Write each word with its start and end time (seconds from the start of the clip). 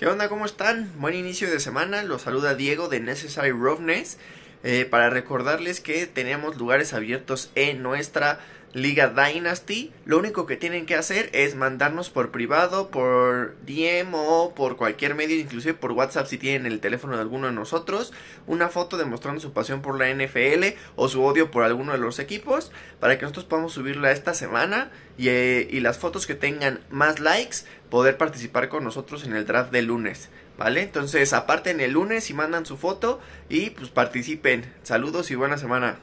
¿Qué 0.00 0.06
onda? 0.06 0.30
¿Cómo 0.30 0.46
están? 0.46 0.90
Buen 0.96 1.14
inicio 1.14 1.50
de 1.50 1.60
semana. 1.60 2.02
Los 2.02 2.22
saluda 2.22 2.54
Diego 2.54 2.88
de 2.88 3.00
Necessary 3.00 3.50
Roughness. 3.50 4.16
Eh, 4.64 4.86
para 4.86 5.10
recordarles 5.10 5.82
que 5.82 6.06
tenemos 6.06 6.56
lugares 6.56 6.94
abiertos 6.94 7.50
en 7.54 7.82
nuestra 7.82 8.40
Liga 8.72 9.08
Dynasty. 9.08 9.92
Lo 10.04 10.18
único 10.18 10.46
que 10.46 10.56
tienen 10.56 10.86
que 10.86 10.94
hacer 10.94 11.30
es 11.32 11.56
mandarnos 11.56 12.10
por 12.10 12.30
privado, 12.30 12.90
por 12.90 13.56
DM 13.66 14.14
o 14.14 14.54
por 14.54 14.76
cualquier 14.76 15.14
medio, 15.14 15.38
inclusive 15.38 15.74
por 15.74 15.92
WhatsApp 15.92 16.26
si 16.26 16.38
tienen 16.38 16.70
el 16.70 16.80
teléfono 16.80 17.16
de 17.16 17.22
alguno 17.22 17.46
de 17.46 17.52
nosotros, 17.52 18.12
una 18.46 18.68
foto 18.68 18.96
demostrando 18.96 19.40
su 19.40 19.52
pasión 19.52 19.82
por 19.82 19.98
la 19.98 20.08
NFL 20.08 20.76
o 20.96 21.08
su 21.08 21.24
odio 21.24 21.50
por 21.50 21.64
alguno 21.64 21.92
de 21.92 21.98
los 21.98 22.18
equipos, 22.18 22.70
para 23.00 23.18
que 23.18 23.22
nosotros 23.22 23.46
podamos 23.46 23.72
subirla 23.72 24.12
esta 24.12 24.34
semana 24.34 24.90
y, 25.18 25.28
eh, 25.28 25.68
y 25.70 25.80
las 25.80 25.98
fotos 25.98 26.26
que 26.26 26.34
tengan 26.34 26.80
más 26.90 27.20
likes, 27.20 27.58
poder 27.90 28.16
participar 28.16 28.68
con 28.68 28.84
nosotros 28.84 29.24
en 29.24 29.34
el 29.34 29.46
draft 29.46 29.72
del 29.72 29.86
lunes. 29.86 30.30
¿Vale? 30.58 30.82
Entonces, 30.82 31.32
aparte 31.32 31.70
en 31.70 31.80
el 31.80 31.92
lunes 31.92 32.28
y 32.28 32.34
mandan 32.34 32.66
su 32.66 32.76
foto 32.76 33.18
y 33.48 33.70
pues 33.70 33.88
participen. 33.88 34.70
Saludos 34.82 35.30
y 35.30 35.34
buena 35.34 35.56
semana. 35.56 35.98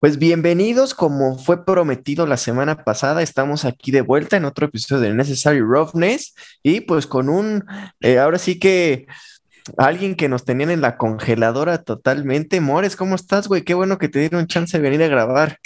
Pues 0.00 0.18
bienvenidos, 0.18 0.92
como 0.92 1.38
fue 1.38 1.64
prometido 1.64 2.26
la 2.26 2.36
semana 2.36 2.84
pasada, 2.84 3.22
estamos 3.22 3.64
aquí 3.64 3.90
de 3.90 4.02
vuelta 4.02 4.36
en 4.36 4.44
otro 4.44 4.66
episodio 4.66 5.00
de 5.00 5.14
Necessary 5.14 5.60
Roughness 5.60 6.34
y 6.62 6.82
pues 6.82 7.06
con 7.06 7.30
un, 7.30 7.64
eh, 8.00 8.18
ahora 8.18 8.38
sí 8.38 8.58
que 8.58 9.06
alguien 9.78 10.14
que 10.14 10.28
nos 10.28 10.44
tenían 10.44 10.70
en 10.70 10.82
la 10.82 10.98
congeladora 10.98 11.82
totalmente. 11.82 12.60
Mores, 12.60 12.96
¿cómo 12.96 13.14
estás, 13.14 13.48
güey? 13.48 13.62
Qué 13.62 13.72
bueno 13.72 13.96
que 13.96 14.10
te 14.10 14.18
dieron 14.18 14.46
chance 14.46 14.76
de 14.76 14.82
venir 14.82 15.02
a 15.02 15.08
grabar. 15.08 15.58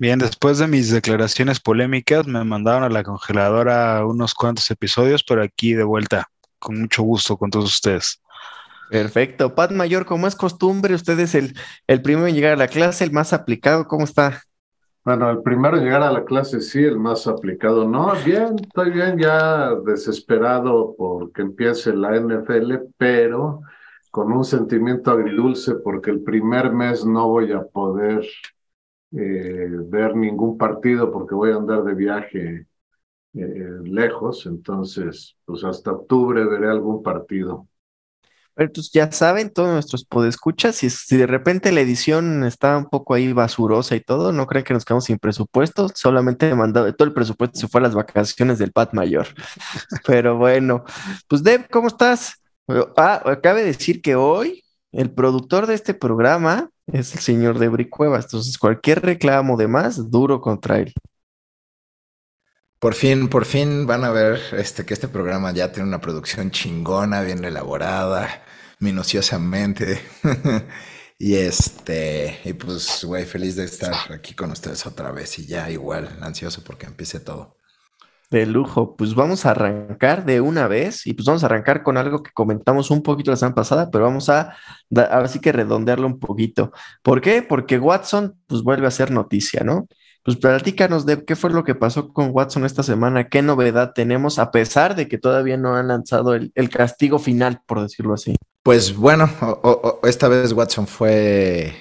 Bien, 0.00 0.18
después 0.18 0.58
de 0.58 0.66
mis 0.66 0.90
declaraciones 0.90 1.60
polémicas, 1.60 2.26
me 2.26 2.42
mandaron 2.42 2.82
a 2.82 2.88
la 2.88 3.04
congeladora 3.04 4.04
unos 4.04 4.34
cuantos 4.34 4.68
episodios, 4.72 5.22
pero 5.22 5.40
aquí 5.40 5.72
de 5.74 5.84
vuelta, 5.84 6.26
con 6.58 6.80
mucho 6.80 7.04
gusto 7.04 7.36
con 7.36 7.50
todos 7.50 7.66
ustedes. 7.66 8.20
Perfecto. 8.90 9.54
Pat 9.54 9.70
Mayor, 9.70 10.04
como 10.04 10.26
es 10.26 10.34
costumbre, 10.34 10.94
usted 10.94 11.18
es 11.20 11.36
el, 11.36 11.54
el 11.86 12.02
primero 12.02 12.26
en 12.26 12.34
llegar 12.34 12.54
a 12.54 12.56
la 12.56 12.66
clase, 12.66 13.04
el 13.04 13.12
más 13.12 13.32
aplicado. 13.32 13.86
¿Cómo 13.86 14.04
está? 14.04 14.42
Bueno, 15.04 15.30
el 15.30 15.42
primero 15.42 15.76
en 15.76 15.84
llegar 15.84 16.02
a 16.02 16.10
la 16.10 16.24
clase 16.24 16.60
sí, 16.60 16.82
el 16.82 16.98
más 16.98 17.26
aplicado. 17.26 17.86
No, 17.86 18.12
bien, 18.24 18.56
estoy 18.60 18.90
bien, 18.90 19.18
ya 19.18 19.70
desesperado 19.86 20.94
porque 20.98 21.42
empiece 21.42 21.94
la 21.94 22.16
NFL, 22.16 22.74
pero 22.96 23.60
con 24.10 24.32
un 24.32 24.44
sentimiento 24.44 25.12
agridulce 25.12 25.74
porque 25.76 26.10
el 26.10 26.22
primer 26.22 26.72
mes 26.72 27.04
no 27.04 27.28
voy 27.28 27.52
a 27.52 27.62
poder 27.62 28.24
eh, 29.12 29.68
ver 29.86 30.16
ningún 30.16 30.58
partido 30.58 31.10
porque 31.12 31.34
voy 31.34 31.52
a 31.52 31.56
andar 31.56 31.84
de 31.84 31.94
viaje 31.94 32.66
eh, 33.34 33.78
lejos, 33.84 34.46
entonces 34.46 35.36
pues 35.44 35.64
hasta 35.64 35.92
octubre 35.92 36.44
veré 36.44 36.68
algún 36.68 37.02
partido. 37.02 37.68
Entonces 38.56 38.92
ya 38.92 39.10
saben, 39.10 39.50
todos 39.50 39.72
nuestros 39.72 40.04
podescuchas, 40.04 40.76
si, 40.76 40.88
si 40.88 41.16
de 41.16 41.26
repente 41.26 41.72
la 41.72 41.80
edición 41.80 42.44
está 42.44 42.78
un 42.78 42.84
poco 42.84 43.14
ahí 43.14 43.32
basurosa 43.32 43.96
y 43.96 44.00
todo, 44.00 44.30
no 44.32 44.46
creen 44.46 44.64
que 44.64 44.74
nos 44.74 44.84
quedamos 44.84 45.04
sin 45.04 45.18
presupuesto, 45.18 45.88
solamente 45.92 46.54
mandado, 46.54 46.92
todo 46.94 47.08
el 47.08 47.14
presupuesto 47.14 47.58
se 47.58 47.66
fue 47.68 47.80
a 47.80 47.82
las 47.82 47.94
vacaciones 47.94 48.58
del 48.58 48.70
Pat 48.70 48.94
Mayor. 48.94 49.26
Pero 50.06 50.38
bueno, 50.38 50.84
pues 51.26 51.42
Deb, 51.42 51.68
¿cómo 51.68 51.88
estás? 51.88 52.40
Ah, 52.96 53.22
acabe 53.24 53.60
de 53.60 53.66
decir 53.66 54.00
que 54.00 54.14
hoy 54.14 54.62
el 54.92 55.10
productor 55.10 55.66
de 55.66 55.74
este 55.74 55.92
programa 55.92 56.70
es 56.86 57.14
el 57.14 57.20
señor 57.20 57.58
Debri 57.58 57.88
Cuevas, 57.88 58.26
entonces 58.26 58.58
cualquier 58.58 59.02
reclamo 59.02 59.56
de 59.56 59.68
más, 59.68 60.10
duro 60.10 60.40
contra 60.40 60.78
él. 60.78 60.92
Por 62.78 62.94
fin, 62.94 63.28
por 63.28 63.46
fin 63.46 63.86
van 63.86 64.04
a 64.04 64.10
ver 64.10 64.40
este, 64.52 64.84
que 64.84 64.92
este 64.92 65.08
programa 65.08 65.52
ya 65.52 65.72
tiene 65.72 65.88
una 65.88 66.00
producción 66.00 66.50
chingona, 66.50 67.22
bien 67.22 67.42
elaborada, 67.44 68.44
minuciosamente. 68.78 70.02
y 71.18 71.36
este, 71.36 72.40
y 72.44 72.52
pues, 72.52 73.04
güey, 73.04 73.24
feliz 73.24 73.56
de 73.56 73.64
estar 73.64 73.94
aquí 74.12 74.34
con 74.34 74.50
ustedes 74.50 74.84
otra 74.86 75.12
vez 75.12 75.38
y 75.38 75.46
ya 75.46 75.70
igual, 75.70 76.18
ansioso 76.20 76.62
porque 76.62 76.86
empiece 76.86 77.20
todo. 77.20 77.56
De 78.34 78.46
lujo, 78.46 78.96
pues 78.96 79.14
vamos 79.14 79.46
a 79.46 79.52
arrancar 79.52 80.24
de 80.24 80.40
una 80.40 80.66
vez 80.66 81.06
y 81.06 81.14
pues 81.14 81.24
vamos 81.24 81.44
a 81.44 81.46
arrancar 81.46 81.84
con 81.84 81.96
algo 81.96 82.24
que 82.24 82.32
comentamos 82.32 82.90
un 82.90 83.00
poquito 83.00 83.30
la 83.30 83.36
semana 83.36 83.54
pasada, 83.54 83.92
pero 83.92 84.02
vamos 84.02 84.28
a 84.28 84.56
ahora 85.08 85.28
sí 85.28 85.38
que 85.38 85.52
redondearlo 85.52 86.08
un 86.08 86.18
poquito. 86.18 86.72
¿Por 87.04 87.20
qué? 87.20 87.42
Porque 87.42 87.78
Watson 87.78 88.34
pues 88.48 88.62
vuelve 88.64 88.88
a 88.88 88.90
ser 88.90 89.12
noticia, 89.12 89.62
¿no? 89.62 89.86
Pues 90.24 90.36
platícanos 90.36 91.06
de 91.06 91.24
qué 91.24 91.36
fue 91.36 91.50
lo 91.50 91.62
que 91.62 91.76
pasó 91.76 92.08
con 92.08 92.30
Watson 92.32 92.64
esta 92.64 92.82
semana, 92.82 93.28
qué 93.28 93.40
novedad 93.40 93.92
tenemos, 93.94 94.40
a 94.40 94.50
pesar 94.50 94.96
de 94.96 95.06
que 95.06 95.16
todavía 95.16 95.56
no 95.56 95.76
han 95.76 95.86
lanzado 95.86 96.34
el, 96.34 96.52
castigo 96.70 97.20
final, 97.20 97.60
por 97.64 97.82
decirlo 97.82 98.14
así. 98.14 98.34
Pues 98.64 98.96
bueno, 98.96 99.30
esta 100.02 100.26
vez 100.26 100.52
Watson 100.52 100.88
fue 100.88 101.72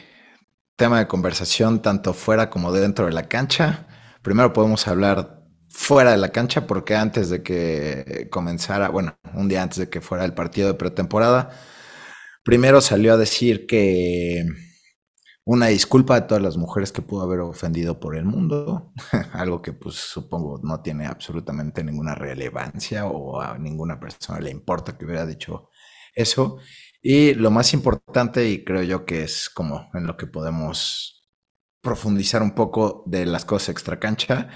tema 0.76 1.00
de 1.00 1.08
conversación 1.08 1.82
tanto 1.82 2.14
fuera 2.14 2.52
como 2.52 2.72
dentro 2.72 3.08
de 3.08 3.12
la 3.12 3.28
cancha. 3.28 3.88
Primero 4.22 4.54
podemos 4.54 4.88
hablar 4.88 5.43
fuera 5.74 6.12
de 6.12 6.18
la 6.18 6.30
cancha 6.32 6.68
porque 6.68 6.96
antes 6.96 7.30
de 7.30 7.42
que 7.44 8.28
comenzara, 8.32 8.90
bueno, 8.90 9.18
un 9.34 9.50
día 9.50 9.64
antes 9.64 9.80
de 9.80 9.90
que 9.90 10.02
fuera 10.02 10.24
el 10.24 10.34
partido 10.34 10.68
de 10.68 10.76
pretemporada, 10.76 11.50
primero 12.44 12.80
salió 12.80 13.14
a 13.14 13.18
decir 13.18 13.66
que 13.66 14.46
una 15.46 15.68
disculpa 15.68 16.16
a 16.16 16.28
todas 16.28 16.44
las 16.44 16.58
mujeres 16.58 16.92
que 16.92 17.02
pudo 17.02 17.24
haber 17.24 17.40
ofendido 17.40 18.00
por 18.00 18.16
el 18.16 18.24
mundo, 18.24 18.94
algo 19.34 19.62
que 19.62 19.74
pues 19.74 19.96
supongo 19.96 20.62
no 20.64 20.82
tiene 20.82 21.08
absolutamente 21.08 21.84
ninguna 21.84 22.16
relevancia 22.16 23.06
o 23.08 23.42
a 23.42 23.58
ninguna 23.58 24.00
persona 24.00 24.40
le 24.40 24.52
importa 24.52 24.98
que 24.98 25.06
hubiera 25.06 25.26
dicho 25.26 25.70
eso. 26.16 26.60
Y 27.02 27.34
lo 27.34 27.52
más 27.52 27.74
importante, 27.74 28.48
y 28.48 28.64
creo 28.64 28.84
yo 28.84 29.06
que 29.06 29.24
es 29.24 29.50
como 29.50 29.90
en 29.94 30.08
lo 30.08 30.16
que 30.18 30.28
podemos 30.28 31.28
profundizar 31.82 32.42
un 32.44 32.52
poco 32.56 33.04
de 33.08 33.26
las 33.26 33.44
cosas 33.44 33.70
extra 33.70 34.00
cancha, 34.00 34.50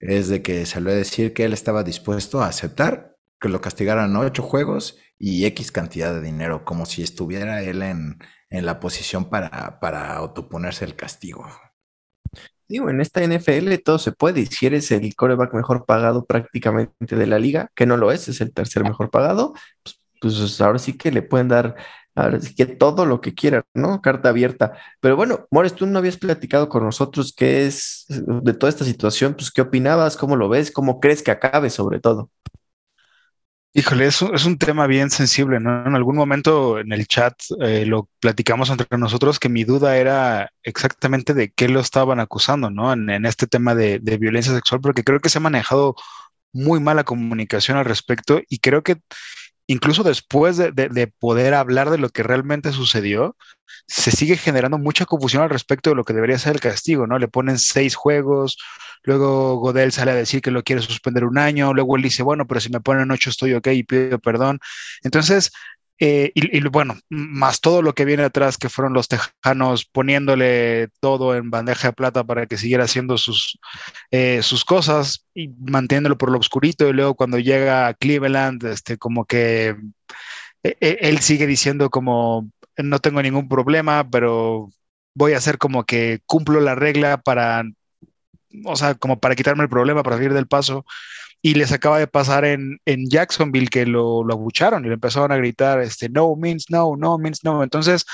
es 0.00 0.28
de 0.28 0.42
que 0.42 0.64
salió 0.66 0.90
a 0.90 0.94
decir 0.94 1.32
que 1.34 1.44
él 1.44 1.52
estaba 1.52 1.82
dispuesto 1.82 2.40
a 2.40 2.46
aceptar 2.46 3.16
que 3.40 3.48
lo 3.48 3.60
castigaran 3.60 4.16
ocho 4.16 4.42
juegos 4.42 4.98
y 5.18 5.44
X 5.46 5.72
cantidad 5.72 6.12
de 6.12 6.20
dinero, 6.20 6.64
como 6.64 6.86
si 6.86 7.02
estuviera 7.02 7.62
él 7.62 7.82
en, 7.82 8.18
en 8.50 8.66
la 8.66 8.80
posición 8.80 9.30
para, 9.30 9.80
para 9.80 10.14
autoponerse 10.14 10.84
el 10.84 10.96
castigo. 10.96 11.46
Digo, 12.68 12.90
en 12.90 13.00
esta 13.00 13.22
NFL 13.22 13.74
todo 13.82 13.98
se 13.98 14.12
puede, 14.12 14.40
y 14.40 14.46
si 14.46 14.66
eres 14.66 14.90
el 14.90 15.14
coreback 15.14 15.54
mejor 15.54 15.86
pagado 15.86 16.26
prácticamente 16.26 17.16
de 17.16 17.26
la 17.26 17.38
liga, 17.38 17.70
que 17.74 17.86
no 17.86 17.96
lo 17.96 18.12
es, 18.12 18.28
es 18.28 18.40
el 18.40 18.52
tercer 18.52 18.82
mejor 18.84 19.10
pagado, 19.10 19.54
pues, 19.82 20.00
pues 20.20 20.60
ahora 20.60 20.78
sí 20.78 20.96
que 20.96 21.10
le 21.10 21.22
pueden 21.22 21.48
dar 21.48 21.76
ahora 22.18 22.40
sí 22.40 22.54
que 22.54 22.66
todo 22.66 23.06
lo 23.06 23.20
que 23.20 23.34
quieran, 23.34 23.64
¿no? 23.74 24.00
Carta 24.02 24.30
abierta. 24.30 24.72
Pero 25.00 25.16
bueno, 25.16 25.46
Mores, 25.50 25.74
tú 25.74 25.86
no 25.86 25.98
habías 25.98 26.16
platicado 26.16 26.68
con 26.68 26.84
nosotros 26.84 27.34
qué 27.36 27.66
es 27.66 28.06
de 28.08 28.54
toda 28.54 28.70
esta 28.70 28.84
situación, 28.84 29.34
pues 29.34 29.50
qué 29.50 29.62
opinabas, 29.62 30.16
cómo 30.16 30.36
lo 30.36 30.48
ves, 30.48 30.70
cómo 30.70 31.00
crees 31.00 31.22
que 31.22 31.30
acabe 31.30 31.70
sobre 31.70 32.00
todo. 32.00 32.30
Híjole, 33.74 34.06
es, 34.06 34.22
es 34.22 34.44
un 34.44 34.58
tema 34.58 34.86
bien 34.86 35.10
sensible, 35.10 35.60
¿no? 35.60 35.86
En 35.86 35.94
algún 35.94 36.16
momento 36.16 36.80
en 36.80 36.90
el 36.92 37.06
chat 37.06 37.34
eh, 37.60 37.84
lo 37.86 38.08
platicamos 38.18 38.70
entre 38.70 38.98
nosotros 38.98 39.38
que 39.38 39.48
mi 39.48 39.62
duda 39.62 39.96
era 39.98 40.50
exactamente 40.62 41.32
de 41.34 41.52
qué 41.52 41.68
lo 41.68 41.78
estaban 41.78 42.18
acusando, 42.18 42.70
¿no? 42.70 42.92
En, 42.92 43.24
este 43.26 43.46
tema 43.46 43.74
de, 43.74 43.98
violencia 44.18 44.52
sexual, 44.52 44.80
porque 44.80 45.04
creo 45.04 45.20
que 45.20 45.28
se 45.28 45.38
ha 45.38 45.40
manejado 45.42 45.94
muy 46.52 46.80
mala 46.80 47.04
comunicación 47.04 47.76
al 47.76 47.84
respecto 47.84 48.40
y 48.48 48.58
creo 48.58 48.82
que 48.82 48.96
incluso 49.68 50.02
después 50.02 50.56
de, 50.56 50.72
de, 50.72 51.06
poder 51.06 51.54
hablar 51.54 51.90
de 51.90 51.98
lo 51.98 52.08
que 52.08 52.22
realmente 52.22 52.72
sucedió, 52.72 53.36
se 53.86 54.10
sigue 54.10 54.36
generando 54.36 54.78
mucha 54.78 55.04
confusión 55.04 55.42
al 55.42 55.50
respecto 55.50 55.90
de 55.90 55.96
lo 55.96 56.04
que 56.04 56.14
debería 56.14 56.38
ser 56.38 56.54
el 56.54 56.60
castigo, 56.60 57.06
¿no? 57.06 57.18
Le 57.18 57.28
ponen 57.28 57.58
seis 57.58 57.94
juegos, 57.94 58.58
luego 59.02 59.56
Godel 59.56 59.92
sale 59.92 60.10
a 60.10 60.14
decir 60.14 60.40
que 60.40 60.50
lo 60.50 60.62
quiere 60.62 60.82
suspender 60.82 61.24
un 61.24 61.38
año, 61.38 61.74
luego 61.74 61.96
él 61.96 62.02
dice, 62.02 62.22
bueno, 62.22 62.46
pero 62.46 62.60
si 62.60 62.70
me 62.70 62.80
ponen 62.80 63.10
ocho 63.10 63.30
estoy 63.30 63.52
ok 63.54 63.68
y 63.68 63.82
pido 63.84 64.18
perdón. 64.18 64.58
Entonces, 65.02 65.52
eh, 66.00 66.30
y, 66.34 66.60
bueno, 66.68 66.96
más 67.08 67.60
todo 67.60 67.82
lo 67.82 67.92
que 67.94 68.04
viene 68.04 68.22
atrás, 68.22 68.56
que 68.56 68.68
fueron 68.68 68.92
los 68.92 69.08
tejanos 69.08 69.84
poniéndole 69.84 70.88
todo 71.00 71.34
en 71.34 71.50
bandeja 71.50 71.88
de 71.88 71.92
plata 71.92 72.24
para 72.24 72.46
que 72.46 72.56
siguiera 72.56 72.84
haciendo 72.84 73.18
sus, 73.18 73.58
eh, 74.10 74.40
sus 74.42 74.64
cosas 74.64 75.26
y 75.34 75.48
manteniéndolo 75.48 76.16
por 76.16 76.30
lo 76.30 76.38
oscurito. 76.38 76.88
Y 76.88 76.92
luego 76.92 77.14
cuando 77.14 77.38
llega 77.38 77.88
a 77.88 77.94
Cleveland, 77.94 78.64
este, 78.64 78.96
como 78.96 79.24
que 79.24 79.76
eh, 80.62 80.98
él 81.00 81.18
sigue 81.18 81.46
diciendo 81.46 81.90
como, 81.90 82.50
no 82.76 82.98
tengo 83.00 83.22
ningún 83.22 83.48
problema, 83.48 84.08
pero 84.08 84.70
voy 85.14 85.32
a 85.32 85.38
hacer 85.38 85.58
como 85.58 85.84
que 85.84 86.20
cumplo 86.26 86.60
la 86.60 86.76
regla 86.76 87.18
para, 87.18 87.64
o 88.64 88.76
sea, 88.76 88.94
como 88.94 89.18
para 89.18 89.34
quitarme 89.34 89.64
el 89.64 89.68
problema, 89.68 90.02
para 90.04 90.16
salir 90.16 90.32
del 90.32 90.46
paso. 90.46 90.84
Y 91.40 91.54
les 91.54 91.72
acaba 91.72 91.98
de 91.98 92.08
pasar 92.08 92.44
en, 92.44 92.80
en 92.84 93.08
Jacksonville 93.08 93.68
que 93.68 93.86
lo, 93.86 94.24
lo, 94.24 94.34
abucharon 94.34 94.84
y 94.84 94.88
le 94.88 94.94
empezaron 94.94 95.30
a 95.30 95.36
gritar, 95.36 95.80
este, 95.80 96.08
no 96.08 96.34
means 96.36 96.66
no, 96.68 96.96
no 96.96 97.16
means 97.18 97.44
no. 97.44 97.62
Entonces, 97.62 98.04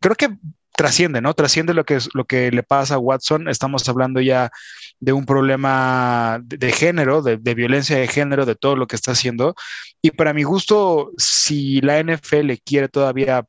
creo 0.00 0.14
que 0.14 0.30
trasciende, 0.78 1.20
¿no? 1.20 1.34
Trasciende 1.34 1.74
lo 1.74 1.84
que, 1.84 1.96
es, 1.96 2.08
lo 2.14 2.24
que 2.24 2.52
le 2.52 2.62
pasa 2.62 2.94
a 2.94 2.98
Watson. 2.98 3.48
Estamos 3.48 3.88
hablando 3.88 4.20
ya 4.20 4.52
de 5.00 5.12
un 5.12 5.26
problema 5.26 6.40
de, 6.44 6.70
género, 6.70 7.20
de, 7.20 7.36
violencia 7.54 7.98
de 7.98 8.06
género, 8.06 8.46
de 8.46 8.54
todo 8.54 8.76
lo 8.76 8.86
que 8.86 8.94
está 8.94 9.10
haciendo. 9.10 9.56
Y 10.00 10.12
para 10.12 10.32
mi 10.32 10.44
gusto, 10.44 11.10
si 11.16 11.80
la 11.80 11.98
NFL 12.00 12.52
quiere 12.64 12.88
todavía 12.88 13.44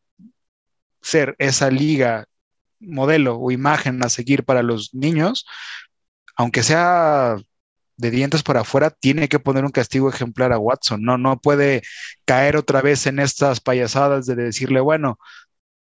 ser 1.03 1.35
esa 1.37 1.69
liga 1.69 2.25
modelo 2.79 3.37
o 3.37 3.51
imagen 3.51 4.03
a 4.03 4.09
seguir 4.09 4.43
para 4.43 4.63
los 4.63 4.95
niños, 4.95 5.45
aunque 6.35 6.63
sea 6.63 7.37
de 7.99 8.11
dientes 8.11 8.43
por 8.43 8.57
afuera, 8.57 8.89
tiene 8.91 9.27
que 9.27 9.39
poner 9.39 9.65
un 9.65 9.71
castigo 9.71 10.09
ejemplar 10.09 10.53
a 10.53 10.57
Watson. 10.59 11.03
No, 11.03 11.17
no 11.17 11.39
puede 11.39 11.83
caer 12.25 12.57
otra 12.57 12.81
vez 12.81 13.05
en 13.07 13.19
estas 13.19 13.59
payasadas 13.59 14.25
de 14.25 14.35
decirle, 14.35 14.79
bueno, 14.79 15.19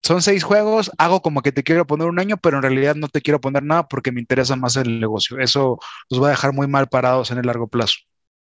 son 0.03 0.21
seis 0.21 0.43
juegos, 0.43 0.91
hago 0.99 1.21
como 1.21 1.41
que 1.41 1.51
te 1.51 1.63
quiero 1.63 1.87
poner 1.87 2.07
un 2.07 2.19
año, 2.19 2.37
pero 2.37 2.57
en 2.57 2.63
realidad 2.63 2.95
no 2.95 3.09
te 3.09 3.21
quiero 3.21 3.41
poner 3.41 3.63
nada 3.63 3.87
porque 3.87 4.11
me 4.11 4.21
interesa 4.21 4.55
más 4.55 4.77
el 4.77 4.99
negocio. 4.99 5.39
Eso 5.39 5.79
los 6.09 6.21
va 6.23 6.27
a 6.27 6.31
dejar 6.31 6.53
muy 6.53 6.67
mal 6.67 6.87
parados 6.87 7.31
en 7.31 7.39
el 7.39 7.47
largo 7.47 7.67
plazo. 7.67 7.97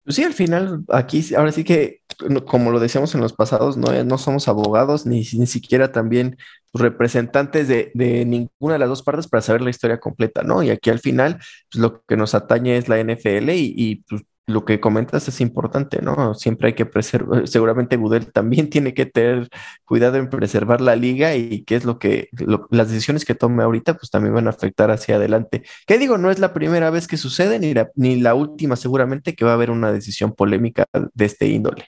Sí, 0.06 0.23
al 0.23 0.35
final, 0.35 0.85
aquí, 0.91 1.35
ahora 1.35 1.51
sí 1.51 1.65
que, 1.65 2.03
como 2.47 2.71
lo 2.71 2.79
decíamos 2.79 3.15
en 3.15 3.23
los 3.23 3.33
pasados, 3.33 3.79
no, 3.79 4.05
no 4.05 4.19
somos 4.19 4.49
abogados 4.49 5.06
ni, 5.06 5.21
ni 5.33 5.47
siquiera 5.47 5.93
también 5.93 6.37
representantes 6.75 7.69
de, 7.69 7.91
de, 7.95 8.27
ninguna 8.27 8.75
de 8.75 8.79
las 8.81 8.89
dos 8.91 9.03
partes 9.03 9.29
para 9.29 9.41
saber 9.41 9.62
la 9.62 9.71
historia 9.71 10.01
completa, 10.01 10.43
¿no? 10.43 10.62
Y 10.62 10.69
aquí 10.69 10.91
al 10.91 10.99
final, 10.99 11.39
pues 11.71 11.81
lo 11.81 12.03
que 12.06 12.19
nos 12.19 12.35
atañe 12.35 12.77
es 12.77 12.89
la 12.89 12.99
NFL 13.01 13.49
y, 13.51 13.73
y 13.77 13.97
pues, 14.05 14.23
lo 14.46 14.64
que 14.64 14.81
comentas 14.81 15.26
es 15.29 15.41
importante, 15.41 16.02
¿no? 16.02 16.35
Siempre 16.35 16.69
hay 16.69 16.75
que 16.75 16.87
preservar, 16.87 17.49
seguramente 17.49 17.96
Gudel 17.96 18.32
también 18.32 18.69
tiene 18.70 18.94
que 18.94 19.06
tener 19.06 19.49
cuidado 19.85 20.17
en 20.17 20.29
preservar 20.29 20.81
la 20.81 20.96
liga 20.96 21.35
y 21.35 21.64
qué 21.64 21.76
es 21.76 21.85
lo 21.85 21.99
que, 21.99 22.29
las 22.70 22.91
decisiones 22.91 23.25
que 23.25 23.35
tome 23.35 23.62
ahorita, 23.62 23.94
pues 23.94 24.11
también 24.11 24.35
van 24.35 24.46
a 24.46 24.50
afectar 24.50 24.91
hacia 24.91 25.17
adelante. 25.17 25.62
¿Qué 25.87 25.99
digo? 25.99 26.19
No 26.19 26.31
es 26.31 26.38
la 26.38 26.52
primera 26.52 26.91
vez 26.91 27.06
que 27.08 27.17
sucede, 27.17 27.58
ni 27.58 27.75
la, 27.75 27.91
ni 27.94 28.20
la 28.20 28.35
última 28.35 28.76
seguramente 28.76 29.35
que 29.35 29.44
va 29.44 29.52
a 29.52 29.55
haber 29.55 29.70
una 29.70 29.93
decisión 29.93 30.32
polémica 30.32 30.87
de 30.93 31.25
este 31.25 31.46
índole. 31.46 31.87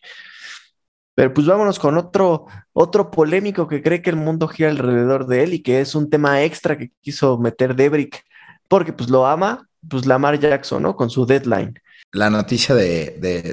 Pero 1.15 1.33
pues 1.33 1.47
vámonos 1.47 1.79
con 1.79 1.97
otro, 1.97 2.47
otro 2.75 3.11
polémico 3.11 3.67
que 3.69 3.83
cree 3.83 4.03
que 4.03 4.11
el 4.11 4.17
mundo 4.17 4.49
gira 4.49 4.69
alrededor 4.71 5.27
de 5.27 5.45
él 5.45 5.55
y 5.55 5.63
que 5.63 5.81
es 5.81 5.95
un 5.95 6.11
tema 6.11 6.43
extra 6.43 6.77
que 6.77 6.91
quiso 7.01 7.39
meter 7.39 7.75
Debrick, 7.75 8.23
porque 8.69 8.93
pues 8.93 9.09
lo 9.09 9.27
ama, 9.27 9.67
pues 9.89 10.05
Lamar 10.05 10.39
Jackson, 10.39 10.83
¿no? 10.83 10.95
Con 10.95 11.09
su 11.09 11.25
deadline. 11.25 11.81
La 12.17 12.31
noticia 12.31 12.75
de, 12.75 13.11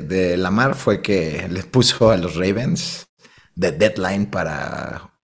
de, 0.08 0.38
Lamar 0.38 0.76
fue 0.76 1.02
que 1.02 1.50
le 1.50 1.64
puso 1.64 2.12
a 2.12 2.16
los 2.16 2.36
Ravens 2.36 3.08
de 3.56 3.74
deadline 3.74 4.28
para 4.28 5.20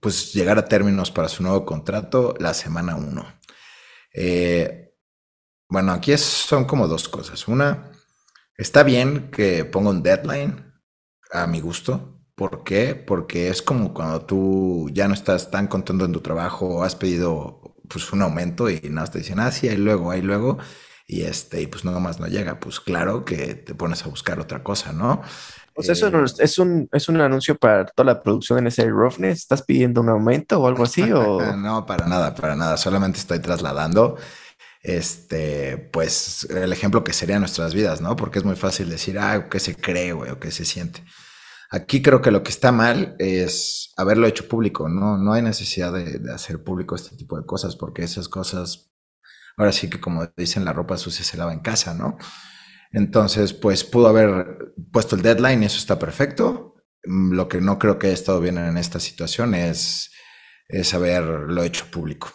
pues 0.00 0.34
llegar 0.34 0.58
a 0.58 0.66
términos 0.66 1.10
para 1.10 1.30
su 1.30 1.42
nuevo 1.42 1.64
contrato 1.64 2.34
la 2.38 2.52
semana 2.52 2.94
1. 2.94 3.40
Eh, 4.12 4.92
bueno, 5.70 5.92
aquí 5.92 6.14
son 6.18 6.66
como 6.66 6.88
dos 6.88 7.08
cosas. 7.08 7.48
Una, 7.48 7.90
está 8.58 8.82
bien 8.82 9.30
que 9.30 9.64
ponga 9.64 9.88
un 9.88 10.02
deadline 10.02 10.74
a 11.32 11.46
mi 11.46 11.60
gusto. 11.60 12.20
¿Por 12.34 12.64
qué? 12.64 12.94
Porque 12.94 13.48
es 13.48 13.62
como 13.62 13.94
cuando 13.94 14.26
tú 14.26 14.90
ya 14.92 15.08
no 15.08 15.14
estás 15.14 15.50
tan 15.50 15.68
contento 15.68 16.04
en 16.04 16.12
tu 16.12 16.20
trabajo 16.20 16.84
has 16.84 16.96
pedido 16.96 17.76
pues 17.88 18.12
un 18.12 18.20
aumento 18.20 18.68
y 18.68 18.78
nada, 18.90 19.06
te 19.06 19.20
dicen, 19.20 19.40
ah, 19.40 19.50
sí, 19.50 19.70
ahí 19.70 19.78
luego, 19.78 20.10
ahí 20.10 20.20
luego 20.20 20.58
y 21.06 21.22
este, 21.22 21.62
y 21.62 21.66
pues 21.68 21.84
nada 21.84 22.00
más 22.00 22.18
no 22.18 22.26
llega, 22.26 22.58
pues 22.58 22.80
claro 22.80 23.24
que 23.24 23.54
te 23.54 23.74
pones 23.74 24.04
a 24.04 24.08
buscar 24.08 24.40
otra 24.40 24.64
cosa, 24.64 24.92
¿no? 24.92 25.22
Pues 25.72 25.88
eso 25.90 26.08
eh, 26.08 26.24
es 26.38 26.58
un, 26.58 26.88
es 26.90 27.08
un 27.08 27.20
anuncio 27.20 27.56
para 27.56 27.84
toda 27.84 28.14
la 28.14 28.22
producción 28.22 28.58
en 28.58 28.66
ese 28.66 28.88
Roughness. 28.88 29.40
¿Estás 29.40 29.62
pidiendo 29.62 30.00
un 30.00 30.08
aumento 30.08 30.60
o 30.60 30.66
algo 30.66 30.84
así? 30.84 31.02
O... 31.12 31.40
no, 31.54 31.86
para 31.86 32.06
nada, 32.06 32.34
para 32.34 32.56
nada. 32.56 32.76
Solamente 32.76 33.18
estoy 33.18 33.38
trasladando 33.38 34.16
este, 34.82 35.76
pues 35.76 36.44
el 36.50 36.72
ejemplo 36.72 37.04
que 37.04 37.12
sería 37.12 37.38
nuestras 37.38 37.74
vidas, 37.74 38.00
¿no? 38.00 38.16
Porque 38.16 38.38
es 38.38 38.44
muy 38.44 38.56
fácil 38.56 38.88
decir, 38.88 39.18
ah, 39.18 39.48
¿qué 39.50 39.60
se 39.60 39.76
cree, 39.76 40.12
güey? 40.12 40.30
o 40.30 40.40
qué 40.40 40.50
se 40.50 40.64
siente. 40.64 41.04
Aquí 41.70 42.00
creo 42.00 42.22
que 42.22 42.30
lo 42.30 42.42
que 42.42 42.50
está 42.50 42.72
mal 42.72 43.16
es 43.18 43.92
haberlo 43.96 44.26
hecho 44.26 44.48
público, 44.48 44.88
¿no? 44.88 45.18
No 45.18 45.32
hay 45.32 45.42
necesidad 45.42 45.92
de, 45.92 46.18
de 46.18 46.32
hacer 46.32 46.62
público 46.64 46.94
este 46.94 47.16
tipo 47.16 47.36
de 47.38 47.44
cosas 47.44 47.76
porque 47.76 48.02
esas 48.02 48.28
cosas 48.28 48.95
ahora 49.56 49.72
sí 49.72 49.88
que 49.90 50.00
como 50.00 50.26
dicen, 50.36 50.64
la 50.64 50.72
ropa 50.72 50.96
sucia 50.96 51.24
se 51.24 51.36
lava 51.36 51.52
en 51.52 51.60
casa, 51.60 51.94
¿no? 51.94 52.18
Entonces, 52.92 53.52
pues 53.52 53.84
pudo 53.84 54.08
haber 54.08 54.74
puesto 54.92 55.16
el 55.16 55.22
deadline 55.22 55.62
eso 55.64 55.78
está 55.78 55.98
perfecto. 55.98 56.76
Mm, 57.04 57.34
lo 57.34 57.48
que 57.48 57.60
no 57.60 57.78
creo 57.78 57.98
que 57.98 58.08
haya 58.08 58.14
estado 58.14 58.40
bien 58.40 58.58
en 58.58 58.76
esta 58.78 59.00
situación 59.00 59.54
es, 59.54 60.10
es 60.68 60.94
haberlo 60.94 61.62
hecho 61.62 61.86
público. 61.90 62.32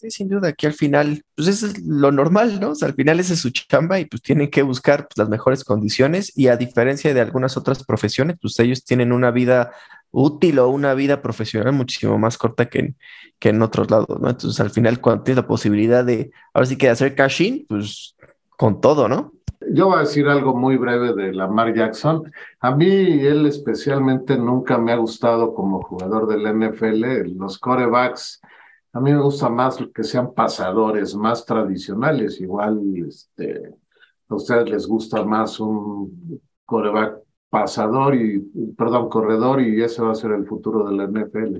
Sí, 0.00 0.12
sin 0.12 0.28
duda, 0.28 0.50
aquí 0.50 0.64
al 0.64 0.74
final, 0.74 1.24
pues 1.34 1.48
eso 1.48 1.66
es 1.66 1.82
lo 1.82 2.12
normal, 2.12 2.60
¿no? 2.60 2.70
O 2.70 2.74
sea, 2.76 2.86
al 2.86 2.94
final 2.94 3.18
es 3.18 3.26
su 3.36 3.50
chamba 3.50 3.98
y 3.98 4.04
pues 4.04 4.22
tienen 4.22 4.48
que 4.48 4.62
buscar 4.62 5.08
pues, 5.08 5.18
las 5.18 5.28
mejores 5.28 5.64
condiciones 5.64 6.32
y 6.36 6.46
a 6.46 6.56
diferencia 6.56 7.12
de 7.12 7.20
algunas 7.20 7.56
otras 7.56 7.82
profesiones, 7.84 8.36
pues 8.40 8.56
ellos 8.60 8.84
tienen 8.84 9.10
una 9.10 9.32
vida 9.32 9.72
útil 10.10 10.58
o 10.58 10.68
una 10.68 10.94
vida 10.94 11.22
profesional 11.22 11.72
muchísimo 11.72 12.18
más 12.18 12.38
corta 12.38 12.66
que 12.66 12.78
en, 12.78 12.96
que 13.38 13.50
en 13.50 13.62
otros 13.62 13.90
lados, 13.90 14.20
¿no? 14.20 14.30
Entonces 14.30 14.58
al 14.60 14.70
final 14.70 15.00
cuando 15.00 15.24
tienes 15.24 15.42
la 15.42 15.48
posibilidad 15.48 16.04
de, 16.04 16.30
ahora 16.52 16.66
sí 16.66 16.76
que 16.76 16.88
hacer 16.88 17.14
cash 17.14 17.42
pues 17.68 18.16
con 18.56 18.80
todo, 18.80 19.08
¿no? 19.08 19.32
Yo 19.70 19.86
voy 19.86 19.96
a 19.96 20.00
decir 20.00 20.26
algo 20.28 20.54
muy 20.54 20.76
breve 20.76 21.12
de 21.14 21.32
Lamar 21.32 21.74
Jackson. 21.74 22.30
A 22.60 22.74
mí 22.74 22.86
él 22.86 23.46
especialmente 23.46 24.38
nunca 24.38 24.78
me 24.78 24.92
ha 24.92 24.96
gustado 24.96 25.52
como 25.52 25.82
jugador 25.82 26.26
del 26.28 26.46
NFL. 26.46 27.36
Los 27.36 27.58
corebacks 27.58 28.40
a 28.92 29.00
mí 29.00 29.12
me 29.12 29.20
gusta 29.20 29.48
más 29.48 29.78
que 29.94 30.02
sean 30.02 30.32
pasadores, 30.32 31.14
más 31.14 31.44
tradicionales. 31.44 32.40
Igual 32.40 32.80
este, 33.06 33.74
a 34.28 34.34
ustedes 34.34 34.70
les 34.70 34.86
gusta 34.86 35.22
más 35.24 35.60
un 35.60 36.40
coreback 36.64 37.18
pasador 37.50 38.14
y, 38.14 38.40
perdón, 38.76 39.08
corredor 39.08 39.60
y 39.60 39.82
ese 39.82 40.02
va 40.02 40.12
a 40.12 40.14
ser 40.14 40.32
el 40.32 40.46
futuro 40.46 40.88
de 40.88 40.96
la 40.96 41.04
NFL. 41.04 41.58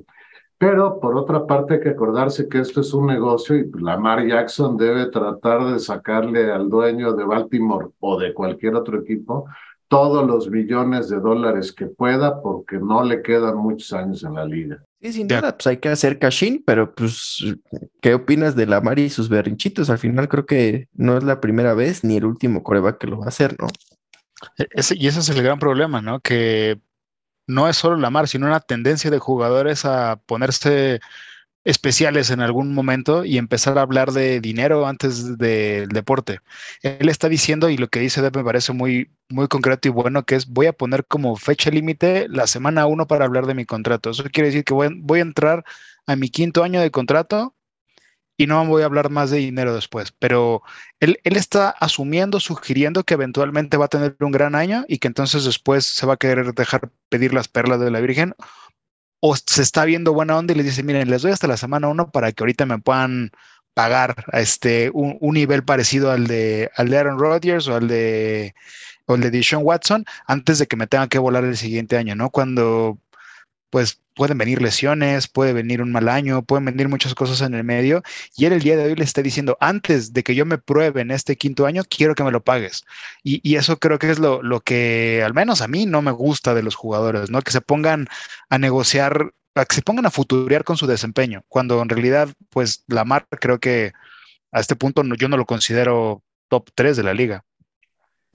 Pero 0.59 0.99
por 0.99 1.17
otra 1.17 1.47
parte 1.47 1.75
hay 1.75 1.81
que 1.81 1.91
acordarse 1.91 2.49
que 2.49 2.59
esto 2.59 2.81
es 2.81 2.93
un 2.93 3.07
negocio 3.07 3.57
y 3.57 3.71
Lamar 3.81 4.27
Jackson 4.27 4.77
debe 4.77 5.07
tratar 5.07 5.73
de 5.73 5.79
sacarle 5.79 6.51
al 6.51 6.69
dueño 6.69 7.13
de 7.13 7.25
Baltimore 7.25 7.91
o 8.01 8.19
de 8.19 8.35
cualquier 8.35 8.75
otro 8.75 8.99
equipo 9.01 9.47
todos 9.89 10.27
los 10.27 10.51
millones 10.51 11.09
de 11.09 11.19
dólares 11.19 11.73
que 11.73 11.87
pueda 11.87 12.43
porque 12.43 12.79
no 12.79 13.03
le 13.03 13.23
quedan 13.23 13.57
muchos 13.57 13.93
años 13.93 14.23
en 14.23 14.35
la 14.35 14.45
liga. 14.45 14.83
Sí, 15.01 15.13
sin 15.13 15.29
duda, 15.29 15.57
pues 15.57 15.67
hay 15.69 15.77
que 15.79 15.89
hacer 15.89 16.19
cashin, 16.19 16.63
pero 16.67 16.93
pues, 16.93 17.57
¿qué 18.03 18.15
opinas 18.15 18.57
de 18.57 18.67
la 18.67 18.81
Mari 18.81 19.05
y 19.05 19.11
sus 19.11 19.29
berrinchitos? 19.29 19.91
Al 19.91 19.99
final 19.99 20.29
creo 20.29 20.45
que 20.45 20.89
no 20.93 21.17
es 21.17 21.25
la 21.25 21.41
primera 21.41 21.73
vez 21.73 22.05
ni 22.05 22.17
el 22.17 22.25
último 22.25 22.63
coreback 22.63 22.99
que 22.99 23.07
lo 23.07 23.19
va 23.19 23.27
a 23.27 23.29
hacer, 23.29 23.57
¿no? 23.61 23.69
Y 24.91 25.07
ese 25.07 25.21
es 25.21 25.29
el 25.29 25.43
gran 25.43 25.59
problema, 25.59 26.01
¿no? 26.01 26.21
Que 26.21 26.81
no 27.47 27.69
es 27.69 27.77
solo 27.77 27.97
la 27.97 28.11
Mar, 28.11 28.29
sino 28.29 28.47
una 28.47 28.61
tendencia 28.61 29.11
de 29.11 29.19
jugadores 29.19 29.85
a 29.85 30.21
ponerse 30.27 31.01
especiales 31.65 32.31
en 32.31 32.41
algún 32.41 32.73
momento 32.73 33.25
y 33.25 33.37
empezar 33.37 33.79
a 33.79 33.83
hablar 33.83 34.13
de 34.13 34.41
dinero 34.41 34.87
antes 34.87 35.37
del 35.37 35.89
deporte. 35.89 36.41
Él 36.83 37.09
está 37.09 37.29
diciendo, 37.29 37.69
y 37.69 37.77
lo 37.77 37.89
que 37.89 38.01
dice 38.01 38.23
me 38.23 38.45
parece 38.45 38.73
muy, 38.73 39.11
muy 39.29 39.49
concreto 39.49 39.89
y 39.89 39.91
bueno, 39.91 40.25
que 40.25 40.37
es 40.37 40.47
voy 40.47 40.67
a 40.67 40.73
poner 40.73 41.05
como 41.05 41.37
fecha 41.37 41.71
límite 41.71 42.27
la 42.31 42.47
semana 42.47 42.87
uno 42.87 43.07
para 43.07 43.27
hablar 43.27 43.47
de 43.47 43.55
mi 43.55 43.67
contrato. 43.67 44.11
Eso 44.11 44.25
quiere 44.33 44.49
decir 44.49 44.65
que 44.65 44.73
voy 44.73 45.19
a 45.19 45.23
entrar 45.23 45.65
a 46.07 46.17
mi 46.17 46.31
quinto 46.31 46.65
año 46.65 46.81
de 46.81 46.91
contrato 46.91 47.55
y 48.39 48.47
no 48.47 48.65
voy 48.65 48.83
a 48.83 48.87
hablar 48.87 49.11
más 49.11 49.31
de 49.31 49.39
dinero 49.39 49.75
después, 49.75 50.13
pero 50.19 50.63
él, 51.01 51.21
él, 51.25 51.37
está 51.37 51.71
asumiendo, 51.71 52.41
sugiriendo 52.41 53.05
que 53.05 53.15
eventualmente 53.15 53.77
va 53.77 53.87
a 53.87 53.89
tener 53.89 54.17
un 54.21 54.31
gran 54.31 54.55
año 54.55 54.85
y 54.89 54.99
que 54.99 55.09
entonces 55.09 55.45
después 55.45 55.85
se 55.85 56.07
va 56.07 56.15
a 56.15 56.17
querer 56.17 56.55
dejar 56.55 56.91
pedir 57.11 57.35
las 57.35 57.49
perlas 57.49 57.81
de 57.81 57.91
la 57.91 58.01
Virgen 58.01 58.35
o 59.21 59.37
se 59.37 59.63
está 59.63 59.85
viendo 59.85 60.13
buena 60.15 60.39
onda 60.39 60.55
y 60.55 60.57
les 60.57 60.67
dice, 60.67 60.83
miren, 60.83 61.11
les 61.11 61.23
doy 61.23 61.33
hasta 61.33 61.49
la 61.49 61.57
semana 61.57 61.89
uno 61.89 62.11
para 62.11 62.33
que 62.33 62.43
ahorita 62.43 62.67
me 62.67 62.79
puedan 62.79 63.33
pagar 63.75 64.25
este, 64.33 64.91
un, 64.93 65.19
nivel 65.21 65.65
parecido 65.65 66.11
al 66.11 66.27
de, 66.27 66.71
al 66.77 66.89
de 66.89 66.99
Aaron 66.99 67.19
Rodgers 67.19 67.69
o 67.69 67.77
al 67.77 67.89
de, 67.89 68.55
o 69.07 69.17
el 69.17 69.21
de 69.21 69.31
Deshaun 69.31 69.65
Watson 69.65 70.05
antes 70.27 70.59
de 70.59 70.67
que 70.67 70.77
me 70.77 70.87
tengan 70.87 71.09
que 71.09 71.19
volar 71.19 71.45
el 71.45 71.57
siguiente 71.57 71.97
año, 71.97 72.15
¿no? 72.15 72.31
Cuando 72.31 72.99
pues 73.71 74.01
pueden 74.15 74.39
venir 74.39 74.61
lesiones, 74.61 75.29
puede 75.29 75.53
venir 75.53 75.81
un 75.81 75.93
mal 75.93 76.09
año, 76.09 76.43
pueden 76.43 76.65
venir 76.65 76.89
muchas 76.89 77.15
cosas 77.15 77.41
en 77.41 77.55
el 77.55 77.65
medio. 77.65 78.03
Y 78.37 78.47
él 78.47 78.53
el 78.53 78.63
día 78.63 78.77
de 78.77 78.85
hoy 78.85 78.95
le 78.97 79.05
está 79.05 79.23
diciendo, 79.23 79.57
antes 79.61 80.13
de 80.13 80.23
que 80.23 80.35
yo 80.35 80.45
me 80.45 80.59
pruebe 80.59 81.01
en 81.01 81.11
este 81.11 81.37
quinto 81.37 81.67
año, 81.67 81.83
quiero 81.89 82.15
que 82.15 82.25
me 82.25 82.33
lo 82.33 82.43
pagues. 82.43 82.85
Y, 83.23 83.57
eso 83.57 83.79
creo 83.79 83.99
que 83.99 84.11
es 84.11 84.19
lo, 84.19 84.43
lo, 84.43 84.61
que 84.61 85.23
al 85.25 85.35
menos 85.35 85.63
a 85.63 85.69
mí 85.69 85.87
no 85.87 86.03
me 86.03 86.11
gusta 86.11 86.55
de 86.55 86.63
los 86.63 86.75
jugadores, 86.75 87.31
¿no? 87.31 87.43
Que 87.43 87.53
se 87.53 87.61
pongan 87.61 88.09
a 88.51 88.59
negociar, 88.59 89.33
a 89.55 89.65
que 89.65 89.77
se 89.77 89.83
pongan 89.83 90.07
a 90.07 90.11
futurear 90.11 90.65
con 90.65 90.77
su 90.77 90.87
desempeño, 90.87 91.45
cuando 91.49 91.81
en 91.83 91.89
realidad, 91.89 92.29
pues 92.51 92.85
la 92.87 93.05
marca 93.05 93.37
creo 93.39 93.59
que 93.61 93.93
a 94.53 94.61
este 94.61 94.77
punto 94.77 95.03
yo 95.17 95.29
no 95.29 95.37
lo 95.37 95.47
considero 95.47 96.23
top 96.49 96.71
3 96.75 96.97
de 96.97 97.03
la 97.03 97.15
liga. 97.15 97.45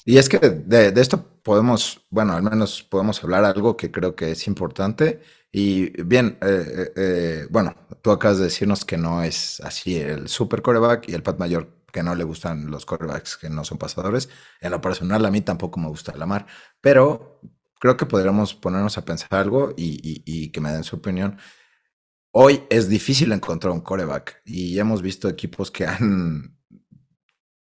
Y 0.05 0.17
es 0.17 0.29
que 0.29 0.37
de, 0.39 0.93
esto 0.99 1.25
podemos, 1.43 2.05
bueno, 2.09 2.33
al 2.33 2.43
menos 2.43 2.83
podemos 2.83 3.23
hablar 3.23 3.45
algo 3.45 3.77
que 3.77 3.91
creo 3.91 4.15
que 4.15 4.31
es 4.31 4.47
importante 4.47 5.21
Y 5.51 6.01
bien, 6.03 6.37
eh, 6.41 6.65
eh, 6.67 6.93
eh, 6.95 7.47
bueno, 7.49 7.75
tú 8.01 8.11
acabas 8.11 8.37
de 8.39 8.45
decirnos 8.45 8.85
que 8.85 8.97
no 8.97 9.23
es 9.23 9.61
así 9.61 9.97
el 9.97 10.27
super 10.27 10.61
coreback 10.61 11.09
y 11.09 11.13
el 11.13 11.23
Pat 11.23 11.39
Mayor 11.39 11.83
que 11.93 12.03
no 12.03 12.15
le 12.15 12.23
gustan 12.23 12.71
los 12.71 12.85
corebacks 12.85 13.37
que 13.37 13.49
no 13.49 13.63
son 13.63 13.77
pasadores. 13.77 14.29
En 14.59 14.71
lo 14.71 14.81
personal, 14.81 15.23
a 15.25 15.31
mí 15.31 15.41
tampoco 15.41 15.79
me 15.79 15.87
gusta 15.87 16.17
Lamar, 16.17 16.47
pero 16.81 17.39
creo 17.79 17.97
que 17.97 18.07
podríamos 18.07 18.55
ponernos 18.55 18.97
a 18.97 19.05
pensar 19.05 19.29
algo 19.35 19.73
y, 19.77 20.51
que 20.51 20.61
me 20.61 20.71
den 20.71 20.83
su 20.83 20.95
opinión. 20.97 21.37
Hoy 22.31 22.63
es 22.69 22.89
difícil 22.89 23.31
encontrar 23.31 23.73
un 23.73 23.81
coreback 23.81 24.41
y 24.45 24.79
hemos 24.79 25.01
visto 25.01 25.29
equipos 25.29 25.69
que 25.69 25.85
han 25.85 26.57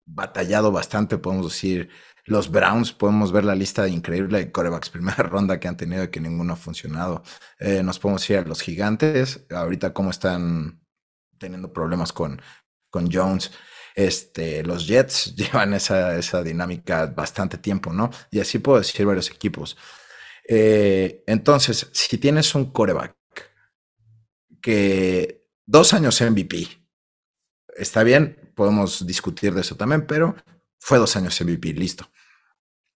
batallado 0.06 0.72
bastante, 0.72 1.18
podemos 1.18 1.46
decir, 1.46 1.90
los 2.24 2.50
Browns, 2.50 2.92
podemos 2.92 3.32
ver 3.32 3.44
la 3.44 3.54
lista 3.54 3.88
increíble 3.88 4.38
de 4.38 4.52
corebacks 4.52 4.90
primera 4.90 5.22
ronda 5.22 5.58
que 5.58 5.68
han 5.68 5.76
tenido 5.76 6.04
y 6.04 6.08
que 6.08 6.20
ninguno 6.20 6.52
ha 6.52 6.56
funcionado. 6.56 7.22
Eh, 7.58 7.82
nos 7.82 7.98
podemos 7.98 8.28
ir 8.30 8.38
a 8.38 8.42
los 8.42 8.62
gigantes, 8.62 9.44
ahorita 9.50 9.92
cómo 9.92 10.10
están 10.10 10.80
teniendo 11.38 11.72
problemas 11.72 12.12
con, 12.12 12.40
con 12.90 13.10
Jones. 13.10 13.50
Este, 13.94 14.62
los 14.62 14.86
Jets 14.86 15.34
llevan 15.36 15.74
esa, 15.74 16.16
esa 16.16 16.42
dinámica 16.42 17.06
bastante 17.06 17.58
tiempo, 17.58 17.92
¿no? 17.92 18.10
Y 18.30 18.40
así 18.40 18.58
puedo 18.58 18.78
decir 18.78 19.04
varios 19.04 19.30
equipos. 19.30 19.76
Eh, 20.48 21.22
entonces, 21.26 21.88
si 21.92 22.18
tienes 22.18 22.54
un 22.54 22.72
coreback 22.72 23.16
que 24.60 25.44
dos 25.66 25.92
años 25.92 26.20
MVP, 26.20 26.68
está 27.76 28.02
bien, 28.02 28.52
podemos 28.54 29.06
discutir 29.06 29.54
de 29.54 29.62
eso 29.62 29.76
también, 29.76 30.06
pero 30.06 30.36
fue 30.84 30.98
dos 30.98 31.14
años 31.14 31.40
MVP, 31.40 31.74
listo. 31.74 32.10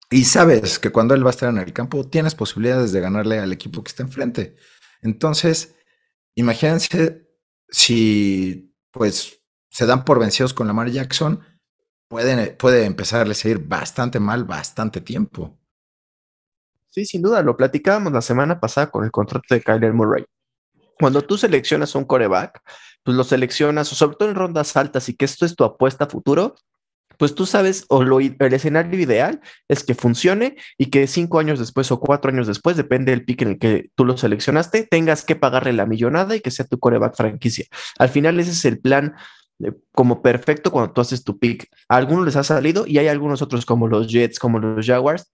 Y 0.09 0.25
sabes 0.25 0.79
que 0.79 0.91
cuando 0.91 1.15
él 1.15 1.25
va 1.27 1.31
a 1.31 1.33
estar 1.33 1.49
en 1.49 1.59
el 1.59 1.73
campo, 1.73 2.09
tienes 2.09 2.37
posibilidades 2.37 2.93
de 2.93 3.01
ganarle 3.01 3.41
al 3.41 3.53
equipo 3.53 3.83
que 3.83 3.89
está 3.89 4.05
enfrente. 4.05 4.55
Entonces, 5.01 5.75
imagínense 6.37 7.29
si 7.69 8.73
pues 8.93 9.43
se 9.69 9.87
dan 9.87 10.05
por 10.05 10.21
vencidos 10.21 10.55
con 10.55 10.69
Lamar 10.69 10.91
Jackson, 10.91 11.45
puede 12.07 12.85
empezarles 12.85 13.45
a 13.45 13.49
ir 13.49 13.59
bastante 13.59 14.21
mal 14.21 14.45
bastante 14.45 15.01
tiempo. 15.01 15.59
Sí, 16.89 17.05
sin 17.05 17.23
duda, 17.23 17.43
lo 17.43 17.57
platicábamos 17.57 18.12
la 18.12 18.23
semana 18.23 18.61
pasada 18.61 18.91
con 18.91 19.03
el 19.05 19.11
contrato 19.11 19.55
de 19.55 19.62
Kyler 19.62 19.93
Murray. 19.93 20.25
Cuando 21.01 21.23
tú 21.23 21.37
seleccionas 21.37 21.97
un 21.97 22.05
coreback, 22.05 22.62
pues 23.03 23.17
lo 23.17 23.25
seleccionas, 23.25 23.89
sobre 23.89 24.17
todo 24.17 24.29
en 24.29 24.37
rondas 24.37 24.77
altas, 24.77 25.09
y 25.09 25.17
que 25.17 25.25
esto 25.25 25.47
es 25.47 25.57
tu 25.57 25.65
apuesta 25.65 26.07
futuro, 26.07 26.55
pues 27.23 27.37
tú 27.37 27.47
sabes, 27.47 27.85
o 27.88 28.02
lo, 28.02 28.19
el 28.19 28.52
escenario 28.52 28.99
ideal 28.99 29.41
es 29.69 29.85
que 29.85 29.95
funcione 29.95 30.57
y 30.76 30.87
que 30.87 31.07
cinco 31.07 31.38
años 31.38 31.61
después 31.61 31.93
o 31.93 32.00
cuatro 32.00 32.33
años 32.33 32.49
después, 32.49 32.76
depende 32.76 33.12
del 33.12 33.25
pick 33.25 33.43
en 33.43 33.49
el 33.50 33.59
que 33.61 33.91
tú 33.95 34.05
lo 34.05 34.17
seleccionaste, 34.17 34.88
tengas 34.91 35.25
que 35.25 35.37
pagarle 35.37 35.73
la 35.73 35.87
millonada 35.87 36.35
y 36.35 36.41
que 36.41 36.50
sea 36.50 36.67
tu 36.67 36.81
coreback 36.81 37.14
franquicia. 37.14 37.67
Al 37.97 38.09
final 38.09 38.41
ese 38.41 38.50
es 38.50 38.64
el 38.64 38.81
plan 38.81 39.14
como 39.93 40.21
perfecto 40.21 40.73
cuando 40.73 40.93
tú 40.93 41.00
haces 41.00 41.23
tu 41.23 41.38
pick. 41.38 41.69
A 41.88 41.95
algunos 41.95 42.25
les 42.25 42.35
ha 42.35 42.43
salido 42.43 42.88
y 42.88 42.99
hay 42.99 43.07
algunos 43.07 43.41
otros 43.41 43.67
como 43.67 43.87
los 43.87 44.09
Jets, 44.09 44.41
como 44.41 44.59
los 44.59 44.85
Jaguars, 44.85 45.31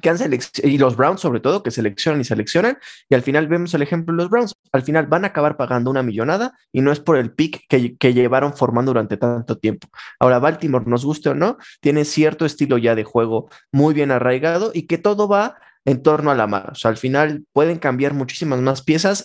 que 0.00 0.10
han 0.10 0.18
y 0.62 0.78
los 0.78 0.96
Browns 0.96 1.20
sobre 1.20 1.40
todo, 1.40 1.62
que 1.62 1.70
seleccionan 1.70 2.20
y 2.20 2.24
seleccionan, 2.24 2.78
y 3.08 3.14
al 3.14 3.22
final 3.22 3.48
vemos 3.48 3.74
el 3.74 3.82
ejemplo 3.82 4.14
de 4.14 4.22
los 4.22 4.30
Browns, 4.30 4.54
al 4.72 4.82
final 4.82 5.06
van 5.06 5.24
a 5.24 5.28
acabar 5.28 5.56
pagando 5.56 5.90
una 5.90 6.02
millonada 6.02 6.54
y 6.72 6.80
no 6.80 6.92
es 6.92 7.00
por 7.00 7.16
el 7.16 7.32
pick 7.32 7.66
que, 7.68 7.96
que, 7.96 8.14
llevaron 8.14 8.54
formando 8.54 8.90
durante 8.90 9.16
tanto 9.16 9.58
tiempo. 9.58 9.88
Ahora, 10.18 10.38
Baltimore, 10.38 10.84
nos 10.86 11.04
guste 11.04 11.30
o 11.30 11.34
no, 11.34 11.58
tiene 11.80 12.04
cierto 12.04 12.44
estilo 12.44 12.78
ya 12.78 12.94
de 12.94 13.04
juego 13.04 13.48
muy 13.72 13.94
bien 13.94 14.10
arraigado 14.10 14.70
y 14.74 14.86
que 14.86 14.98
todo 14.98 15.28
va 15.28 15.56
en 15.84 16.02
torno 16.02 16.30
a 16.30 16.34
la 16.34 16.46
mar. 16.46 16.70
O 16.72 16.74
sea, 16.74 16.90
al 16.90 16.96
final 16.96 17.44
pueden 17.52 17.78
cambiar 17.78 18.14
muchísimas 18.14 18.60
más 18.60 18.82
piezas 18.82 19.24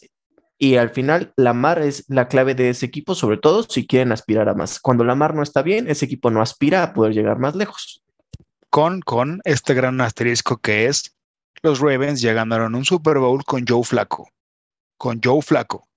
y 0.58 0.77
al 0.77 0.92
final, 0.92 1.34
la 1.36 1.53
mar 1.53 1.82
es 1.82 2.06
la 2.08 2.27
clave 2.27 2.56
de 2.56 2.70
ese 2.70 2.86
equipo, 2.86 3.15
sobre 3.15 3.38
todo 3.38 3.63
si 3.63 3.86
quieren 3.86 4.12
aspirar 4.12 4.48
a 4.50 4.53
más. 4.53 4.80
Cuando 4.80 5.03
la 5.03 5.15
mar 5.15 5.36
no 5.36 5.44
está 5.44 5.62
bien, 5.62 5.89
ese 5.89 6.06
equipo 6.06 6.30
no 6.32 6.42
aspira 6.42 6.84
a 6.84 6.94
poder 6.94 7.13
llegar 7.13 7.39
más 7.39 7.56
lejos. 7.56 8.02
Con, 8.74 9.01
con 9.01 9.39
este 9.44 9.75
gran 9.75 10.01
asterisco 10.01 10.58
que 10.58 10.88
es, 10.88 11.15
los 11.62 11.80
Ravens 11.80 12.22
ya 12.22 12.34
ganaron 12.34 12.74
un 12.74 12.86
Super 12.86 13.20
Bowl 13.20 13.46
con 13.46 13.65
Joe 13.68 13.84
Flaco. 13.84 14.32
Con 14.98 15.22
Joe 15.24 15.44
Flaco. 15.44 15.88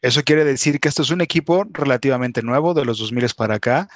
Eso 0.00 0.22
quiere 0.22 0.44
decir 0.44 0.78
que 0.78 0.88
esto 0.88 1.02
es 1.02 1.10
un 1.10 1.22
equipo 1.22 1.64
relativamente 1.72 2.40
nuevo 2.42 2.72
de 2.72 2.84
los 2.84 3.00
2000 3.00 3.30
para 3.36 3.56
acá, 3.56 3.88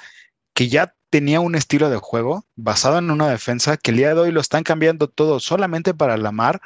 que 0.53 0.67
ya 0.67 0.93
tenía 1.09 1.39
un 1.39 1.55
estilo 1.55 1.89
de 1.89 1.95
juego 1.95 2.45
basado 2.57 2.97
en 2.97 3.09
una 3.09 3.29
defensa 3.29 3.77
que 3.77 3.91
el 3.91 3.97
día 3.97 4.13
de 4.13 4.19
hoy 4.19 4.31
lo 4.33 4.41
están 4.41 4.63
cambiando 4.63 5.07
todo 5.07 5.39
solamente 5.39 5.93
para 5.93 6.17
la 6.17 6.33
mar, 6.33 6.59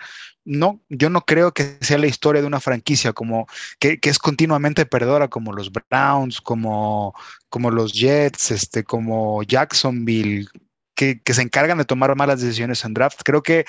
no, 0.46 0.82
yo 0.90 1.12
no 1.12 1.22
creo 1.22 1.54
que 1.54 1.78
sea 1.82 2.00
la 2.00 2.08
historia 2.08 2.42
de 2.42 2.48
una 2.48 2.62
franquicia 2.62 3.14
como 3.14 3.46
que, 3.78 4.00
es 4.02 4.18
continuamente 4.18 4.88
perdedora, 4.88 5.28
como 5.28 5.54
los 5.54 5.72
Browns, 5.72 6.42
como, 6.42 7.14
como 7.50 7.70
los 7.70 7.94
Jets, 7.94 8.50
este, 8.50 8.84
como 8.84 9.44
Jacksonville, 9.44 10.50
que, 11.24 11.34
se 11.34 11.42
encargan 11.42 11.78
de 11.78 11.86
tomar 11.86 12.16
malas 12.16 12.42
decisiones 12.42 12.84
en 12.86 12.94
draft. 12.94 13.22
Creo 13.24 13.42
que 13.44 13.66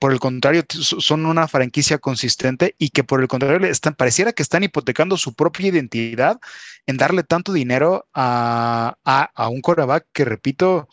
por 0.00 0.12
el 0.12 0.18
contrario, 0.18 0.64
son 0.68 1.24
una 1.24 1.48
franquicia 1.48 1.98
consistente 1.98 2.74
y 2.78 2.90
que 2.90 3.04
por 3.04 3.20
el 3.20 3.28
contrario 3.28 3.66
están, 3.68 3.94
pareciera 3.94 4.32
que 4.32 4.42
están 4.42 4.64
hipotecando 4.64 5.16
su 5.16 5.34
propia 5.34 5.68
identidad 5.68 6.38
en 6.86 6.96
darle 6.96 7.22
tanto 7.22 7.52
dinero 7.52 8.06
a, 8.12 8.96
a, 9.04 9.30
a 9.34 9.48
un 9.48 9.60
quarterback 9.60 10.06
que, 10.12 10.24
repito, 10.24 10.88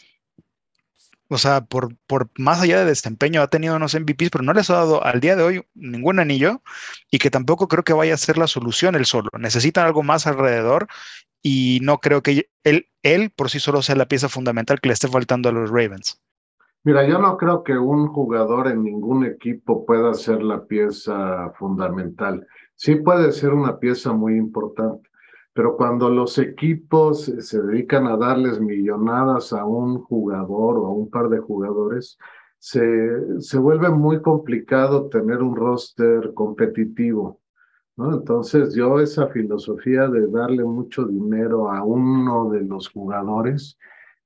o 1.27 1.37
sea, 1.37 1.61
por, 1.61 1.95
por 2.07 2.29
más 2.37 2.61
allá 2.61 2.79
de 2.79 2.85
desempeño, 2.85 3.41
ha 3.41 3.47
tenido 3.47 3.75
unos 3.75 3.95
MVPs, 3.95 4.29
pero 4.29 4.43
no 4.43 4.53
les 4.53 4.69
ha 4.69 4.75
dado 4.75 5.03
al 5.03 5.19
día 5.19 5.35
de 5.35 5.43
hoy 5.43 5.63
ningún 5.73 6.19
anillo 6.19 6.61
y 7.09 7.17
que 7.17 7.31
tampoco 7.31 7.67
creo 7.67 7.83
que 7.83 7.93
vaya 7.93 8.13
a 8.13 8.17
ser 8.17 8.37
la 8.37 8.47
solución 8.47 8.95
él 8.95 9.05
solo. 9.05 9.29
Necesitan 9.39 9.85
algo 9.85 10.03
más 10.03 10.27
alrededor 10.27 10.87
y 11.41 11.79
no 11.81 11.99
creo 11.99 12.21
que 12.21 12.49
él, 12.63 12.87
él 13.03 13.31
por 13.35 13.49
sí 13.49 13.59
solo 13.59 13.81
sea 13.81 13.95
la 13.95 14.07
pieza 14.07 14.29
fundamental 14.29 14.79
que 14.79 14.89
le 14.89 14.93
esté 14.93 15.07
faltando 15.07 15.49
a 15.49 15.51
los 15.51 15.69
Ravens. 15.69 16.21
Mira, 16.83 17.07
yo 17.07 17.17
no 17.17 17.35
creo 17.37 17.63
que 17.63 17.75
un 17.75 18.07
jugador 18.09 18.67
en 18.67 18.83
ningún 18.83 19.25
equipo 19.25 19.87
pueda 19.87 20.13
ser 20.13 20.43
la 20.43 20.65
pieza 20.65 21.51
fundamental. 21.57 22.45
Sí 22.75 22.95
puede 22.95 23.31
ser 23.31 23.53
una 23.53 23.79
pieza 23.79 24.13
muy 24.13 24.37
importante, 24.37 25.09
pero 25.55 25.77
cuando 25.77 26.09
los 26.09 26.37
equipos 26.37 27.31
se 27.39 27.61
dedican 27.61 28.07
a 28.07 28.17
darles 28.17 28.59
millonadas 28.59 29.53
a 29.53 29.63
un 29.63 30.03
jugador 30.03 30.77
o 30.79 30.87
a 30.87 30.91
un 30.91 31.09
par 31.09 31.29
de 31.29 31.39
jugadores, 31.39 32.17
se, 32.59 33.39
se 33.39 33.57
vuelve 33.57 33.89
muy 33.89 34.21
complicado 34.21 35.07
tener 35.07 35.41
un 35.41 35.55
roster 35.55 36.33
competitivo. 36.33 37.39
¿no? 37.95 38.15
Entonces 38.15 38.75
yo 38.75 38.99
esa 38.99 39.27
filosofía 39.27 40.09
de 40.09 40.27
darle 40.27 40.65
mucho 40.65 41.05
dinero 41.05 41.71
a 41.71 41.85
uno 41.85 42.49
de 42.49 42.59
los 42.59 42.89
jugadores, 42.89 43.77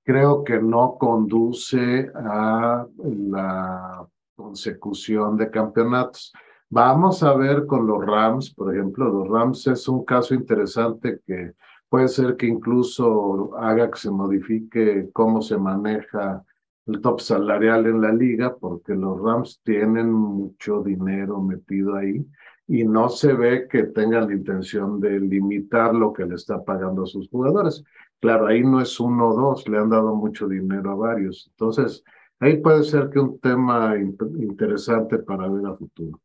creo 0.04 0.44
que 0.44 0.60
no 0.60 0.98
conduce 1.00 2.12
a 2.16 2.88
la 2.98 4.08
consecución 4.36 5.38
de 5.38 5.52
campeonatos. 5.52 6.34
Vamos 6.72 7.24
a 7.24 7.34
ver 7.34 7.66
con 7.66 7.88
los 7.88 8.06
Rams, 8.06 8.54
por 8.54 8.74
ejemplo, 8.74 9.10
los 9.10 9.28
Rams 9.28 9.66
es 9.68 9.88
un 9.88 10.06
caso 10.06 10.36
interesante 10.36 11.20
que 11.26 11.54
puede 11.90 12.08
ser 12.08 12.38
que 12.38 12.46
incluso 12.46 13.56
haga 13.58 13.90
que 13.90 13.98
se 13.98 14.12
modifique 14.12 15.10
cómo 15.12 15.42
se 15.42 15.58
maneja 15.58 16.46
el 16.86 17.02
top 17.02 17.22
salarial 17.22 17.88
en 17.88 18.02
la 18.02 18.12
liga, 18.12 18.56
porque 18.56 18.94
los 18.94 19.20
Rams 19.20 19.62
tienen 19.64 20.12
mucho 20.12 20.84
dinero 20.84 21.42
metido 21.42 21.96
ahí 21.96 22.24
y 22.68 22.84
no 22.84 23.10
se 23.10 23.34
ve 23.34 23.68
que 23.68 23.86
tengan 23.86 24.28
la 24.28 24.34
intención 24.36 25.00
de 25.00 25.20
limitar 25.20 25.96
lo 25.96 26.14
que 26.14 26.26
le 26.26 26.36
está 26.36 26.64
pagando 26.64 27.04
a 27.04 27.08
sus 27.08 27.30
jugadores. 27.30 27.84
Claro, 28.20 28.46
ahí 28.46 28.64
no 28.64 28.80
es 28.80 29.00
uno 29.00 29.30
o 29.30 29.36
dos, 29.36 29.68
le 29.68 29.80
han 29.80 29.90
dado 29.90 30.16
mucho 30.16 30.48
dinero 30.48 30.92
a 30.92 30.96
varios. 30.96 31.48
Entonces, 31.52 32.04
ahí 32.40 32.58
puede 32.58 32.84
ser 32.84 33.10
que 33.10 33.20
un 33.20 33.40
tema 33.40 33.96
interesante 33.98 35.18
para 35.18 35.48
ver 35.48 35.66
a 35.66 35.76
futuro. 35.76 36.22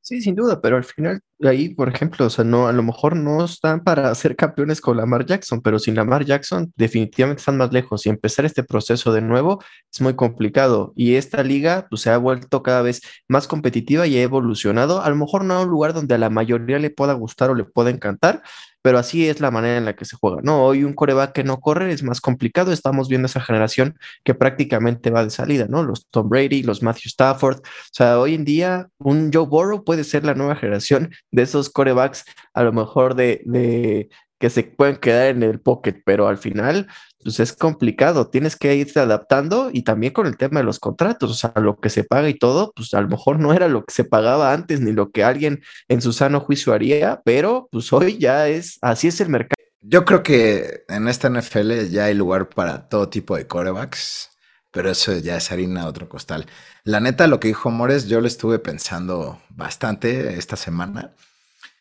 Sí, 0.00 0.20
sin 0.22 0.36
duda, 0.36 0.60
pero 0.60 0.76
al 0.76 0.84
final, 0.84 1.20
ahí, 1.42 1.70
por 1.70 1.88
ejemplo, 1.88 2.26
o 2.26 2.30
sea, 2.30 2.44
no, 2.44 2.68
a 2.68 2.72
lo 2.72 2.84
mejor 2.84 3.16
no 3.16 3.44
están 3.44 3.82
para 3.82 4.14
ser 4.14 4.36
campeones 4.36 4.80
con 4.80 4.96
Lamar 4.96 5.26
Jackson, 5.26 5.60
pero 5.60 5.80
sin 5.80 5.96
Lamar 5.96 6.24
Jackson 6.24 6.72
definitivamente 6.76 7.40
están 7.40 7.56
más 7.56 7.72
lejos 7.72 8.06
y 8.06 8.10
empezar 8.10 8.44
este 8.44 8.62
proceso 8.62 9.12
de 9.12 9.20
nuevo 9.20 9.60
es 9.92 10.00
muy 10.00 10.14
complicado. 10.14 10.92
Y 10.94 11.16
esta 11.16 11.42
liga 11.42 11.88
pues, 11.90 12.02
se 12.02 12.10
ha 12.10 12.18
vuelto 12.18 12.62
cada 12.62 12.82
vez 12.82 13.00
más 13.26 13.48
competitiva 13.48 14.06
y 14.06 14.16
ha 14.16 14.22
evolucionado, 14.22 15.02
a 15.02 15.10
lo 15.10 15.16
mejor 15.16 15.44
no 15.44 15.54
a 15.54 15.62
un 15.62 15.70
lugar 15.70 15.92
donde 15.92 16.14
a 16.14 16.18
la 16.18 16.30
mayoría 16.30 16.78
le 16.78 16.90
pueda 16.90 17.14
gustar 17.14 17.50
o 17.50 17.56
le 17.56 17.64
pueda 17.64 17.90
encantar, 17.90 18.42
pero 18.86 19.00
así 19.00 19.28
es 19.28 19.40
la 19.40 19.50
manera 19.50 19.78
en 19.78 19.84
la 19.84 19.96
que 19.96 20.04
se 20.04 20.14
juega, 20.14 20.42
¿no? 20.42 20.62
Hoy 20.62 20.84
un 20.84 20.92
coreback 20.92 21.32
que 21.32 21.42
no 21.42 21.58
corre 21.58 21.90
es 21.90 22.04
más 22.04 22.20
complicado, 22.20 22.70
estamos 22.70 23.08
viendo 23.08 23.26
esa 23.26 23.40
generación 23.40 23.98
que 24.22 24.32
prácticamente 24.32 25.10
va 25.10 25.24
de 25.24 25.30
salida, 25.30 25.66
¿no? 25.68 25.82
Los 25.82 26.06
Tom 26.06 26.28
Brady, 26.28 26.62
los 26.62 26.84
Matthew 26.84 27.08
Stafford, 27.08 27.56
o 27.56 27.90
sea, 27.90 28.20
hoy 28.20 28.34
en 28.34 28.44
día 28.44 28.86
un 28.98 29.32
Joe 29.34 29.46
Burrow 29.46 29.82
puede 29.82 30.04
ser 30.04 30.24
la 30.24 30.34
nueva 30.34 30.54
generación 30.54 31.10
de 31.32 31.42
esos 31.42 31.68
corebacks, 31.68 32.26
a 32.54 32.62
lo 32.62 32.72
mejor 32.72 33.16
de, 33.16 33.42
de 33.44 34.08
que 34.38 34.50
se 34.50 34.62
pueden 34.62 34.98
quedar 34.98 35.30
en 35.30 35.42
el 35.42 35.58
pocket, 35.58 36.02
pero 36.04 36.28
al 36.28 36.38
final 36.38 36.86
pues 37.26 37.40
es 37.40 37.54
complicado, 37.54 38.28
tienes 38.28 38.54
que 38.54 38.76
irte 38.76 39.00
adaptando 39.00 39.70
y 39.72 39.82
también 39.82 40.12
con 40.12 40.28
el 40.28 40.36
tema 40.36 40.60
de 40.60 40.64
los 40.64 40.78
contratos, 40.78 41.28
o 41.28 41.34
sea, 41.34 41.52
lo 41.56 41.80
que 41.80 41.90
se 41.90 42.04
paga 42.04 42.28
y 42.28 42.38
todo, 42.38 42.72
pues 42.76 42.94
a 42.94 43.00
lo 43.00 43.08
mejor 43.08 43.40
no 43.40 43.52
era 43.52 43.66
lo 43.66 43.84
que 43.84 43.92
se 43.92 44.04
pagaba 44.04 44.52
antes 44.52 44.80
ni 44.80 44.92
lo 44.92 45.10
que 45.10 45.24
alguien 45.24 45.60
en 45.88 46.00
su 46.02 46.12
sano 46.12 46.38
juicio 46.38 46.72
haría, 46.72 47.22
pero 47.24 47.68
pues 47.72 47.92
hoy 47.92 48.18
ya 48.18 48.46
es, 48.46 48.78
así 48.80 49.08
es 49.08 49.20
el 49.20 49.28
mercado. 49.28 49.56
Yo 49.80 50.04
creo 50.04 50.22
que 50.22 50.84
en 50.88 51.08
esta 51.08 51.28
NFL 51.28 51.88
ya 51.88 52.04
hay 52.04 52.14
lugar 52.14 52.48
para 52.48 52.88
todo 52.88 53.08
tipo 53.08 53.36
de 53.36 53.48
corebacks, 53.48 54.30
pero 54.70 54.88
eso 54.88 55.16
ya 55.18 55.36
es 55.36 55.50
harina 55.50 55.82
de 55.82 55.88
otro 55.88 56.08
costal. 56.08 56.46
La 56.84 57.00
neta, 57.00 57.26
lo 57.26 57.40
que 57.40 57.48
dijo 57.48 57.72
Mores, 57.72 58.06
yo 58.06 58.20
lo 58.20 58.28
estuve 58.28 58.60
pensando 58.60 59.42
bastante 59.48 60.38
esta 60.38 60.54
semana. 60.54 61.12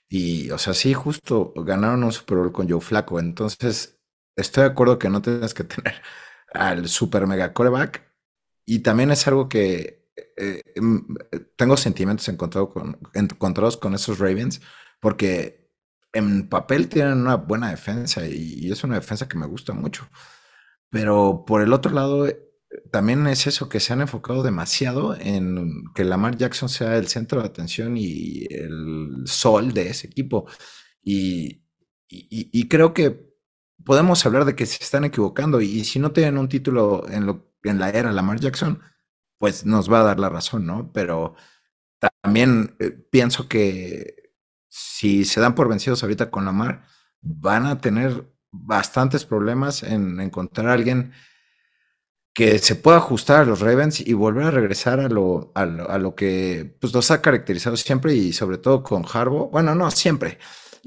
Y, 0.09 0.49
o 0.49 0.57
sea, 0.57 0.73
sí, 0.73 0.95
justo 0.95 1.53
ganaron 1.55 2.03
un 2.03 2.11
Super 2.11 2.39
Bowl 2.39 2.51
con 2.51 2.67
Joe 2.67 2.81
Flaco. 2.81 3.19
Entonces, 3.19 3.94
estoy 4.35 4.63
de 4.63 4.69
acuerdo 4.69 4.99
que 4.99 5.09
no 5.09 5.21
tienes 5.21 5.53
que 5.53 5.63
tener 5.63 6.01
al 6.53 6.87
super 6.89 7.27
mega 7.27 7.53
coreback. 7.53 8.03
Y 8.65 8.79
también 8.79 9.11
es 9.11 9.27
algo 9.27 9.47
que 9.49 10.05
eh, 10.37 10.61
em, 10.75 11.05
tengo 11.55 11.77
sentimientos 11.77 12.27
encontrados 12.29 13.77
con, 13.77 13.93
esos 13.93 14.19
Ravens, 14.19 14.61
porque 14.99 15.71
en 16.13 16.49
papel 16.49 16.89
tienen 16.89 17.19
una 17.21 17.35
buena 17.35 17.69
defensa 17.69 18.27
y, 18.27 18.71
es 18.71 18.83
una 18.83 18.95
defensa 18.95 19.27
que 19.27 19.37
me 19.37 19.45
gusta 19.47 19.73
mucho. 19.73 20.07
Pero 20.89 21.43
por 21.45 21.61
el 21.61 21.73
otro 21.73 21.91
lado, 21.91 22.27
también 22.91 23.27
es 23.27 23.47
eso 23.47 23.69
que 23.69 23.79
se 23.79 23.93
han 23.93 24.01
enfocado 24.01 24.43
demasiado 24.43 25.15
en 25.15 25.83
que 25.93 26.05
Lamar 26.05 26.37
Jackson 26.37 26.69
sea 26.69 26.97
el 26.97 27.07
centro 27.07 27.41
de 27.41 27.47
atención 27.47 27.97
y 27.97 28.45
el 28.49 29.23
sol 29.25 29.73
de 29.73 29.89
ese 29.89 30.07
equipo. 30.07 30.47
Y, 31.03 31.61
creo 32.69 32.93
que 32.93 33.34
podemos 33.85 34.25
hablar 34.25 34.45
de 34.45 34.55
que 34.55 34.65
se 34.65 34.83
están 34.83 35.05
equivocando 35.05 35.61
y, 35.61 35.85
si 35.85 35.99
no 35.99 36.11
tienen 36.11 36.37
un 36.37 36.49
título 36.49 37.05
en, 37.09 37.25
lo, 37.25 37.53
la 37.63 37.89
era 37.89 38.11
Lamar 38.11 38.39
Jackson, 38.39 38.81
pues 39.37 39.65
nos 39.65 39.91
va 39.91 40.01
a 40.01 40.03
dar 40.03 40.19
la 40.19 40.29
razón, 40.29 40.65
¿no? 40.65 40.91
Pero 40.91 41.35
también 41.99 42.75
eh, 42.79 42.91
pienso 42.91 43.47
que 43.47 44.33
si 44.67 45.25
se 45.25 45.39
dan 45.39 45.55
por 45.55 45.69
vencidos 45.69 46.03
ahorita 46.03 46.31
con 46.31 46.45
Lamar, 46.45 46.85
van 47.21 47.65
a 47.65 47.79
tener 47.79 48.25
bastantes 48.51 49.25
problemas 49.25 49.83
en 49.83 50.19
encontrar 50.19 50.67
a 50.67 50.73
alguien 50.73 51.13
que 52.33 52.59
se 52.59 52.75
pueda 52.75 52.97
ajustar 52.97 53.41
a 53.41 53.45
los 53.45 53.61
Ravens 53.61 54.01
y 54.01 54.13
volver 54.13 54.43
a 54.43 54.51
regresar 54.51 54.99
a 54.99 55.07
lo, 55.07 55.53
a 55.55 55.65
lo, 55.65 56.15
que 56.15 56.75
pues, 56.81 56.93
los 56.93 57.09
ha 57.09 57.21
caracterizado 57.21 57.77
siempre 57.77 58.13
y 58.13 58.33
sobre 58.33 58.57
todo 58.57 58.83
con 58.83 59.05
Harbo. 59.11 59.49
Bueno, 59.49 59.73
no, 59.73 59.89
siempre. 59.89 60.37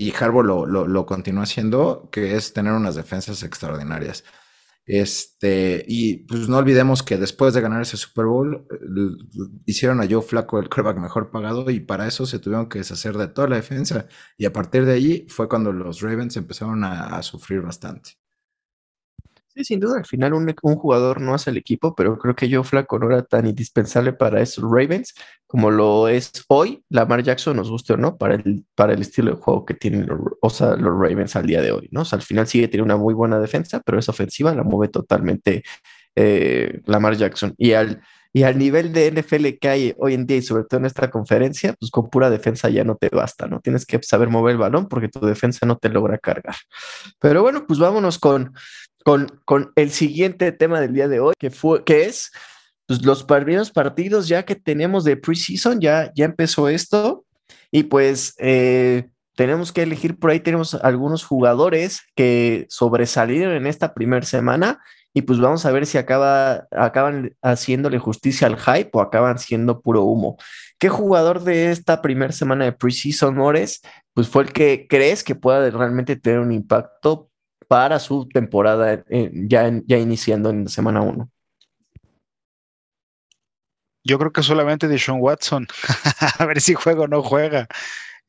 Y 0.00 0.14
Harbo 0.14 0.45
lo, 0.45 0.64
lo, 0.64 1.07
continúa 1.07 1.43
haciendo, 1.43 2.09
que 2.12 2.37
es 2.37 2.52
tener 2.52 2.73
unas 2.73 2.95
defensas 2.95 3.43
extraordinarias. 3.43 4.23
Este, 4.87 5.85
y 5.88 6.19
pues 6.26 6.49
no 6.49 6.59
olvidemos 6.59 7.02
que 7.02 7.17
después 7.17 7.52
de 7.52 7.61
ganar 7.61 7.83
ese 7.83 7.97
Super 7.97 8.26
Bowl, 8.26 8.64
hicieron 9.67 10.00
a 10.00 10.07
Joe 10.09 10.23
Flaco 10.23 10.61
el 10.61 10.69
quarterback 10.69 10.99
mejor 10.99 11.33
pagado 11.33 11.69
y 11.69 11.81
para 11.81 12.07
eso 12.07 12.26
se 12.26 12.38
tuvieron 12.38 12.69
que 12.69 12.78
deshacer 12.78 13.19
de 13.19 13.26
toda 13.26 13.49
la 13.49 13.57
defensa. 13.57 14.07
Y 14.37 14.47
a 14.47 14.52
partir 14.52 14.85
de 14.87 14.93
allí 14.95 15.26
fue 15.28 15.49
cuando 15.49 15.73
los 15.73 16.00
Ravens 16.00 16.37
empezaron 16.37 16.85
a 16.85 17.21
sufrir 17.25 17.61
bastante 17.62 18.17
sin 19.65 19.81
duda, 19.81 19.99
al 19.99 20.07
final 20.07 20.33
un, 20.35 20.55
jugador 20.77 21.21
no 21.21 21.35
hace 21.35 21.50
el 21.50 21.57
equipo, 21.57 21.95
pero 21.95 22.19
creo 22.19 22.35
que 22.37 22.49
yo 22.49 22.65
Flaco 22.65 22.99
no 22.99 23.07
era 23.07 23.23
tan 23.23 23.47
indispensable 23.47 24.12
para 24.12 24.41
esos 24.41 24.65
Ravens 24.65 25.15
como 25.47 25.71
lo 25.71 26.09
es 26.09 26.31
hoy 26.49 26.85
Lamar 26.91 27.23
Jackson, 27.23 27.57
nos 27.57 27.71
guste 27.71 27.95
o 27.95 27.97
no, 27.97 28.19
para 28.19 28.35
el, 28.35 28.65
para 28.75 28.93
el 28.93 29.00
estilo 29.00 29.33
de 29.33 29.41
juego 29.41 29.65
que 29.65 29.75
tienen 29.75 30.07
los, 30.07 30.21
o 30.41 30.77
los 30.77 30.99
Ravens 30.99 31.37
al 31.37 31.47
día 31.47 31.62
de 31.62 31.73
hoy, 31.73 31.88
¿no? 31.91 32.05
Sea, 32.05 32.19
al 32.19 32.23
final 32.23 32.47
sigue 32.47 32.69
teniendo 32.69 32.95
una 32.95 33.03
muy 33.03 33.15
buena 33.15 33.41
defensa, 33.41 33.81
pero 33.85 33.99
esa 33.99 34.12
ofensiva 34.12 34.55
la 34.55 34.62
mueve 34.62 34.93
totalmente 34.93 35.62
eh, 36.15 36.81
Lamar 36.87 37.17
Jackson. 37.17 37.55
Y 37.57 37.73
al, 37.73 38.03
y 38.32 38.42
al 38.42 38.58
nivel 38.58 38.92
de 38.92 39.11
NFL 39.11 39.58
que 39.61 39.68
hay 39.68 39.94
hoy 39.99 40.14
en 40.14 40.26
día 40.26 40.37
y 40.37 40.42
sobre 40.42 40.64
todo 40.64 40.80
en 40.80 40.87
esta 40.87 41.11
conferencia, 41.11 41.75
pues 41.78 41.90
con 41.90 42.11
pura 42.11 42.30
defensa 42.30 42.68
ya 42.68 42.85
no 42.85 42.97
te 42.97 43.08
basta, 43.08 43.47
¿no? 43.47 43.61
Tienes 43.61 43.87
que 43.87 43.99
saber 44.02 44.28
mover 44.28 44.52
el 44.52 44.58
balón 44.58 44.88
porque 44.88 45.08
tu 45.08 45.20
defensa 45.20 45.66
no 45.66 45.78
te 45.78 45.88
logra 45.88 46.18
cargar. 46.18 46.56
Pero 47.18 47.42
bueno, 47.42 47.66
pues 47.66 47.79
vámonos 47.79 48.18
con 48.18 48.53
con, 49.44 49.72
el 49.76 49.90
siguiente 49.90 50.53
tema 50.53 50.81
del 50.81 50.92
día 50.92 51.09
de 51.09 51.20
hoy, 51.20 51.35
que, 51.38 51.50
fue, 51.50 51.85
que 51.85 52.05
es 52.05 52.31
pues, 52.87 53.05
los 53.05 53.24
primeros 53.24 53.70
partidos 53.70 54.29
ya 54.29 54.44
que 54.44 54.55
tenemos 54.55 55.05
de 55.05 55.16
preseason, 55.16 55.81
ya, 55.81 56.12
ya 56.14 56.26
empezó 56.26 56.68
esto 56.68 57.24
y 57.70 57.85
pues 57.85 58.35
eh, 58.38 59.09
tenemos 59.35 59.72
que 59.72 59.83
elegir 59.83 60.18
por 60.18 60.31
ahí, 60.31 60.40
tenemos 60.40 60.74
algunos 60.74 61.24
jugadores 61.24 62.03
que 62.14 62.66
sobresalieron 62.68 63.55
en 63.55 63.66
esta 63.66 63.94
primera 63.94 64.26
semana 64.26 64.81
y 65.18 65.22
pues 65.22 65.40
vamos 65.40 65.66
a 65.66 65.72
ver 65.72 65.85
si 65.85 65.98
acaba, 65.98 66.68
acaban 66.70 67.37
haciéndole 67.42 67.98
justicia 67.98 68.46
al 68.46 68.57
hype 68.57 68.90
o 68.92 69.00
acaban 69.00 69.40
siendo 69.40 69.81
puro 69.81 70.04
humo. 70.04 70.37
¿Qué 70.78 70.88
jugador 70.88 71.42
de 71.42 71.72
esta 71.72 72.00
primera 72.02 72.33
semana 72.33 72.66
de 72.66 72.72
preseason, 72.72 73.35
Mores, 73.35 73.83
pues 74.14 74.28
fue 74.28 74.44
el 74.44 74.52
que 74.52 74.87
crees 74.88 75.24
que 75.24 75.35
pueda 75.35 75.68
realmente 75.70 76.14
tener 76.14 76.38
un 76.38 76.52
impacto 76.52 77.33
para 77.66 77.98
su 77.98 78.28
temporada 78.28 79.04
ya, 79.09 79.72
ya 79.87 79.98
iniciando 79.98 80.50
en 80.50 80.68
semana 80.68 81.00
1. 81.00 81.28
Yo 84.04 84.18
creo 84.20 84.33
que 84.33 84.44
solamente 84.44 84.87
de 84.87 85.00
Sean 85.00 85.18
Watson. 85.20 85.66
a 86.38 86.46
ver 86.46 86.61
si 86.61 86.74
juega 86.74 87.00
o 87.00 87.09
no 87.09 87.24
juega. 87.24 87.66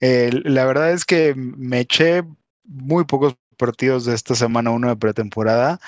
la 0.01 0.65
verdad 0.65 0.91
es 0.91 1.05
que 1.05 1.35
me 1.35 1.81
eché 1.81 2.23
muy 2.63 3.05
pocos 3.05 3.35
partidos 3.57 4.05
de 4.05 4.15
esta 4.15 4.33
semana 4.33 4.71
1 4.71 4.89
de 4.89 4.95
pretemporada. 4.95 5.79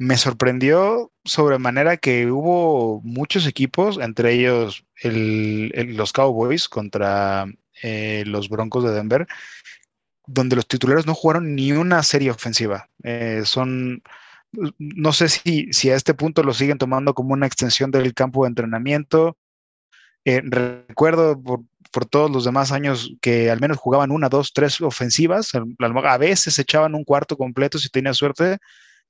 Me 0.00 0.16
sorprendió 0.16 1.12
sobremanera 1.26 1.98
que 1.98 2.30
hubo 2.30 3.02
muchos 3.02 3.46
equipos, 3.46 3.98
entre 3.98 4.32
ellos 4.32 4.86
los 5.04 6.12
Cowboys 6.14 6.70
contra 6.70 7.44
eh, 7.82 8.24
los 8.26 8.48
Broncos 8.48 8.82
de 8.82 8.92
Denver, 8.92 9.26
donde 10.26 10.56
los 10.56 10.66
titulares 10.66 11.04
no 11.04 11.14
jugaron 11.14 11.54
ni 11.54 11.72
una 11.72 12.02
serie 12.02 12.30
ofensiva. 12.30 12.88
Eh, 13.02 13.42
son, 13.44 14.02
no 14.78 15.12
sé 15.12 15.28
si, 15.28 15.70
si 15.70 15.90
a 15.90 15.96
este 15.96 16.14
punto 16.14 16.42
lo 16.42 16.54
siguen 16.54 16.78
tomando 16.78 17.12
como 17.12 17.34
una 17.34 17.46
extensión 17.46 17.90
del 17.90 18.14
campo 18.14 18.44
de 18.44 18.48
entrenamiento. 18.48 19.36
Eh, 20.24 20.40
recuerdo 20.42 21.38
por, 21.42 22.06
todos 22.06 22.30
los 22.30 22.46
demás 22.46 22.72
años 22.72 23.12
que 23.20 23.50
al 23.50 23.60
menos 23.60 23.76
jugaban 23.76 24.12
una, 24.12 24.30
dos, 24.30 24.54
tres 24.54 24.80
ofensivas. 24.80 25.50
A, 25.54 26.16
veces 26.16 26.58
echaban 26.58 26.94
un 26.94 27.04
cuarto 27.04 27.36
completo 27.36 27.78
si 27.78 27.90
tenía 27.90 28.14
suerte. 28.14 28.56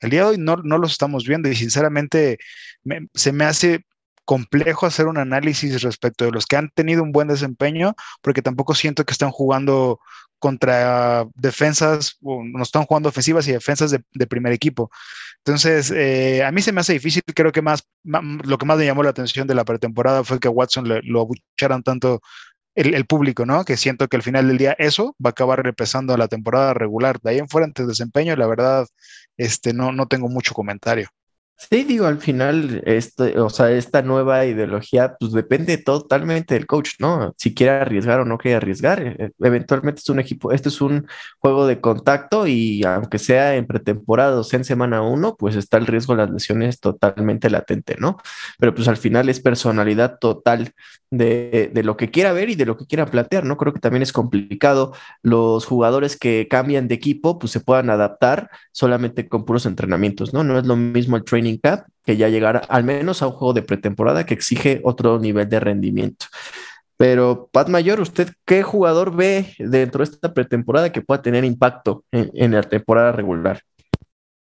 El 0.00 0.10
día 0.10 0.20
de 0.20 0.26
hoy 0.30 0.38
no, 0.38 0.56
no 0.56 0.78
los 0.78 0.92
estamos 0.92 1.26
viendo 1.26 1.48
y 1.48 1.54
sinceramente 1.54 2.38
se 3.14 3.32
me 3.32 3.44
hace 3.44 3.84
complejo 4.24 4.86
hacer 4.86 5.06
un 5.06 5.18
análisis 5.18 5.82
respecto 5.82 6.24
de 6.24 6.30
los 6.30 6.46
que 6.46 6.56
han 6.56 6.70
tenido 6.70 7.02
un 7.02 7.12
buen 7.12 7.28
desempeño, 7.28 7.94
porque 8.22 8.42
tampoco 8.42 8.74
siento 8.74 9.04
que 9.04 9.12
están 9.12 9.30
jugando 9.30 9.98
contra 10.38 11.26
defensas, 11.34 12.16
no 12.20 12.62
están 12.62 12.84
jugando 12.84 13.08
ofensivas 13.10 13.46
y 13.46 13.52
defensas 13.52 13.90
de, 13.90 14.26
primer 14.26 14.52
equipo. 14.52 14.90
Entonces, 15.38 15.90
eh, 15.90 16.42
a 16.44 16.50
mí 16.50 16.62
se 16.62 16.72
me 16.72 16.80
hace 16.80 16.94
difícil, 16.94 17.22
creo 17.34 17.52
que 17.52 17.60
más, 17.60 17.84
lo 18.04 18.56
que 18.56 18.66
más 18.66 18.78
me 18.78 18.86
llamó 18.86 19.02
la 19.02 19.10
atención 19.10 19.46
de 19.46 19.54
la 19.54 19.64
pretemporada 19.64 20.24
fue 20.24 20.40
que 20.40 20.48
a 20.48 20.50
Watson 20.50 20.86
lo 21.04 21.20
abucharan 21.20 21.82
tanto 21.82 22.20
el, 22.74 23.06
público, 23.06 23.46
¿no? 23.46 23.64
Que 23.64 23.76
siento 23.76 24.08
que 24.08 24.16
al 24.16 24.22
final 24.22 24.48
del 24.48 24.58
día 24.58 24.74
eso 24.78 25.16
va 25.24 25.30
a 25.30 25.32
acabar 25.32 25.62
repesando 25.62 26.16
la 26.16 26.28
temporada 26.28 26.74
regular. 26.74 27.20
De 27.20 27.30
ahí 27.30 27.38
en 27.38 27.48
fuera, 27.48 27.66
ante 27.66 27.86
desempeño, 27.86 28.36
la 28.36 28.46
verdad, 28.46 28.86
este, 29.36 29.72
no, 29.74 29.92
no 29.92 30.06
tengo 30.06 30.28
mucho 30.28 30.54
comentario. 30.54 31.08
Sí, 31.68 31.84
digo, 31.84 32.06
al 32.06 32.18
final, 32.18 32.82
este, 32.86 33.38
o 33.38 33.50
sea, 33.50 33.70
esta 33.70 34.00
nueva 34.00 34.46
ideología, 34.46 35.14
pues 35.20 35.32
depende 35.32 35.76
totalmente 35.76 36.54
del 36.54 36.66
coach, 36.66 36.92
¿no? 36.98 37.34
Si 37.36 37.54
quiere 37.54 37.72
arriesgar 37.72 38.18
o 38.20 38.24
no 38.24 38.38
quiere 38.38 38.56
arriesgar. 38.56 39.02
Eh, 39.02 39.30
eventualmente 39.40 40.00
es 40.00 40.08
un 40.08 40.20
equipo, 40.20 40.52
este 40.52 40.70
es 40.70 40.80
un 40.80 41.06
juego 41.38 41.66
de 41.66 41.80
contacto 41.80 42.46
y 42.46 42.82
aunque 42.84 43.18
sea 43.18 43.56
en 43.56 43.66
pretemporada 43.66 44.40
o 44.40 44.42
sea 44.42 44.56
en 44.58 44.64
semana 44.64 45.02
uno, 45.02 45.36
pues 45.38 45.54
está 45.54 45.76
el 45.76 45.86
riesgo 45.86 46.14
de 46.16 46.22
las 46.22 46.30
lesiones 46.30 46.80
totalmente 46.80 47.50
latente, 47.50 47.96
¿no? 47.98 48.16
Pero 48.58 48.74
pues 48.74 48.88
al 48.88 48.96
final 48.96 49.28
es 49.28 49.40
personalidad 49.40 50.18
total 50.18 50.72
de, 51.10 51.70
de 51.74 51.82
lo 51.82 51.96
que 51.96 52.10
quiera 52.10 52.32
ver 52.32 52.50
y 52.50 52.54
de 52.54 52.66
lo 52.66 52.76
que 52.76 52.86
quiera 52.86 53.06
plantear, 53.06 53.44
¿no? 53.44 53.56
Creo 53.56 53.72
que 53.74 53.80
también 53.80 54.02
es 54.02 54.12
complicado 54.12 54.92
los 55.22 55.66
jugadores 55.66 56.16
que 56.16 56.46
cambian 56.48 56.88
de 56.88 56.94
equipo, 56.94 57.38
pues 57.38 57.52
se 57.52 57.60
puedan 57.60 57.90
adaptar 57.90 58.50
solamente 58.72 59.28
con 59.28 59.44
puros 59.44 59.66
entrenamientos, 59.66 60.32
¿no? 60.32 60.44
No 60.44 60.58
es 60.58 60.66
lo 60.66 60.76
mismo 60.76 61.16
el 61.16 61.24
training 61.24 61.49
que 62.04 62.16
ya 62.16 62.28
llegará 62.28 62.60
al 62.68 62.84
menos 62.84 63.22
a 63.22 63.26
un 63.26 63.32
juego 63.32 63.52
de 63.52 63.62
pretemporada 63.62 64.24
que 64.24 64.34
exige 64.34 64.80
otro 64.84 65.18
nivel 65.18 65.48
de 65.48 65.60
rendimiento. 65.60 66.26
Pero, 66.96 67.48
Pat 67.50 67.68
Mayor, 67.68 68.00
¿usted 68.00 68.28
qué 68.44 68.62
jugador 68.62 69.16
ve 69.16 69.54
dentro 69.58 70.04
de 70.04 70.10
esta 70.10 70.34
pretemporada 70.34 70.92
que 70.92 71.00
pueda 71.00 71.22
tener 71.22 71.44
impacto 71.44 72.04
en, 72.12 72.52
la 72.52 72.62
temporada 72.62 73.12
regular? 73.12 73.60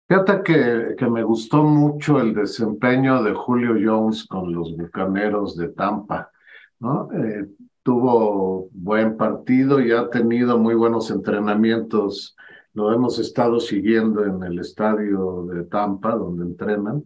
Fíjate 0.09 0.43
que, 0.43 0.95
que, 0.97 1.07
me 1.11 1.23
gustó 1.23 1.63
mucho 1.65 2.19
el 2.19 2.33
desempeño 2.33 3.23
de 3.23 3.35
Julio 3.35 3.75
Jones 3.79 4.25
con 4.25 4.55
los 4.55 4.75
Bucaneros 4.75 5.57
de 5.57 5.69
Tampa, 5.69 6.31
¿no? 6.79 7.11
Eh, 7.13 7.47
tuvo 7.83 8.69
buen 8.73 9.17
partido 9.17 9.79
y 9.81 9.93
ha 9.93 10.09
tenido 10.09 10.59
muy 10.59 10.75
buenos 10.75 11.11
entrenamientos 11.11 12.37
lo 12.77 12.93
hemos 12.93 13.19
estado 13.19 13.59
siguiendo 13.59 14.23
en 14.27 14.43
el 14.43 14.59
estadio 14.59 15.47
de 15.47 15.65
Tampa, 15.65 16.15
donde 16.15 16.45
entrenan, 16.45 17.05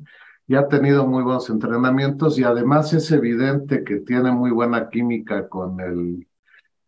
y 0.48 0.56
ha 0.56 0.66
tenido 0.66 1.06
muy 1.06 1.22
buenos 1.22 1.48
entrenamientos 1.48 2.40
y 2.40 2.42
además 2.42 2.92
es 2.92 3.09
evidente 3.12 3.85
que 3.85 4.00
tiene 4.00 4.33
muy 4.33 4.50
buena 4.50 4.88
química 4.88 5.48
con 5.48 5.80
el, 5.80 6.26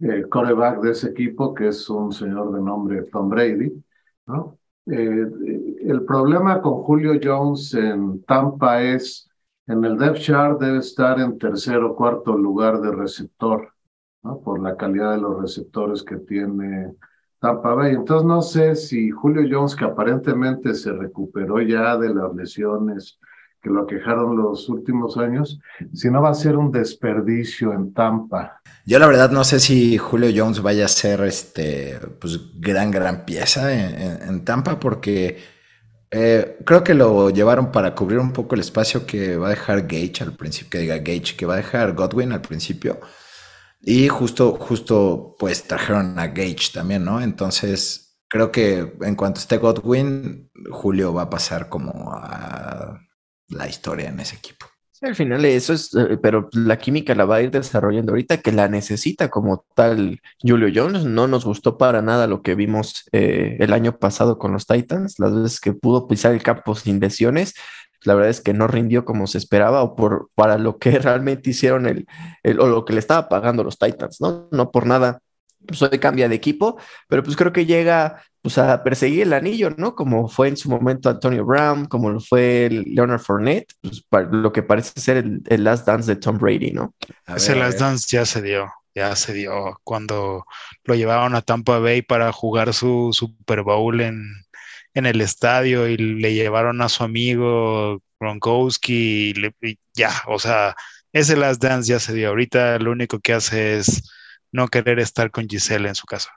el 0.01 0.29
coreback 0.29 0.81
de 0.81 0.91
ese 0.91 1.11
equipo, 1.11 1.55
que 1.55 1.69
es 1.69 1.89
un 1.89 2.11
señor 2.11 2.53
de 2.53 2.61
nombre 2.61 3.05
Tom 3.05 3.29
Brady, 3.29 3.73
¿no? 4.27 4.59
Eh, 4.87 5.31
el 5.83 6.05
problema 6.05 6.61
con 6.61 6.83
Julio 6.83 7.13
Jones 7.23 7.73
en 7.75 8.25
Tampa 8.25 8.83
es, 8.83 9.31
en 9.69 9.85
el 9.85 9.97
depth 9.97 10.19
chart 10.19 10.61
debe 10.61 10.79
estar 10.79 11.21
en 11.21 11.39
tercer 11.39 11.79
o 11.85 11.95
cuarto 11.95 12.37
lugar 12.37 12.81
de 12.81 12.91
receptor, 12.91 13.73
¿no? 14.25 14.41
por 14.41 14.61
la 14.61 14.77
calidad 14.77 15.13
de 15.13 15.21
los 15.21 15.41
receptores 15.41 16.03
que 16.03 16.17
tiene 16.17 16.97
Tampa 17.43 17.75
Bay. 17.75 17.95
Entonces 17.95 18.25
no 18.25 18.41
sé 18.41 18.77
si 18.77 19.11
Julio 19.11 19.43
Jones, 19.51 19.75
que 19.75 19.85
aparentemente 19.85 20.75
se 20.75 20.93
recuperó 20.93 21.61
ya 21.61 21.97
de 21.97 22.15
las 22.15 22.33
lesiones 22.35 23.19
que 23.61 23.69
lo 23.71 23.83
aquejaron 23.83 24.37
los 24.37 24.69
últimos 24.69 25.17
años, 25.17 25.61
si 25.95 26.11
no 26.11 26.21
va 26.21 26.31
a 26.31 26.35
ser 26.35 26.57
un 26.57 26.73
desperdicio 26.73 27.73
en 27.73 27.93
Tampa. 27.93 28.61
Yo 28.85 28.99
la 28.99 29.07
verdad 29.07 29.31
no 29.31 29.45
sé 29.45 29.61
si 29.61 29.99
Julio 29.99 30.31
Jones 30.35 30.63
vaya 30.63 30.87
a 30.87 30.89
ser 30.89 31.21
este, 31.21 31.99
pues 32.21 32.41
gran, 32.61 32.91
gran 32.91 33.25
pieza 33.25 33.73
en, 33.73 34.45
Tampa 34.45 34.81
porque 34.81 35.39
eh, 36.11 36.59
creo 36.65 36.83
que 36.83 36.95
lo 36.95 37.31
llevaron 37.31 37.71
para 37.71 37.95
cubrir 37.95 38.19
un 38.19 38.33
poco 38.33 38.57
el 38.57 38.63
espacio 38.63 39.07
que 39.07 39.37
va 39.37 39.47
a 39.47 39.51
dejar 39.51 39.83
Gage 39.83 40.25
al 40.25 40.35
principio, 40.35 40.71
que 40.71 40.79
diga 40.79 40.99
Gage, 40.99 41.37
que 41.37 41.47
va 41.47 41.55
a 41.55 41.59
dejar 41.59 41.93
Godwin 41.93 42.33
al 42.33 42.41
principio. 42.41 42.99
Y 43.85 44.07
justo, 44.09 44.55
justo, 44.55 45.35
pues 45.39 45.65
trajeron 45.65 46.19
a 46.19 46.29
Gage 46.29 46.71
también, 46.73 47.05
¿no? 47.05 47.21
Entonces, 47.21 48.17
creo 48.29 48.53
que 48.53 48.95
en 49.01 49.17
cuanto 49.17 49.41
esté 49.41 49.59
Godwin, 49.59 50.51
Julio 50.71 51.13
va 51.13 51.23
a 51.23 51.31
pasar 51.31 51.69
como 51.69 52.13
a 52.15 53.01
la 53.49 53.69
historia 53.69 54.09
en 54.09 54.21
ese 54.21 54.37
equipo. 54.37 54.67
Sí, 54.93 55.07
al 55.07 55.17
final 55.17 55.45
eso 55.45 55.73
es, 55.73 55.93
eh, 55.97 56.17
pero 56.23 56.49
la 56.53 56.79
química 56.79 57.15
la 57.17 57.25
va 57.25 57.37
a 57.37 57.43
ir 57.43 57.51
desarrollando 57.51 58.13
ahorita 58.13 58.37
que 58.37 58.53
la 58.53 58.69
necesita 58.69 59.29
como 59.31 59.65
tal 59.75 60.21
Julio 60.41 60.71
Jones. 60.73 61.05
No 61.05 61.27
nos 61.27 61.45
gustó 61.45 61.77
para 61.77 62.03
nada 62.03 62.29
lo 62.29 62.43
que 62.43 62.55
vimos 62.55 63.09
eh, 63.11 63.57
el 63.59 63.73
año 63.73 63.99
pasado 63.99 64.39
con 64.39 64.53
los 64.53 64.69
Titans, 64.69 65.19
las 65.19 65.35
veces 65.35 65.59
que 65.59 65.73
pudo 65.73 66.07
pisar 66.07 66.33
el 66.33 66.43
campo 66.45 66.77
sin 66.77 67.01
lesiones. 67.01 67.55
La 68.05 68.15
verdad 68.15 68.31
es 68.31 68.41
que 68.41 68.53
no 68.55 68.67
rindió 68.67 69.05
como 69.05 69.27
se 69.27 69.39
esperaba 69.39 69.83
o 69.83 69.95
por 69.97 70.29
para 70.35 70.59
lo 70.59 70.79
que 70.79 70.99
realmente 70.99 71.51
hicieron 71.51 71.87
el, 71.87 72.07
el 72.43 72.61
o 72.61 72.67
lo 72.67 72.85
que 72.85 72.93
le 72.93 72.99
estaba 72.99 73.29
pagando 73.29 73.65
los 73.65 73.79
Titans, 73.79 74.21
¿no? 74.21 74.49
No 74.51 74.71
por 74.71 74.87
nada 74.87 75.21
pues 75.67 75.83
hoy 75.83 75.99
cambia 75.99 76.29
de 76.29 76.35
equipo, 76.35 76.77
pero 77.09 77.23
pues 77.23 77.37
creo 77.37 77.53
que 77.53 77.67
llega 77.67 78.23
pues 78.41 78.59
a 78.59 78.83
perseguir 78.83 79.23
el 79.23 79.33
anillo, 79.33 79.71
¿no? 79.77 79.95
Como 79.95 80.29
fue 80.29 80.49
en 80.49 80.57
su 80.57 80.69
momento 80.69 81.09
Antonio 81.09 81.45
Brown, 81.45 81.87
como 81.87 82.11
lo 82.11 82.19
fue 82.19 82.69
Leonard 82.71 83.21
Fournette, 83.21 83.73
pues 84.09 84.27
lo 84.31 84.53
que 84.53 84.65
parece 84.65 85.01
ser 85.01 85.19
el, 85.19 85.65
last 85.65 85.87
dance 85.87 86.13
de 86.13 86.21
Tom 86.21 86.39
Brady, 86.39 86.73
¿no? 86.73 86.95
Ese 87.27 87.55
last 87.55 87.79
dance 87.79 88.07
ya 88.11 88.27
se 88.27 88.43
dio, 88.43 88.67
ya 88.95 89.15
se 89.15 89.33
dio 89.33 89.79
cuando 89.85 90.45
lo 90.85 90.95
llevaron 90.97 91.37
a 91.37 91.43
Tampa 91.43 91.79
Bay 91.79 92.03
para 92.03 92.33
jugar 92.33 92.75
su 92.75 93.11
Super 93.13 93.63
Bowl 93.63 94.01
en, 94.01 94.25
en 94.95 95.07
el 95.07 95.21
estadio 95.21 95.89
y 95.89 95.97
le 95.97 96.35
llevaron 96.35 96.83
a 96.83 96.89
su 96.89 97.05
amigo 97.05 98.03
Gronkowski 98.21 99.33
y, 99.61 99.79
ya, 99.95 100.11
o 100.27 100.39
sea, 100.39 100.77
ese 101.13 101.37
last 101.37 101.63
dance 101.63 101.89
ya 101.91 101.99
se 101.99 102.15
dio. 102.15 102.29
Ahorita 102.29 102.79
lo 102.79 102.93
único 102.93 103.21
que 103.21 103.35
hace 103.35 103.79
es 103.79 104.11
no 104.53 104.69
querer 104.69 104.99
estar 104.99 105.31
con 105.31 105.49
Giselle 105.49 105.89
en 105.89 105.95
su 105.95 106.07
casa 106.07 106.33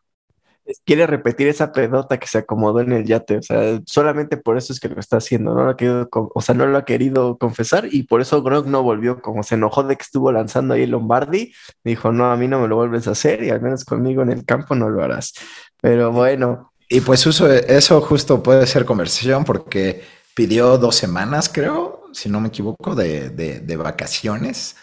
quiere 0.85 1.05
repetir 1.07 1.47
esa 1.47 1.71
pedota 1.71 2.17
que 2.17 2.27
se 2.27 2.39
acomodó 2.39 2.79
en 2.79 2.91
el 2.91 3.05
yate, 3.05 3.37
o 3.37 3.41
sea, 3.41 3.79
solamente 3.85 4.37
por 4.37 4.57
eso 4.57 4.73
es 4.73 4.79
que 4.79 4.89
lo 4.89 4.99
está 4.99 5.17
haciendo, 5.17 5.53
no 5.53 5.63
lo 5.63 5.69
ha 5.71 5.77
querido, 5.77 6.09
o 6.11 6.41
sea, 6.41 6.55
no 6.55 6.65
lo 6.65 6.77
ha 6.77 6.85
querido 6.85 7.37
confesar 7.37 7.87
y 7.91 8.03
por 8.03 8.21
eso 8.21 8.41
Gronk 8.41 8.65
no 8.67 8.81
volvió, 8.81 9.21
como 9.21 9.43
se 9.43 9.55
enojó 9.55 9.83
de 9.83 9.95
que 9.95 10.03
estuvo 10.03 10.31
lanzando 10.31 10.73
ahí 10.73 10.87
Lombardi, 10.87 11.53
dijo, 11.83 12.11
no, 12.11 12.31
a 12.31 12.35
mí 12.37 12.47
no 12.47 12.59
me 12.61 12.67
lo 12.67 12.77
vuelves 12.77 13.07
a 13.07 13.11
hacer 13.11 13.43
y 13.43 13.49
al 13.49 13.61
menos 13.61 13.85
conmigo 13.85 14.23
en 14.23 14.31
el 14.31 14.45
campo 14.45 14.75
no 14.75 14.89
lo 14.89 15.03
harás. 15.03 15.33
Pero 15.81 16.11
bueno. 16.11 16.71
Y 16.89 17.01
pues 17.01 17.25
uso, 17.25 17.51
eso 17.51 18.01
justo 18.01 18.43
puede 18.43 18.67
ser 18.67 18.85
conversación 18.85 19.43
porque 19.43 20.03
pidió 20.35 20.77
dos 20.77 20.95
semanas, 20.95 21.49
creo, 21.51 22.03
si 22.13 22.29
no 22.29 22.39
me 22.39 22.49
equivoco, 22.49 22.93
de, 22.95 23.29
de, 23.29 23.75
vacaciones, 23.77 24.75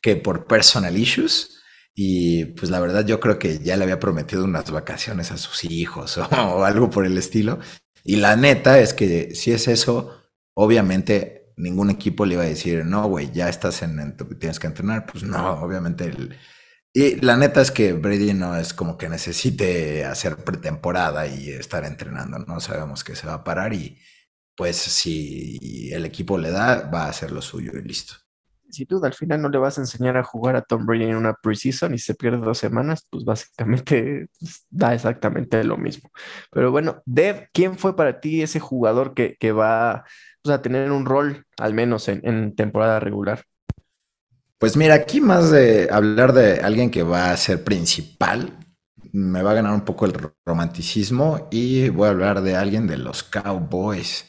que 0.00 0.16
por 0.16 0.46
personal 0.46 0.96
issues 0.96 1.62
y 1.94 2.44
pues 2.46 2.70
la 2.70 2.80
verdad 2.80 3.06
yo 3.06 3.20
creo 3.20 3.38
que 3.38 3.58
ya 3.58 3.76
le 3.76 3.84
había 3.84 3.98
prometido 3.98 4.44
unas 4.44 4.70
vacaciones 4.70 5.30
a 5.32 5.38
sus 5.38 5.64
hijos 5.64 6.18
o, 6.18 6.64
algo 6.64 6.90
por 6.90 7.06
el 7.06 7.18
estilo. 7.18 7.58
Y 8.04 8.16
la 8.16 8.36
neta 8.36 8.78
es 8.78 8.94
que 8.94 9.34
si 9.34 9.52
es 9.52 9.68
eso, 9.68 10.22
obviamente 10.54 11.52
ningún 11.56 11.90
equipo 11.90 12.26
le 12.26 12.34
iba 12.34 12.42
a 12.44 12.46
decir, 12.46 12.84
no, 12.84 13.08
güey, 13.08 13.32
ya 13.32 13.48
estás 13.48 13.82
en, 13.82 14.16
tienes 14.38 14.60
que 14.60 14.66
entrenar. 14.68 15.06
Pues 15.06 15.24
no, 15.24 15.52
obviamente. 15.62 16.04
El, 16.04 16.36
y 16.98 17.16
la 17.20 17.36
neta 17.36 17.60
es 17.60 17.70
que 17.70 17.92
Brady 17.92 18.32
no 18.34 18.56
es 18.56 18.72
como 18.74 18.96
que 18.96 19.08
necesite 19.08 20.04
hacer 20.04 20.36
pretemporada 20.36 21.26
y 21.26 21.50
estar 21.50 21.84
entrenando, 21.84 22.38
¿no? 22.38 22.60
Sabemos 22.60 23.04
que 23.04 23.16
se 23.16 23.26
va 23.26 23.34
a 23.34 23.44
parar 23.44 23.72
y 23.74 23.98
pues 24.56 24.76
si 24.76 25.90
el 25.92 26.04
equipo 26.06 26.38
le 26.38 26.50
da, 26.50 26.88
va 26.88 27.04
a 27.04 27.10
hacer 27.10 27.32
lo 27.32 27.42
suyo 27.42 27.72
y 27.74 27.82
listo 27.82 28.14
si 28.70 28.86
tú 28.86 29.02
al 29.04 29.14
final 29.14 29.40
no 29.42 29.48
le 29.48 29.58
vas 29.58 29.78
a 29.78 29.82
enseñar 29.82 30.16
a 30.16 30.22
jugar 30.22 30.56
a 30.56 30.62
Tom 30.62 30.86
Brady 30.86 31.04
en 31.04 31.16
una 31.16 31.34
preseason 31.34 31.94
y 31.94 31.98
se 31.98 32.14
pierde 32.14 32.38
dos 32.38 32.58
semanas, 32.58 33.06
pues 33.10 33.24
básicamente 33.24 34.28
pues, 34.38 34.66
da 34.70 34.94
exactamente 34.94 35.62
lo 35.64 35.76
mismo. 35.76 36.10
Pero 36.50 36.70
bueno, 36.70 37.02
Dev, 37.06 37.48
¿quién 37.52 37.78
fue 37.78 37.96
para 37.96 38.20
ti 38.20 38.42
ese 38.42 38.60
jugador 38.60 39.14
que, 39.14 39.52
va 39.52 40.04
pues, 40.42 40.54
a 40.54 40.62
tener 40.62 40.90
un 40.92 41.06
rol, 41.06 41.46
al 41.58 41.74
menos 41.74 42.08
en, 42.08 42.54
temporada 42.54 43.00
regular? 43.00 43.44
Pues 44.58 44.74
mira, 44.76 44.94
aquí 44.94 45.20
más 45.20 45.50
de 45.50 45.88
hablar 45.90 46.32
de 46.32 46.60
alguien 46.60 46.90
que 46.90 47.02
va 47.02 47.30
a 47.30 47.36
ser 47.36 47.62
principal, 47.62 48.58
me 49.12 49.42
va 49.42 49.50
a 49.50 49.54
ganar 49.54 49.74
un 49.74 49.84
poco 49.84 50.06
el 50.06 50.14
romanticismo 50.46 51.48
y 51.50 51.90
voy 51.90 52.06
a 52.06 52.10
hablar 52.10 52.40
de 52.40 52.56
alguien 52.56 52.86
de 52.86 52.96
los 52.96 53.22
Cowboys. 53.22 54.26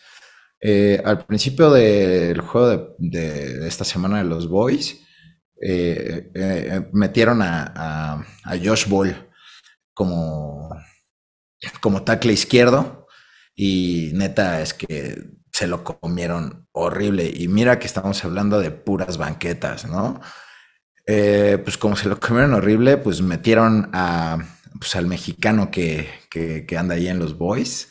Eh, 0.59 1.01
al 1.05 1.25
principio 1.25 1.71
del 1.71 2.41
juego 2.41 2.95
de, 2.97 3.67
esta 3.67 3.85
semana 3.85 4.17
de 4.17 4.25
los 4.25 4.49
Boys, 4.49 5.01
eh, 5.61 6.29
eh, 6.35 6.89
metieron 6.91 7.41
a, 7.41 8.25
Josh 8.63 8.87
Ball 8.87 9.29
como, 9.93 10.69
como 11.81 12.03
tackle 12.03 12.33
izquierdo 12.33 13.07
y 13.55 14.11
neta 14.13 14.61
es 14.61 14.73
que 14.73 15.37
se 15.58 15.65
lo 15.65 15.84
comieron 15.84 16.67
horrible. 16.72 17.32
Y 17.34 17.48
mira 17.48 17.80
que 17.80 17.88
estamos 17.88 18.24
hablando 18.24 18.60
de 18.60 18.70
puras 18.70 19.17
banquetas, 19.17 19.86
¿no? 19.86 20.22
pues 21.06 21.78
como 21.78 21.96
se 21.96 22.10
lo 22.10 22.20
comieron 22.20 22.54
horrible, 22.54 22.98
pues 22.98 23.22
metieron 23.22 23.89
a, 23.93 24.38
pues 24.78 24.93
al 24.98 25.08
mexicano 25.08 25.72
que, 25.72 26.10
que 26.30 26.78
anda 26.78 26.96
ahí 26.96 27.08
en 27.08 27.17
los 27.17 27.38
Boys. 27.38 27.88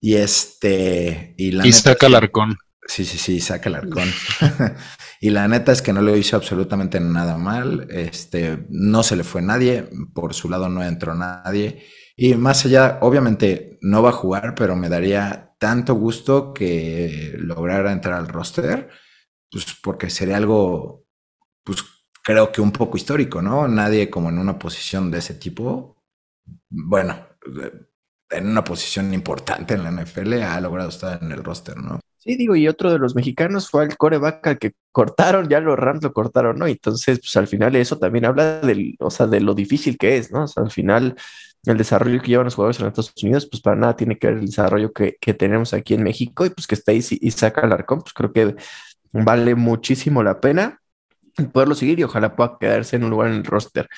Y 0.00 0.14
este. 0.14 1.34
Y, 1.36 1.52
la 1.52 1.70
saca 1.70 2.06
el 2.06 2.14
arcón. 2.14 2.56
Sí, 2.86 3.04
sí, 3.04 3.18
sí, 3.18 3.40
saca 3.40 3.68
el 3.68 3.74
arcón. 3.74 4.10
y 5.20 5.30
la 5.30 5.46
neta 5.46 5.72
es 5.72 5.82
que 5.82 5.92
no 5.92 6.00
lo 6.00 6.16
hizo 6.16 6.36
absolutamente 6.36 6.98
nada 6.98 7.36
mal. 7.36 7.86
Este, 7.90 8.64
no 8.70 9.02
se 9.02 9.16
le 9.16 9.24
fue 9.24 9.42
nadie. 9.42 9.88
Por 10.14 10.32
su 10.32 10.48
lado 10.48 10.68
no 10.70 10.82
entró 10.82 11.14
nadie. 11.14 11.84
Y 12.22 12.34
más 12.34 12.66
allá, 12.66 12.98
obviamente 13.00 13.78
no 13.80 14.02
va 14.02 14.10
a 14.10 14.12
jugar, 14.12 14.54
pero 14.54 14.76
me 14.76 14.90
daría 14.90 15.54
tanto 15.58 15.94
gusto 15.94 16.52
que 16.52 17.32
lograra 17.38 17.92
entrar 17.92 18.18
al 18.18 18.28
roster. 18.28 18.90
Pues 19.50 19.64
porque 19.82 20.10
sería 20.10 20.36
algo, 20.36 21.06
pues 21.64 21.82
creo 22.22 22.52
que 22.52 22.60
un 22.60 22.72
poco 22.72 22.98
histórico, 22.98 23.40
¿no? 23.40 23.66
Nadie 23.68 24.10
como 24.10 24.28
en 24.28 24.38
una 24.38 24.58
posición 24.58 25.10
de 25.10 25.16
ese 25.16 25.32
tipo. 25.32 25.96
Bueno, 26.68 27.16
en 28.28 28.48
una 28.48 28.64
posición 28.64 29.14
importante 29.14 29.72
en 29.72 29.84
la 29.84 29.90
NFL 29.90 30.42
ha 30.42 30.60
logrado 30.60 30.90
estar 30.90 31.22
en 31.22 31.32
el 31.32 31.42
roster, 31.42 31.78
¿no? 31.78 32.00
Sí, 32.18 32.36
digo, 32.36 32.54
y 32.54 32.68
otro 32.68 32.92
de 32.92 32.98
los 32.98 33.14
mexicanos 33.14 33.70
fue 33.70 33.84
el 33.84 33.96
coreback 33.96 34.46
al 34.46 34.58
que 34.58 34.74
cortaron, 34.92 35.48
ya 35.48 35.58
los 35.60 35.78
Rams 35.78 36.02
lo 36.02 36.12
cortaron, 36.12 36.58
¿no? 36.58 36.66
Entonces, 36.66 37.18
pues 37.18 37.34
al 37.38 37.46
final 37.46 37.76
eso 37.76 37.98
también 37.98 38.26
habla 38.26 38.60
del, 38.60 38.94
o 39.00 39.10
sea, 39.10 39.26
de 39.26 39.40
lo 39.40 39.54
difícil 39.54 39.96
que 39.96 40.18
es, 40.18 40.30
¿no? 40.30 40.44
O 40.44 40.46
sea, 40.46 40.64
al 40.64 40.70
final 40.70 41.16
el 41.64 41.76
desarrollo 41.76 42.20
que 42.20 42.28
llevan 42.28 42.46
los 42.46 42.54
jugadores 42.54 42.80
en 42.80 42.86
Estados 42.86 43.12
Unidos, 43.22 43.46
pues 43.50 43.62
para 43.62 43.76
nada 43.76 43.96
tiene 43.96 44.18
que 44.18 44.26
ver 44.28 44.36
el 44.38 44.46
desarrollo 44.46 44.92
que, 44.92 45.16
tenemos 45.34 45.74
aquí 45.74 45.94
en 45.94 46.02
México 46.02 46.46
y 46.46 46.50
pues 46.50 46.66
que 46.66 46.74
está 46.74 46.92
ahí 46.92 47.04
y 47.08 47.30
saca 47.30 47.62
el 47.62 47.72
arcón, 47.72 48.00
pues 48.00 48.12
creo 48.14 48.32
que 48.32 48.56
vale 49.12 49.54
muchísimo 49.54 50.22
la 50.22 50.40
pena 50.40 50.80
poderlo 51.52 51.74
seguir 51.74 51.98
y 51.98 52.04
ojalá 52.04 52.36
pueda 52.36 52.56
quedarse 52.58 52.96
en 52.96 53.04
un 53.04 53.10
lugar 53.10 53.28
en 53.28 53.36
el 53.36 53.44
roster. 53.44 53.88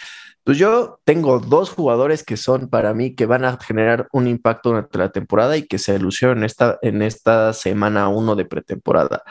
Pues 0.44 0.58
yo 0.58 1.00
tengo 1.04 1.38
dos 1.38 1.70
jugadores 1.70 2.24
que 2.24 2.36
son 2.36 2.68
para 2.68 2.94
mí 2.94 3.14
que 3.14 3.26
van 3.26 3.44
a 3.44 3.58
generar 3.58 4.08
un 4.12 4.26
impacto 4.26 4.70
durante 4.70 4.98
la 4.98 5.10
temporada 5.10 5.56
y 5.56 5.66
que 5.66 5.78
se 5.78 5.98
lucieron 5.98 6.38
en 6.38 6.44
esta, 6.44 6.78
en 6.82 7.02
esta 7.02 7.52
semana 7.52 8.08
uno 8.08 8.34
de 8.34 8.44
pretemporada. 8.44 9.22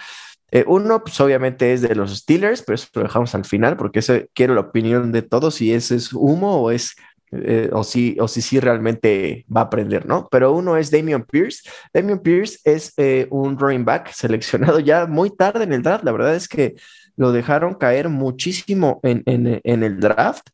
Eh, 0.52 0.66
uno, 0.68 1.02
pues 1.04 1.20
obviamente 1.22 1.74
es 1.74 1.82
de 1.82 1.96
los 1.96 2.16
Steelers, 2.16 2.62
pero 2.64 2.76
eso 2.76 2.88
lo 2.94 3.04
dejamos 3.04 3.36
al 3.36 3.46
final 3.46 3.78
porque 3.78 4.00
eso 4.00 4.14
quiero 4.34 4.54
la 4.54 4.62
opinión 4.62 5.12
de 5.12 5.22
todos 5.22 5.56
si 5.56 5.74
ese 5.74 5.96
es 5.96 6.14
humo 6.14 6.62
o 6.62 6.72
es 6.72 6.96
eh, 7.32 7.70
o 7.72 7.84
si 7.84 8.18
o 8.20 8.28
si 8.28 8.60
realmente 8.60 9.46
va 9.56 9.62
a 9.62 9.64
aprender, 9.66 10.06
¿no? 10.06 10.28
Pero 10.30 10.52
uno 10.52 10.78
es 10.78 10.92
Damian 10.92 11.24
Pierce. 11.24 11.70
Damian 11.94 12.20
Pierce 12.20 12.60
es 12.64 12.94
eh, 12.98 13.28
un 13.32 13.58
running 13.58 13.86
back 13.86 14.12
seleccionado 14.14 14.80
ya 14.80 15.06
muy 15.08 15.36
tarde 15.36 15.64
en 15.64 15.74
el 15.74 15.84
draft. 15.84 16.04
La 16.04 16.12
verdad 16.12 16.36
es 16.36 16.48
que 16.48 16.76
lo 17.16 17.32
dejaron 17.32 17.76
caer 17.76 18.10
muchísimo 18.10 19.00
en, 19.04 19.24
en 19.26 19.84
el 19.84 20.00
draft 20.00 20.48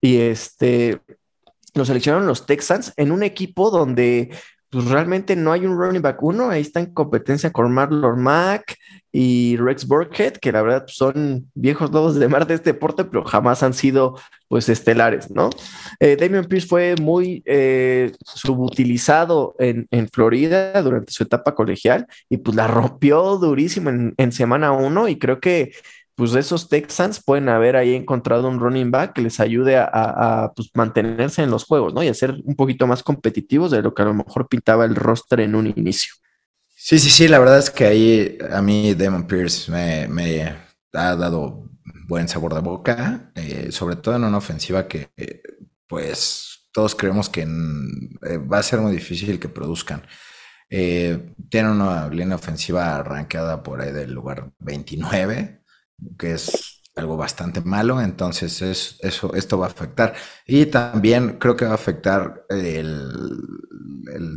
y 0.00 0.18
este 0.18 1.00
lo 1.74 1.84
seleccionaron 1.84 2.26
los 2.26 2.46
Texans 2.46 2.92
en 2.96 3.12
un 3.12 3.22
equipo 3.22 3.70
donde 3.70 4.30
pues 4.76 4.90
realmente 4.90 5.36
no 5.36 5.52
hay 5.52 5.64
un 5.64 5.78
running 5.78 6.02
back 6.02 6.22
uno, 6.22 6.50
ahí 6.50 6.60
está 6.60 6.80
en 6.80 6.92
competencia 6.92 7.50
con 7.50 7.72
Marlon 7.72 8.22
Mack 8.22 8.76
y 9.10 9.56
Rex 9.56 9.86
Burkhead, 9.86 10.34
que 10.34 10.52
la 10.52 10.60
verdad 10.60 10.84
son 10.88 11.50
viejos 11.54 11.90
lobos 11.92 12.16
de 12.16 12.28
mar 12.28 12.46
de 12.46 12.56
este 12.56 12.74
deporte, 12.74 13.06
pero 13.06 13.24
jamás 13.24 13.62
han 13.62 13.72
sido 13.72 14.18
pues 14.48 14.68
estelares, 14.68 15.30
¿no? 15.30 15.48
Eh, 15.98 16.18
Damian 16.20 16.44
Pierce 16.44 16.68
fue 16.68 16.94
muy 17.00 17.42
eh, 17.46 18.12
subutilizado 18.22 19.54
en, 19.58 19.88
en, 19.90 20.10
Florida 20.10 20.82
durante 20.82 21.10
su 21.10 21.22
etapa 21.22 21.54
colegial 21.54 22.06
y 22.28 22.36
pues 22.36 22.54
la 22.54 22.66
rompió 22.66 23.38
durísimo 23.38 23.88
en, 23.88 24.12
en 24.18 24.30
semana 24.30 24.72
uno 24.72 25.08
y 25.08 25.18
creo 25.18 25.40
que 25.40 25.72
pues 26.16 26.34
esos 26.34 26.70
Texans 26.70 27.22
pueden 27.22 27.50
haber 27.50 27.76
ahí 27.76 27.94
encontrado 27.94 28.48
un 28.48 28.58
running 28.58 28.90
back 28.90 29.12
que 29.12 29.20
les 29.20 29.38
ayude 29.38 29.76
a, 29.76 30.50
pues, 30.56 30.70
mantenerse 30.74 31.42
en 31.42 31.50
los 31.50 31.64
juegos, 31.64 31.92
¿no? 31.92 32.02
Y 32.02 32.08
a 32.08 32.14
ser 32.14 32.36
un 32.42 32.56
poquito 32.56 32.86
más 32.86 33.02
competitivos 33.02 33.70
de 33.70 33.82
lo 33.82 33.94
que 33.94 34.00
a 34.00 34.06
lo 34.06 34.14
mejor 34.14 34.48
pintaba 34.48 34.86
el 34.86 34.96
roster 34.96 35.40
en 35.40 35.54
un 35.54 35.66
inicio. 35.66 36.14
Sí, 36.74 36.98
sí, 36.98 37.10
sí, 37.10 37.28
la 37.28 37.38
verdad 37.38 37.58
es 37.58 37.70
que 37.70 37.84
ahí 37.84 38.38
a 38.50 38.62
mí 38.62 38.94
Damon 38.94 39.26
Pierce 39.26 39.70
me, 39.70 40.56
ha 40.94 41.16
dado 41.16 41.68
buen 42.08 42.28
sabor 42.28 42.54
de 42.54 42.60
boca, 42.60 43.30
eh, 43.34 43.68
sobre 43.70 43.96
todo 43.96 44.16
en 44.16 44.24
una 44.24 44.38
ofensiva 44.38 44.88
que, 44.88 45.10
pues, 45.86 46.70
todos 46.72 46.94
creemos 46.94 47.28
que 47.28 47.42
eh, 47.42 48.38
va 48.38 48.58
a 48.58 48.62
ser 48.62 48.80
muy 48.80 48.92
difícil 48.92 49.38
que 49.38 49.50
produzcan. 49.50 50.02
Eh, 50.70 51.34
tiene 51.50 51.70
una 51.70 52.08
línea 52.08 52.36
ofensiva 52.36 52.96
arrancada 52.96 53.62
por 53.62 53.82
ahí 53.82 53.92
del 53.92 54.12
lugar 54.12 54.50
29 54.60 55.62
que 56.18 56.32
es 56.34 56.82
algo 56.96 57.16
bastante 57.16 57.60
malo, 57.60 58.00
entonces 58.00 58.62
es, 58.62 58.96
eso, 59.00 59.34
esto 59.34 59.58
va 59.58 59.66
a 59.66 59.70
afectar. 59.70 60.14
Y 60.46 60.66
también 60.66 61.38
creo 61.38 61.54
que 61.54 61.66
va 61.66 61.72
a 61.72 61.74
afectar 61.74 62.46
el, 62.48 63.10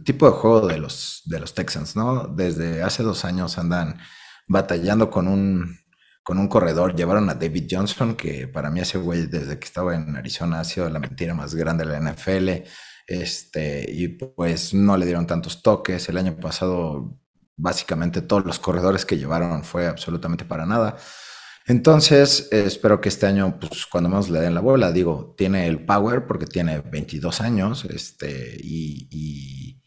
tipo 0.04 0.26
de 0.26 0.34
juego 0.34 0.68
de 0.68 0.78
los, 0.78 1.22
de 1.26 1.40
los 1.40 1.54
Texans, 1.54 1.96
¿no? 1.96 2.28
Desde 2.28 2.84
hace 2.84 3.04
dos 3.04 3.24
años 3.24 3.58
andan 3.58 4.00
batallando 4.48 5.10
con 5.10 5.28
un, 5.28 5.78
con 6.24 6.38
un 6.38 6.50
corredor. 6.50 6.96
Llevaron 6.96 7.30
a 7.30 7.36
David 7.36 7.68
Johnson, 7.72 8.16
que 8.16 8.48
para 8.48 8.70
mí 8.70 8.82
ese 8.82 8.98
güey 8.98 9.28
desde 9.28 9.58
que 9.58 9.66
estaba 9.66 9.96
en 9.96 10.16
Arizona 10.18 10.60
ha 10.60 10.64
sido 10.66 10.90
la 10.90 11.00
mentira 11.00 11.34
más 11.34 11.56
grande 11.56 11.86
de 11.86 11.92
la 11.92 12.12
NFL. 12.12 12.68
Este, 13.08 13.86
y 13.90 14.10
pues 14.10 14.74
no 14.74 14.98
le 14.98 15.06
dieron 15.06 15.28
tantos 15.28 15.62
toques. 15.64 16.10
El 16.10 16.18
año 16.18 16.36
pasado, 16.36 17.18
básicamente 17.56 18.22
todos 18.22 18.46
los 18.46 18.60
corredores 18.60 19.06
que 19.06 19.18
llevaron 19.18 19.64
fue 19.64 19.88
absolutamente 19.88 20.46
para 20.46 20.66
nada. 20.66 20.98
Entonces, 21.70 22.48
espero 22.52 23.00
que 23.00 23.10
este 23.10 23.28
año, 23.28 23.60
pues 23.60 23.86
cuando 23.86 24.10
más 24.10 24.28
le 24.28 24.40
den 24.40 24.56
la 24.56 24.60
bola, 24.62 24.92
digo, 24.92 25.36
tiene 25.38 25.68
el 25.68 25.86
power 25.86 26.26
porque 26.26 26.48
tiene 26.48 26.82
22 26.82 27.42
años, 27.42 27.86
este, 27.86 28.58
y, 28.60 29.80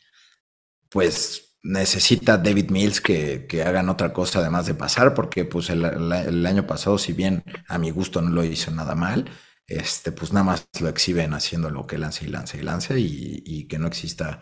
pues 0.88 1.56
necesita 1.64 2.38
David 2.38 2.70
Mills 2.70 3.00
que, 3.00 3.48
hagan 3.66 3.88
otra 3.88 4.12
cosa 4.12 4.38
además 4.38 4.66
de 4.66 4.74
pasar, 4.74 5.12
porque 5.12 5.44
pues 5.44 5.70
el, 5.70 6.46
año 6.46 6.68
pasado, 6.68 6.98
si 6.98 7.12
bien 7.14 7.42
a 7.68 7.78
mi 7.78 7.90
gusto 7.90 8.22
no 8.22 8.30
lo 8.30 8.44
hizo 8.44 8.70
nada 8.70 8.94
mal, 8.94 9.28
este, 9.66 10.12
pues 10.12 10.32
nada 10.32 10.44
más 10.44 10.68
lo 10.80 10.88
exhiben 10.88 11.34
haciendo 11.34 11.68
lo 11.68 11.86
que 11.88 11.98
lance 11.98 12.24
y 12.24 12.28
lance 12.28 12.58
y 12.58 12.62
lance 12.62 13.00
y, 13.00 13.42
y 13.44 13.66
que 13.66 13.80
no 13.80 13.88
exista 13.88 14.40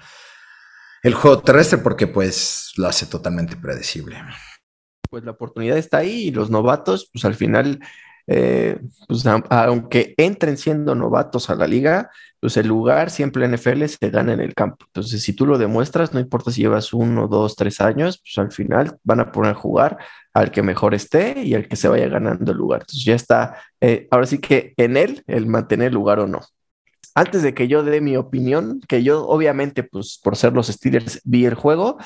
el 1.03 1.15
juego 1.15 1.41
terrestre 1.41 1.79
porque 1.79 2.07
pues 2.07 2.73
lo 2.77 2.87
hace 2.87 3.07
totalmente 3.07 3.57
predecible 3.57 4.19
pues 5.11 5.25
la 5.25 5.33
oportunidad 5.33 5.77
está 5.77 5.99
ahí 5.99 6.29
y 6.29 6.31
los 6.31 6.51
novatos, 6.51 7.11
pues 7.13 7.25
al 7.25 7.35
final, 7.35 7.81
eh, 8.27 8.79
pues 9.09 9.27
aunque 9.27 10.15
entren 10.17 10.57
siendo 10.57 10.95
novatos 10.95 11.51
a 11.51 11.57
la 11.57 11.67
liga, 11.67 12.11
pues 12.41 12.57
el 12.57 12.69
lugar 12.69 13.11
siempre 13.11 13.45
en 13.45 13.55
NFL 13.55 13.85
se 13.87 14.11
gana 14.11 14.33
en 14.33 14.41
el 14.41 14.55
campo. 14.55 14.87
Entonces, 14.87 15.23
si 15.23 15.35
tú 15.35 15.47
lo 15.47 15.59
demuestras, 15.59 16.15
no 16.15 16.21
importa 16.21 16.51
si 16.51 16.63
llevas 16.63 16.93
uno, 16.95 17.29
dos, 17.29 17.57
tres 17.57 17.81
años, 17.81 18.23
pues 18.23 18.39
al 18.39 18.53
final 18.53 18.99
van 19.05 19.21
a 19.21 19.33
poner 19.33 19.53
a 19.53 19.55
jugar 19.55 19.99
al 20.33 20.51
que 20.51 20.63
mejor 20.63 20.95
esté 20.95 21.43
y 21.43 21.55
al 21.55 21.69
que 21.69 21.77
se 21.77 21.89
vaya 21.89 22.09
ganando 22.09 22.53
el 22.53 22.59
lugar. 22.59 22.83
Entonces 22.83 23.05
ya 23.05 23.15
está, 23.15 23.57
eh, 23.81 24.09
ahora 24.11 24.27
sí 24.27 24.39
que 24.39 24.75
en 24.77 24.97
él 24.97 25.23
el 25.27 25.47
mantener 25.47 25.89
el 25.89 25.95
lugar 25.95 26.21
o 26.21 26.27
no 26.27 26.41
antes 27.21 27.43
de 27.43 27.53
que 27.53 27.69
yo 27.69 27.83
dé 27.83 28.01
mi 28.01 28.17
opinión, 28.17 28.81
que 28.89 29.03
yo 29.03 29.27
obviamente, 29.29 29.83
pues 29.83 30.19
por 30.23 30.37
ser 30.37 30.55
los 30.55 30.69
Steelers, 30.69 31.21
vi 31.25 31.45
el 31.45 31.55
juego, 31.55 31.99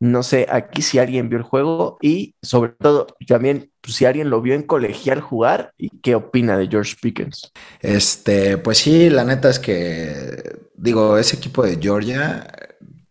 no 0.00 0.22
sé 0.22 0.46
aquí 0.50 0.80
si 0.80 0.98
alguien 0.98 1.28
vio 1.28 1.38
el 1.38 1.44
juego 1.44 1.98
y 2.00 2.34
sobre 2.42 2.72
todo 2.72 3.06
también 3.28 3.70
pues, 3.82 3.96
si 3.96 4.06
alguien 4.06 4.30
lo 4.30 4.40
vio 4.40 4.54
en 4.54 4.62
colegial 4.62 5.20
jugar 5.20 5.74
y 5.76 5.90
qué 6.00 6.14
opina 6.14 6.56
de 6.56 6.68
George 6.68 6.96
Pickens. 7.00 7.52
Este, 7.80 8.56
pues 8.56 8.78
sí, 8.78 9.10
la 9.10 9.24
neta 9.24 9.50
es 9.50 9.58
que, 9.58 10.58
digo, 10.74 11.18
ese 11.18 11.36
equipo 11.36 11.62
de 11.62 11.78
Georgia, 11.80 12.46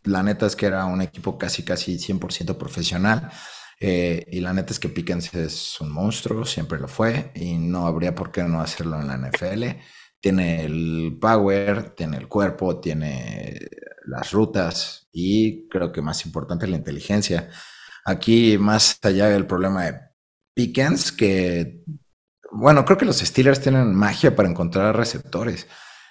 la 0.04 0.24
neta 0.24 0.48
es 0.48 0.56
que 0.56 0.66
era 0.66 0.86
un 0.86 1.02
equipo 1.02 1.38
casi, 1.38 1.64
casi 1.64 1.98
100% 1.98 2.58
profesional. 2.58 3.30
Eh, 3.80 4.26
y 4.32 4.42
la 4.42 4.54
neta 4.54 4.74
es 4.74 4.80
que 4.80 4.90
Pickens 4.90 5.34
es 5.34 5.80
un 5.80 5.92
monstruo, 5.92 6.46
siempre 6.46 6.80
lo 6.80 6.88
fue, 6.88 7.32
y 7.36 7.58
no 7.58 7.88
habría 7.88 8.14
por 8.14 8.32
qué 8.32 8.44
no 8.44 8.62
hacerlo 8.62 9.00
en 9.00 9.08
la 9.08 9.18
NFL 9.18 9.64
tiene 10.22 10.64
el 10.66 11.18
power, 11.20 11.90
tiene 11.96 12.18
el 12.18 12.28
cuerpo, 12.28 12.80
tiene 12.80 13.60
las 14.06 14.32
rutas 14.32 15.10
y 15.12 15.68
creo 15.68 15.92
que 15.92 16.02
más 16.02 16.26
importante 16.26 16.68
la 16.68 16.78
inteligencia. 16.78 17.50
Aquí 18.06 18.58
más 18.58 19.00
allá 19.02 19.28
del 19.28 19.48
problema 19.48 19.86
de 19.86 20.00
Pickens, 20.54 21.12
que 21.12 21.84
bueno, 22.52 22.84
creo 22.86 22.98
que 22.98 23.06
los 23.06 23.20
Steelers 23.20 23.62
tienen 23.62 23.96
magia 23.96 24.36
para 24.36 24.50
encontrar 24.50 24.96
receptores. 24.96 25.68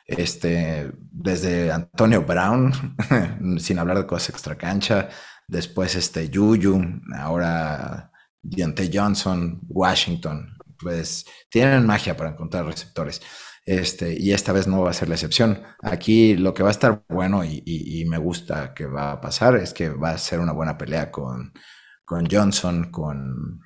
Este, 0.07 0.91
desde 1.13 1.71
Antonio 1.71 2.23
Brown, 2.23 2.73
sin 3.59 3.79
hablar 3.79 3.99
de 3.99 4.07
cosas 4.07 4.31
extra 4.31 4.57
cancha, 4.57 5.09
después 5.47 5.95
este 5.95 6.31
Juju, 6.33 6.83
ahora 7.15 8.11
Deontay 8.43 8.91
Johnson, 8.93 9.61
Washington, 9.69 10.57
pues 10.79 11.27
tienen 11.51 11.87
magia 11.87 12.17
para 12.17 12.31
encontrar 12.31 12.65
receptores. 12.65 13.21
Este, 13.67 14.19
y 14.19 14.33
esta 14.33 14.53
vez 14.53 14.67
no 14.67 14.83
va 14.83 14.91
a 14.91 14.95
ser 14.95 15.09
la 15.09 15.15
excepción. 15.15 15.63
Aquí 15.83 16.37
lo 16.37 16.55
que 16.55 16.63
va 16.63 16.71
a 16.71 16.73
estar 16.73 17.05
bueno 17.09 17.45
y, 17.45 18.05
me 18.09 18.19
gusta 18.19 18.75
que 18.75 18.87
va 18.87 19.13
a 19.13 19.21
pasar 19.21 19.57
es 19.57 19.73
que 19.73 19.91
va 19.91 20.11
a 20.11 20.19
ser 20.19 20.41
una 20.41 20.53
buena 20.53 20.77
pelea 20.79 21.11
con, 21.11 21.53
con 22.05 22.27
Johnson, 22.31 22.91
con, 22.91 23.61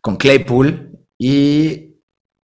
con 0.00 0.16
Claypool. 0.16 0.98
Y 1.18 2.00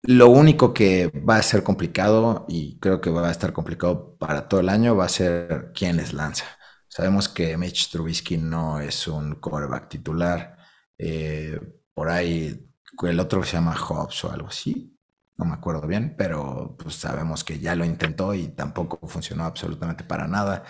lo 0.03 0.29
único 0.31 0.75
que 0.75 1.09
va 1.09 1.37
a 1.37 1.43
ser 1.43 1.63
complicado, 1.63 2.47
y 2.49 2.79
creo 2.81 3.01
que 3.01 3.11
va 3.11 3.29
a 3.29 3.31
estar 3.31 3.53
complicado 3.53 4.17
para 4.19 4.49
todo 4.49 4.61
el 4.61 4.69
año, 4.69 4.97
va 4.97 5.05
a 5.07 5.09
ser 5.09 5.73
quién 5.75 5.99
les 5.99 6.13
lanza. 6.13 6.47
Sabemos 6.89 7.29
que 7.29 7.57
Mitch 7.57 7.91
Trubisky 7.91 8.39
no 8.39 8.81
es 8.81 9.07
un 9.09 9.37
quarterback 9.37 9.89
titular. 9.89 10.57
Eh, 10.99 11.61
por 11.95 12.09
ahí 12.11 12.71
el 13.03 13.21
otro 13.21 13.43
se 13.45 13.53
llama 13.53 13.77
Hobbs 13.77 14.25
o 14.25 14.33
algo 14.33 14.49
así 14.49 14.94
no 15.37 15.45
me 15.47 15.55
acuerdo 15.55 15.87
bien, 15.87 16.15
pero 16.17 16.77
pues 16.79 16.97
sabemos 16.97 17.45
que 17.45 17.59
ya 17.59 17.75
lo 17.77 17.85
intentó 17.85 18.35
y 18.35 18.49
tampoco 18.49 18.99
funcionó 19.09 19.45
absolutamente 19.45 20.05
para 20.05 20.27
nada. 20.29 20.65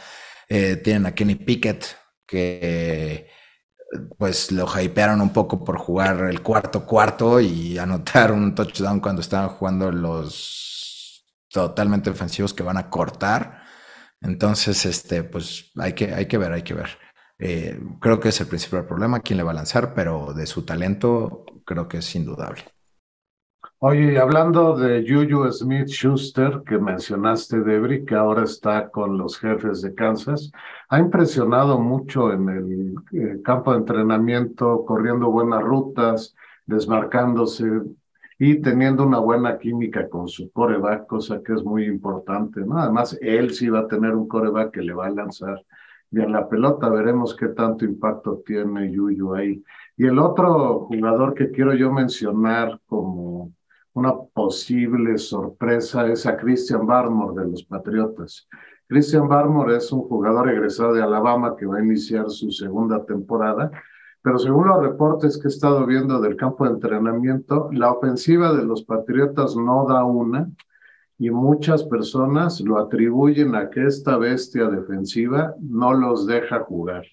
Eh, 0.49 0.77
tienen 0.77 1.07
a 1.07 1.15
Kenny 1.15 1.37
Pickett, 1.37 1.85
que 2.27 3.29
pues 4.19 4.51
lo 4.53 4.67
hypearon 4.81 5.21
un 5.21 5.33
poco 5.33 5.63
por 5.65 5.79
jugar 5.79 6.21
el 6.31 6.43
cuarto 6.43 6.85
cuarto 6.87 7.41
y 7.41 7.79
anotar 7.79 8.33
un 8.33 8.55
touchdown 8.55 9.01
cuando 9.01 9.21
estaban 9.23 9.51
jugando 9.51 9.91
los 9.93 11.25
totalmente 11.51 12.11
ofensivos 12.11 12.55
que 12.55 12.63
van 12.63 12.77
a 12.79 12.91
cortar. 12.91 13.63
Entonces, 14.21 14.87
este, 14.87 15.25
pues 15.25 15.73
hay 15.79 15.93
que, 15.95 16.15
hay 16.15 16.27
que 16.27 16.39
ver, 16.39 16.53
hay 16.53 16.63
que 16.63 16.75
ver. 16.75 16.99
Eh, 17.39 17.79
creo 18.01 18.21
que 18.21 18.31
es 18.31 18.41
el 18.41 18.47
principal 18.49 18.87
problema, 18.87 19.21
quién 19.21 19.37
le 19.39 19.43
va 19.45 19.53
a 19.53 19.55
lanzar, 19.55 19.95
pero 19.95 20.33
de 20.35 20.47
su 20.47 20.65
talento 20.65 21.45
creo 21.67 21.89
que 21.89 21.99
es 21.99 22.15
indudable. 22.17 22.74
Oye, 23.87 24.19
hablando 24.19 24.75
de 24.79 25.05
Juju 25.07 25.53
Smith 25.53 25.89
Schuster, 25.89 26.63
que 26.67 26.79
mencionaste, 26.79 27.61
Debri, 27.61 28.07
que 28.07 28.15
ahora 28.15 28.45
está 28.45 28.89
con 28.89 29.19
los 29.19 29.39
jefes 29.39 29.83
de 29.83 29.95
Kansas, 29.95 30.51
ha 30.89 30.99
impresionado 30.99 31.79
mucho 31.79 32.33
en 32.33 32.49
el 32.49 32.95
eh, 33.13 33.43
campo 33.45 33.73
de 33.73 33.81
entrenamiento, 33.81 34.87
corriendo 34.87 35.31
buenas 35.31 35.61
rutas, 35.63 36.35
desmarcándose 36.65 37.83
y 38.39 38.63
teniendo 38.63 39.07
una 39.07 39.19
buena 39.19 39.59
química 39.59 40.09
con 40.09 40.29
su 40.29 40.51
coreback, 40.51 41.07
cosa 41.07 41.43
que 41.43 41.53
es 41.53 41.63
muy 41.63 41.85
importante, 41.85 42.63
¿no? 42.63 42.79
Además, 42.79 43.19
él 43.21 43.53
sí 43.53 43.69
va 43.69 43.81
a 43.81 43.87
tener 43.87 44.15
un 44.15 44.29
coreback 44.29 44.71
que 44.73 44.81
le 44.81 44.95
va 44.95 45.09
a 45.09 45.11
lanzar 45.11 45.63
bien 46.09 46.33
la 46.33 46.49
pelota, 46.49 46.89
veremos 46.89 47.37
qué 47.37 47.49
tanto 47.49 47.85
impacto 47.85 48.43
tiene 48.47 48.97
Juju 48.97 49.35
ahí. 49.35 49.63
Y 49.99 50.07
el 50.07 50.19
otro 50.19 50.87
jugador 50.87 51.35
que 51.35 51.51
quiero 51.51 51.75
yo 51.75 51.93
mencionar 51.93 52.81
como 52.87 53.53
una 53.95 54.13
posible 54.17 55.17
sorpresa 55.19 56.07
es 56.09 56.27
a 56.27 56.37
Christian 56.37 56.87
Barmore 56.87 57.45
de 57.45 57.51
los 57.51 57.65
Patriotas. 57.65 58.49
Christian 58.89 59.29
Barmore 59.29 59.77
es 59.77 59.91
un 59.93 60.03
jugador 60.03 60.51
egresado 60.51 60.93
de 60.93 61.03
Alabama 61.03 61.55
que 61.57 61.65
va 61.65 61.79
a 61.79 61.83
iniciar 61.83 62.29
su 62.29 62.51
segunda 62.51 63.05
temporada, 63.05 63.71
pero 64.21 64.39
según 64.39 64.67
los 64.67 64.83
reportes 64.83 65.39
que 65.39 65.47
he 65.47 65.51
estado 65.51 65.87
viendo 65.87 66.21
del 66.21 66.37
campo 66.37 66.65
de 66.65 66.73
entrenamiento, 66.73 67.71
la 67.73 67.93
ofensiva 67.93 68.53
de 68.53 68.65
los 68.65 68.83
Patriotas 68.85 69.57
no 69.57 69.87
da 69.87 70.05
una 70.05 70.51
y 71.17 71.31
muchas 71.31 71.85
personas 71.85 72.61
lo 72.61 72.79
atribuyen 72.79 73.55
a 73.55 73.71
que 73.71 73.87
esta 73.87 74.17
bestia 74.17 74.67
defensiva 74.67 75.55
no 75.61 75.95
los 75.95 76.27
deja 76.27 76.61
jugar. 76.61 77.05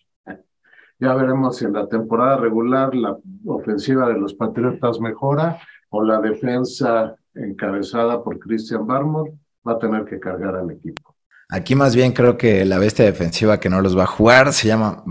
Ya 1.00 1.14
veremos 1.16 1.58
si 1.58 1.66
en 1.66 1.74
la 1.74 1.88
temporada 1.88 2.38
regular 2.38 2.96
la 2.96 3.18
ofensiva 3.46 4.08
de 4.08 4.18
los 4.18 4.34
Patriotas 4.34 5.00
mejora 5.00 5.60
o 5.92 6.04
la 6.04 6.20
defensa 6.20 7.16
encabezada 7.36 8.24
por 8.24 8.40
Christian 8.40 8.86
Barmore 8.88 9.34
va 9.68 9.74
a 9.74 9.80
tener 9.80 10.06
que 10.06 10.20
cargar 10.20 10.56
al 10.56 10.72
equipo. 10.72 11.16
Aquí 11.50 11.76
más 11.76 11.96
bien 11.96 12.14
creo 12.14 12.38
que 12.38 12.66
la 12.66 12.80
bestia 12.80 13.06
defensiva 13.06 13.60
que 13.60 13.70
no 13.70 13.82
los 13.82 13.98
va 13.98 14.04
a 14.04 14.08
jugar 14.08 14.54
se 14.54 14.68
llama 14.68 15.04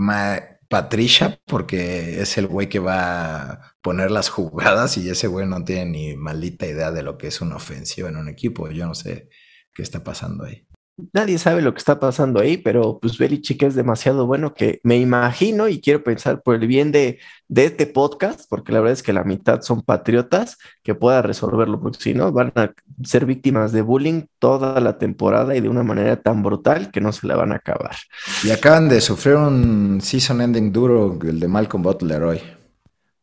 Patricia, 0.67 1.39
porque 1.45 2.21
es 2.21 2.37
el 2.37 2.47
güey 2.47 2.67
que 2.67 2.79
va 2.79 3.41
a 3.41 3.75
poner 3.81 4.09
las 4.09 4.29
jugadas 4.29 4.97
y 4.97 5.09
ese 5.09 5.27
güey 5.27 5.45
no 5.45 5.63
tiene 5.63 5.85
ni 5.85 6.15
maldita 6.15 6.65
idea 6.65 6.91
de 6.91 7.03
lo 7.03 7.17
que 7.17 7.27
es 7.27 7.41
una 7.41 7.57
ofensiva 7.57 8.09
en 8.09 8.17
un 8.17 8.27
equipo. 8.27 8.69
Yo 8.69 8.87
no 8.87 8.95
sé 8.95 9.29
qué 9.73 9.83
está 9.83 10.03
pasando 10.03 10.45
ahí 10.45 10.67
nadie 11.13 11.37
sabe 11.37 11.61
lo 11.61 11.73
que 11.73 11.79
está 11.79 11.99
pasando 11.99 12.39
ahí, 12.39 12.57
pero 12.57 12.99
pues 12.99 13.17
Belichick 13.17 13.63
es 13.63 13.75
demasiado 13.75 14.25
bueno 14.25 14.53
que 14.53 14.79
me 14.83 14.97
imagino 14.97 15.67
y 15.67 15.81
quiero 15.81 16.03
pensar 16.03 16.41
por 16.41 16.55
el 16.55 16.67
bien 16.67 16.91
de, 16.91 17.19
de 17.47 17.65
este 17.65 17.87
podcast, 17.87 18.41
porque 18.49 18.71
la 18.71 18.79
verdad 18.79 18.93
es 18.93 19.03
que 19.03 19.13
la 19.13 19.23
mitad 19.23 19.61
son 19.61 19.81
patriotas, 19.81 20.57
que 20.83 20.95
pueda 20.95 21.21
resolverlo, 21.21 21.79
porque 21.79 21.99
si 22.01 22.13
no, 22.13 22.31
van 22.31 22.51
a 22.55 22.71
ser 23.03 23.25
víctimas 23.25 23.71
de 23.71 23.81
bullying 23.81 24.23
toda 24.39 24.79
la 24.79 24.97
temporada 24.97 25.55
y 25.55 25.61
de 25.61 25.69
una 25.69 25.83
manera 25.83 26.15
tan 26.15 26.43
brutal 26.43 26.91
que 26.91 27.01
no 27.01 27.11
se 27.11 27.27
la 27.27 27.35
van 27.35 27.51
a 27.51 27.55
acabar. 27.55 27.95
Y 28.43 28.51
acaban 28.51 28.89
de 28.89 29.01
sufrir 29.01 29.35
un 29.35 29.99
season 30.01 30.41
ending 30.41 30.71
duro, 30.71 31.17
el 31.23 31.39
de 31.39 31.47
Malcolm 31.47 31.83
Butler 31.83 32.23
hoy 32.23 32.41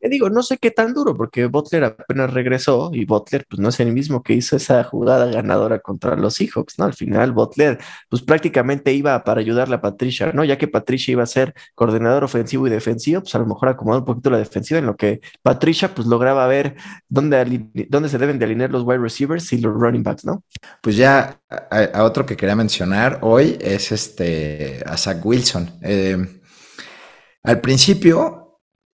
digo, 0.01 0.31
no 0.31 0.43
sé 0.43 0.59
qué 0.59 0.71
tan 0.71 0.95
duro, 0.95 1.17
porque 1.17 1.47
Butler 1.47 1.85
apenas 1.85 2.33
regresó 2.33 2.91
y 2.93 3.05
Butler, 3.05 3.45
pues 3.49 3.59
no 3.61 3.69
es 3.69 3.81
el 3.81 3.93
mismo 3.93 4.23
que 4.23 4.35
hizo 4.35 4.57
esa 4.57 4.85
jugada 4.85 5.27
ganadora 5.27 5.81
contra 5.81 6.15
los 6.17 6.35
Seahawks, 6.35 6.79
¿no? 6.79 6.85
Al 6.85 6.95
final, 6.95 7.33
Butler, 7.33 7.79
pues 8.09 8.23
prácticamente 8.23 8.93
iba 8.93 9.25
para 9.25 9.41
ayudarle 9.41 9.77
a 9.77 9.81
Patricia, 9.81 10.33
¿no? 10.33 10.45
Ya 10.45 10.57
que 10.57 10.69
Patricia 10.69 11.13
iba 11.13 11.25
a 11.25 11.27
ser 11.27 11.55
coordinador 11.75 12.25
ofensivo 12.25 12.67
y 12.67 12.71
defensivo, 12.71 13.23
pues 13.23 13.35
a 13.35 13.39
lo 13.39 13.47
mejor 13.47 13.69
acomodó 13.71 13.99
un 13.99 14.05
poquito 14.05 14.31
la 14.31 14.39
defensiva, 14.39 14.79
en 14.79 14.87
lo 14.87 14.97
que 14.97 15.21
Patricia, 15.43 15.95
pues 15.95 16.07
lograba 16.07 16.47
ver 16.47 16.77
dónde, 17.09 17.67
dónde 17.89 18.09
se 18.09 18.19
deben 18.19 18.39
de 18.39 18.45
alinear 18.45 18.71
los 18.71 18.85
wide 18.85 18.99
receivers 18.99 19.53
y 19.53 19.59
los 19.59 19.75
running 19.75 20.03
backs, 20.03 20.25
¿no? 20.25 20.45
Pues 20.81 20.97
ya 20.97 21.41
a, 21.49 22.05
otro 22.05 22.25
que 22.25 22.37
quería 22.37 22.55
mencionar 22.55 23.19
hoy 23.23 23.59
es 23.61 23.91
este, 23.93 24.83
a 24.87 24.97
Zach 24.97 25.25
Wilson. 25.25 25.71
Eh, 25.83 26.17
al 27.43 27.61
principio, 27.61 28.38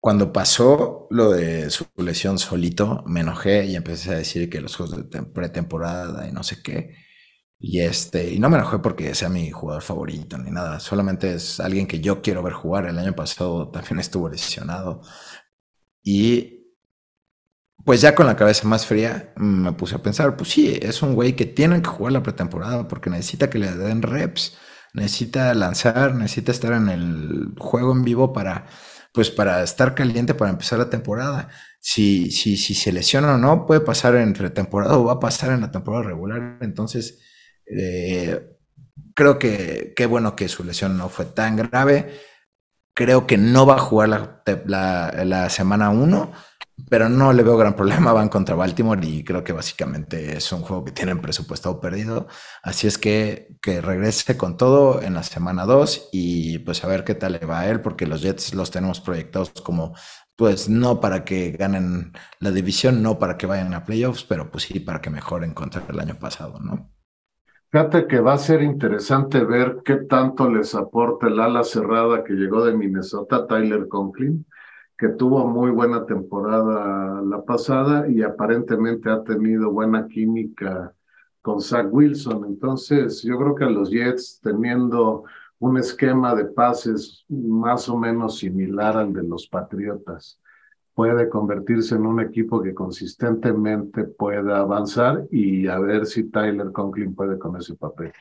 cuando 0.05 0.35
pasó 0.35 1.07
lo 1.09 1.31
de 1.31 1.71
su 1.71 1.87
lesión 1.97 2.38
solito, 2.38 3.03
me 3.07 3.21
enojé 3.21 3.64
y 3.64 3.75
empecé 3.75 4.11
a 4.11 4.19
decir 4.19 4.51
que 4.51 4.61
los 4.61 4.77
juegos 4.77 5.11
de 5.11 5.23
pretemporada 5.23 6.29
y 6.29 6.33
no 6.33 6.43
sé 6.43 6.62
qué. 6.62 6.95
Y 7.59 7.81
este, 7.81 8.31
y 8.35 8.38
no 8.38 8.51
me 8.51 8.59
enojé 8.59 8.81
porque 8.81 9.14
sea 9.14 9.31
mi 9.31 9.51
jugador 9.51 9.83
favorito 9.83 10.37
ni 10.37 10.51
nada, 10.51 10.79
solamente 10.79 11.33
es 11.37 11.59
alguien 11.59 11.87
que 11.87 12.01
yo 12.01 12.21
quiero 12.21 12.43
ver 12.43 12.53
jugar. 12.53 12.85
El 12.85 12.99
año 12.99 13.14
pasado 13.14 13.71
también 13.71 13.99
estuvo 14.01 14.29
lesionado. 14.29 15.01
Y 16.03 16.75
pues 17.87 18.03
ya 18.03 18.14
con 18.14 18.27
la 18.27 18.37
cabeza 18.37 18.69
más 18.69 18.85
fría 18.85 19.33
me 19.37 19.73
puse 19.73 19.95
a 19.95 20.03
pensar, 20.03 20.37
pues 20.37 20.51
sí, 20.51 20.79
es 20.83 21.01
un 21.01 21.14
güey 21.14 21.35
que 21.35 21.47
tiene 21.47 21.81
que 21.81 21.88
jugar 21.88 22.12
la 22.12 22.23
pretemporada 22.23 22.88
porque 22.88 23.09
necesita 23.09 23.49
que 23.49 23.59
le 23.59 23.73
den 23.73 24.03
reps, 24.03 24.59
necesita 24.93 25.55
lanzar, 25.55 26.14
necesita 26.14 26.53
estar 26.53 26.75
en 26.75 26.90
el 26.90 27.55
juego 27.59 27.93
en 27.93 28.05
vivo 28.05 28.35
para 28.35 28.67
pues 29.14 29.31
para 29.31 29.62
estar 29.62 29.94
caliente 29.94 30.35
para 30.35 30.50
empezar 30.50 30.77
la 30.81 30.90
temporada. 30.90 31.48
Si, 31.79 32.33
si, 32.33 32.57
si 32.57 32.74
se 32.74 32.90
lesiona 32.90 33.37
o 33.37 33.38
no, 33.38 33.64
puede 33.64 33.81
pasar 33.81 34.16
entre 34.16 34.50
temporada 34.50 34.98
o 34.98 35.05
va 35.05 35.12
a 35.14 35.20
pasar 35.20 35.53
en 35.53 35.61
la 35.61 35.70
temporada 35.70 36.03
regular. 36.03 36.59
Entonces, 36.62 37.20
eh, 37.64 38.59
creo 39.14 39.38
que 39.38 39.92
qué 39.94 40.07
bueno 40.07 40.35
que 40.35 40.48
su 40.48 40.64
lesión 40.64 40.98
no 40.98 41.09
fue 41.11 41.27
tan 41.27 41.55
grave. 41.55 42.12
Creo 42.92 43.24
que 43.29 43.38
no 43.38 43.66
va 43.66 43.77
a 43.77 43.79
jugar 43.79 44.42
la, 44.66 45.48
semana 45.48 45.90
1 45.90 46.33
pero 46.88 47.08
no 47.08 47.32
le 47.32 47.42
veo 47.42 47.56
gran 47.56 47.74
problema. 47.74 48.12
Van 48.12 48.28
contra 48.28 48.54
Baltimore 48.54 49.06
y 49.06 49.24
creo 49.24 49.44
que 49.44 49.52
básicamente 49.52 50.37
es 50.37 50.52
un 50.52 50.60
juego 50.62 50.84
que 50.84 50.92
tienen 50.92 51.20
presupuestado 51.20 51.80
perdido. 51.80 52.26
Así 52.62 52.87
es 52.87 52.98
que 52.98 53.56
que 53.62 53.80
regrese 53.80 54.37
con 54.37 54.56
todo 54.56 55.00
en 55.00 55.14
la 55.14 55.22
semana 55.22 55.64
2 55.64 56.10
y 56.12 56.58
pues 56.58 56.84
a 56.84 56.88
ver 56.88 57.02
qué 57.02 57.14
tal 57.14 57.32
le 57.32 57.46
va 57.46 57.60
a 57.60 57.70
él, 57.70 57.80
porque 57.80 58.06
los 58.06 58.20
Jets 58.20 58.54
los 58.54 58.70
tenemos 58.70 59.00
proyectados 59.00 59.52
como 59.62 59.94
pues 60.37 60.68
no 60.68 61.00
para 61.00 61.24
que 61.24 61.52
ganen 61.52 62.12
la 62.40 62.50
división, 62.50 63.02
no 63.02 63.18
para 63.18 63.38
que 63.38 63.46
vayan 63.46 63.72
a 63.72 63.84
playoffs, 63.84 64.24
pero 64.24 64.50
pues 64.50 64.64
sí 64.64 64.80
para 64.80 65.00
que 65.00 65.08
mejoren 65.08 65.54
contra 65.54 65.82
el 65.88 65.98
año 66.00 66.16
pasado, 66.16 66.58
¿no? 66.60 66.90
Fíjate 67.70 68.06
que 68.06 68.20
va 68.20 68.34
a 68.34 68.38
ser 68.38 68.62
interesante 68.62 69.42
ver 69.44 69.78
qué 69.84 69.96
tanto 70.08 70.50
les 70.50 70.74
aporta 70.74 71.28
el 71.28 71.40
ala 71.40 71.64
cerrada 71.64 72.22
que 72.22 72.34
llegó 72.34 72.64
de 72.64 72.76
Minnesota, 72.76 73.46
Tyler 73.46 73.88
Conklin 73.88 74.46
que 74.96 75.09
tuvo 75.09 75.46
muy 75.46 75.70
buena 75.70 76.07
temporada 76.07 77.20
la 77.22 77.44
pasada 77.44 78.09
y 78.09 78.22
aparentemente 78.22 79.11
ha 79.11 79.22
tenido 79.24 79.70
buena 79.70 80.07
química 80.07 80.94
con 81.42 81.61
Zach 81.61 81.88
Wilson. 81.90 82.44
Entonces, 82.46 83.22
yo 83.22 83.38
creo 83.38 83.54
que 83.54 83.64
los 83.66 83.90
Jets, 83.90 84.40
teniendo 84.42 85.24
un 85.59 85.78
esquema 85.78 86.35
de 86.35 86.46
pases 86.46 87.24
más 87.28 87.88
o 87.88 87.96
menos 87.96 88.38
similar 88.38 88.96
al 88.96 89.12
de 89.12 89.24
los 89.24 89.48
Patriotas, 89.48 90.40
puede 90.94 91.28
convertirse 91.28 91.96
en 91.96 92.07
un 92.07 92.20
equipo 92.20 92.62
que 92.62 92.72
consistentemente 92.72 94.04
pueda 94.04 94.59
avanzar 94.59 95.26
y 95.30 95.66
a 95.66 95.78
ver 95.80 96.07
si 96.07 96.30
Tyler 96.30 96.70
Conklin 96.70 97.14
puede 97.14 97.38
con 97.38 97.57
ese 97.57 97.74
papel 97.74 98.12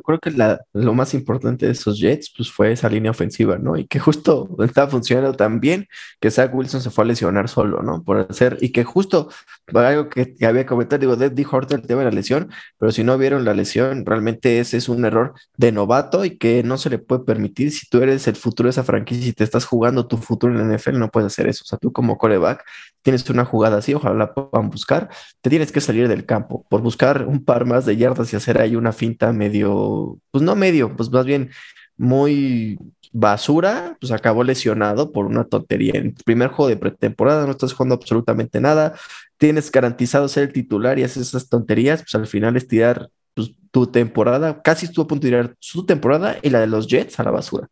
creo 0.00 0.18
que 0.18 0.32
lo 0.72 0.94
más 0.94 1.12
importante 1.12 1.66
de 1.66 1.72
esos 1.72 1.98
Jets 1.98 2.32
pues, 2.34 2.50
fue 2.50 2.72
esa 2.72 2.88
línea 2.88 3.10
ofensiva, 3.10 3.58
¿no? 3.58 3.76
Y 3.76 3.86
que 3.86 3.98
justo 3.98 4.48
está 4.64 4.88
funcionando 4.88 5.34
tan 5.34 5.60
bien 5.60 5.88
que 6.20 6.30
Zach 6.30 6.54
Wilson 6.54 6.80
se 6.80 6.90
fue 6.90 7.04
a 7.04 7.08
lesionar 7.08 7.48
solo, 7.48 7.82
¿no? 7.82 8.02
Por 8.02 8.26
hacer, 8.30 8.56
y 8.60 8.70
que 8.70 8.84
justo 8.84 9.28
algo 9.74 10.08
que, 10.08 10.34
había 10.46 10.64
comentado, 10.66 11.00
digo, 11.00 11.16
dijo 11.16 11.56
ahorita 11.56 11.74
el 11.74 11.82
tema 11.82 12.00
de 12.00 12.06
la 12.06 12.12
lesión, 12.12 12.50
pero 12.78 12.92
si 12.92 13.04
no 13.04 13.18
vieron 13.18 13.44
la 13.44 13.54
lesión, 13.54 14.06
realmente 14.06 14.60
ese 14.60 14.76
es 14.76 14.88
un 14.88 15.04
error 15.04 15.34
de 15.56 15.72
novato 15.72 16.24
y 16.24 16.38
que 16.38 16.62
no 16.62 16.78
se 16.78 16.90
le 16.90 16.98
puede 16.98 17.24
permitir. 17.24 17.72
Si 17.72 17.88
tú 17.88 18.02
eres 18.02 18.26
el 18.28 18.36
futuro 18.36 18.68
de 18.68 18.70
esa 18.70 18.84
franquicia 18.84 19.28
y 19.28 19.32
te 19.32 19.44
estás 19.44 19.64
jugando 19.64 20.06
tu 20.06 20.16
futuro 20.16 20.52
en 20.52 20.68
la 20.68 20.76
NFL, 20.76 20.98
no 20.98 21.10
puedes 21.10 21.32
hacer 21.32 21.48
eso. 21.48 21.64
O 21.64 21.66
sea, 21.66 21.78
tú 21.78 21.92
como 21.92 22.18
coreback 22.18 22.64
tienes 23.02 23.28
una 23.28 23.44
jugada 23.44 23.78
así, 23.78 23.94
ojalá 23.94 24.32
puedan 24.32 24.70
buscar, 24.70 25.10
te 25.40 25.50
tienes 25.50 25.72
que 25.72 25.80
salir 25.80 26.08
del 26.08 26.24
campo 26.24 26.64
por 26.68 26.80
buscar 26.80 27.26
un 27.26 27.44
par 27.44 27.66
más 27.66 27.84
de 27.84 27.96
yardas 27.96 28.32
y 28.32 28.36
hacer 28.36 28.60
ahí 28.60 28.76
una 28.76 28.92
finta 28.92 29.32
medio, 29.32 30.18
pues 30.30 30.42
no 30.42 30.54
medio, 30.54 30.96
pues 30.96 31.10
más 31.10 31.26
bien 31.26 31.50
muy 31.96 32.78
basura, 33.12 33.96
pues 34.00 34.10
acabó 34.12 34.42
lesionado 34.42 35.12
por 35.12 35.26
una 35.26 35.44
tontería. 35.44 35.92
En 35.96 36.06
el 36.06 36.14
primer 36.24 36.48
juego 36.48 36.68
de 36.68 36.76
pretemporada 36.76 37.44
no 37.44 37.52
estás 37.52 37.74
jugando 37.74 37.94
absolutamente 37.94 38.60
nada, 38.60 38.94
tienes 39.36 39.70
garantizado 39.70 40.28
ser 40.28 40.44
el 40.44 40.52
titular 40.52 40.98
y 40.98 41.04
haces 41.04 41.28
esas 41.28 41.48
tonterías, 41.48 42.00
pues 42.02 42.14
al 42.14 42.26
final 42.26 42.56
es 42.56 42.66
tirar 42.66 43.08
pues, 43.34 43.52
tu 43.70 43.86
temporada, 43.86 44.62
casi 44.62 44.86
estuvo 44.86 45.04
a 45.04 45.08
punto 45.08 45.26
de 45.26 45.30
tirar 45.30 45.56
su 45.58 45.84
temporada 45.84 46.38
y 46.42 46.50
la 46.50 46.60
de 46.60 46.66
los 46.66 46.86
Jets 46.86 47.20
a 47.20 47.24
la 47.24 47.30
basura. 47.30 47.68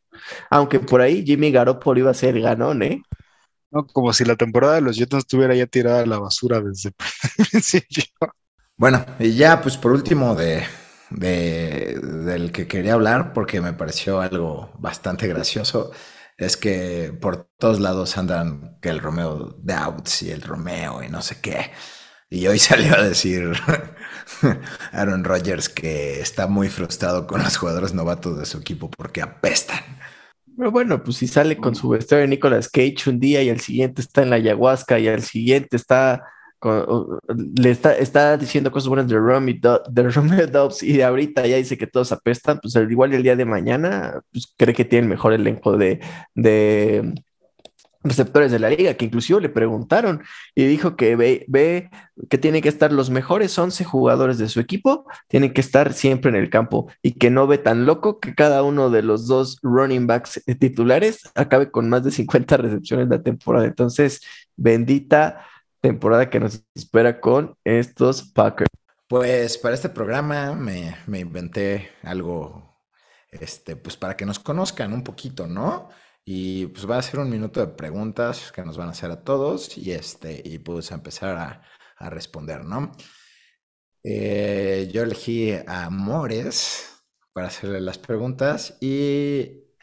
Aunque 0.50 0.80
por 0.80 1.00
ahí 1.00 1.24
Jimmy 1.24 1.50
Garoppolo 1.50 2.00
iba 2.00 2.10
a 2.10 2.14
ser 2.14 2.40
ganón, 2.40 2.82
¿eh? 2.82 3.02
No, 3.70 3.86
como 3.86 4.12
si 4.12 4.24
la 4.24 4.36
temporada 4.36 4.74
de 4.74 4.80
los 4.80 4.96
Jets 4.96 5.16
estuviera 5.16 5.54
ya 5.54 5.66
tirada 5.66 6.00
a 6.02 6.06
la 6.06 6.18
basura 6.18 6.60
desde 6.60 6.92
el. 7.52 8.06
Bueno, 8.76 9.04
y 9.18 9.34
ya 9.34 9.60
pues 9.60 9.76
por 9.76 9.92
último 9.92 10.34
de, 10.34 10.66
del 11.10 12.50
que 12.52 12.66
quería 12.66 12.94
hablar, 12.94 13.32
porque 13.32 13.60
me 13.60 13.72
pareció 13.72 14.20
algo 14.20 14.72
bastante 14.78 15.28
gracioso, 15.28 15.92
es 16.36 16.56
que 16.56 17.12
por 17.20 17.48
todos 17.58 17.80
lados 17.80 18.16
andan 18.16 18.78
que 18.80 18.88
el 18.88 19.00
Romeo 19.00 19.56
Doubts 19.58 20.22
y 20.22 20.30
el 20.30 20.42
Romeo 20.42 21.02
y 21.02 21.08
no 21.08 21.22
sé 21.22 21.40
qué. 21.40 21.70
Y 22.30 22.46
hoy 22.46 22.58
salió 22.60 22.94
a 22.96 23.02
decir 23.02 23.52
Aaron 24.92 25.24
Rodgers 25.24 25.68
que 25.68 26.20
está 26.20 26.46
muy 26.46 26.68
frustrado 26.68 27.26
con 27.26 27.42
los 27.42 27.56
jugadores 27.56 27.94
novatos 27.94 28.38
de 28.38 28.46
su 28.46 28.58
equipo 28.58 28.90
porque 28.90 29.22
apestan. 29.22 29.80
Pero 30.60 30.72
bueno, 30.72 31.02
pues 31.02 31.16
si 31.16 31.26
sale 31.26 31.56
con 31.56 31.74
su 31.74 31.88
vestuario 31.88 32.24
de 32.24 32.28
Nicolas 32.28 32.68
Cage 32.68 33.08
un 33.08 33.18
día 33.18 33.42
y 33.42 33.48
al 33.48 33.60
siguiente 33.60 34.02
está 34.02 34.22
en 34.22 34.28
la 34.28 34.36
ayahuasca 34.36 34.98
y 34.98 35.08
al 35.08 35.22
siguiente 35.22 35.74
está 35.74 36.22
le 37.34 37.70
está, 37.70 37.96
está 37.96 38.36
diciendo 38.36 38.70
cosas 38.70 38.88
buenas 38.88 39.08
de 39.08 39.16
Romeo 39.18 40.46
Dobbs 40.46 40.82
y 40.82 40.92
de 40.92 41.04
ahorita 41.04 41.46
ya 41.46 41.56
dice 41.56 41.78
que 41.78 41.86
todos 41.86 42.12
apestan, 42.12 42.60
pues 42.60 42.76
al 42.76 42.92
igual 42.92 43.14
el 43.14 43.22
día 43.22 43.36
de 43.36 43.46
mañana, 43.46 44.20
pues 44.30 44.52
cree 44.58 44.74
que 44.74 44.84
tiene 44.84 45.04
el 45.04 45.10
mejor 45.10 45.32
elenco 45.32 45.78
de, 45.78 46.00
de, 46.34 47.14
receptores 48.02 48.50
de 48.50 48.58
la 48.58 48.70
liga, 48.70 48.94
que 48.94 49.04
inclusive 49.04 49.40
le 49.40 49.48
preguntaron 49.48 50.22
y 50.54 50.64
dijo 50.64 50.96
que 50.96 51.16
ve, 51.16 51.44
ve, 51.48 51.90
que 52.28 52.38
tienen 52.38 52.62
que 52.62 52.68
estar 52.68 52.92
los 52.92 53.10
mejores 53.10 53.58
11 53.58 53.84
jugadores 53.84 54.38
de 54.38 54.48
su 54.48 54.60
equipo, 54.60 55.06
tienen 55.28 55.52
que 55.52 55.60
estar 55.60 55.92
siempre 55.92 56.30
en 56.30 56.36
el 56.36 56.50
campo 56.50 56.90
y 57.02 57.12
que 57.12 57.30
no 57.30 57.46
ve 57.46 57.58
tan 57.58 57.84
loco 57.84 58.18
que 58.18 58.34
cada 58.34 58.62
uno 58.62 58.90
de 58.90 59.02
los 59.02 59.26
dos 59.26 59.58
running 59.62 60.06
backs 60.06 60.42
titulares 60.58 61.20
acabe 61.34 61.70
con 61.70 61.88
más 61.88 62.04
de 62.04 62.10
50 62.10 62.56
recepciones 62.56 63.08
la 63.08 63.22
temporada. 63.22 63.66
Entonces, 63.66 64.20
bendita 64.56 65.44
temporada 65.80 66.30
que 66.30 66.40
nos 66.40 66.62
espera 66.74 67.20
con 67.20 67.56
estos 67.64 68.22
Packers. 68.22 68.70
Pues 69.08 69.58
para 69.58 69.74
este 69.74 69.88
programa 69.88 70.52
me, 70.54 70.96
me 71.06 71.18
inventé 71.18 71.90
algo, 72.02 72.76
este, 73.30 73.76
pues 73.76 73.96
para 73.96 74.16
que 74.16 74.24
nos 74.24 74.38
conozcan 74.38 74.92
un 74.92 75.02
poquito, 75.02 75.46
¿no? 75.46 75.88
Y 76.32 76.68
pues 76.68 76.88
va 76.88 76.96
a 76.96 77.02
ser 77.02 77.18
un 77.18 77.28
minuto 77.28 77.58
de 77.58 77.72
preguntas 77.72 78.52
que 78.52 78.62
nos 78.62 78.76
van 78.76 78.86
a 78.86 78.92
hacer 78.92 79.10
a 79.10 79.24
todos 79.24 79.76
y 79.76 79.90
este, 79.90 80.40
y 80.44 80.60
pues 80.60 80.92
a 80.92 80.94
empezar 80.94 81.36
a, 81.36 81.62
a 81.96 82.08
responder, 82.08 82.64
¿no? 82.64 82.92
Eh, 84.04 84.88
yo 84.92 85.02
elegí 85.02 85.52
a 85.66 85.90
Mores 85.90 87.02
para 87.32 87.48
hacerle 87.48 87.80
las 87.80 87.98
preguntas 87.98 88.78
y 88.80 89.74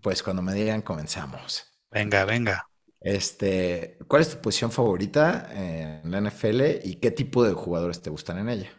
pues 0.00 0.22
cuando 0.22 0.42
me 0.42 0.54
digan 0.54 0.80
comenzamos. 0.82 1.64
Venga, 1.90 2.24
venga. 2.24 2.68
Este, 3.00 3.98
¿cuál 4.06 4.22
es 4.22 4.30
tu 4.30 4.40
posición 4.40 4.70
favorita 4.70 5.50
en 5.52 6.08
la 6.08 6.20
NFL 6.20 6.84
y 6.84 7.00
qué 7.00 7.10
tipo 7.10 7.42
de 7.42 7.52
jugadores 7.52 8.00
te 8.00 8.10
gustan 8.10 8.38
en 8.38 8.48
ella? 8.48 8.70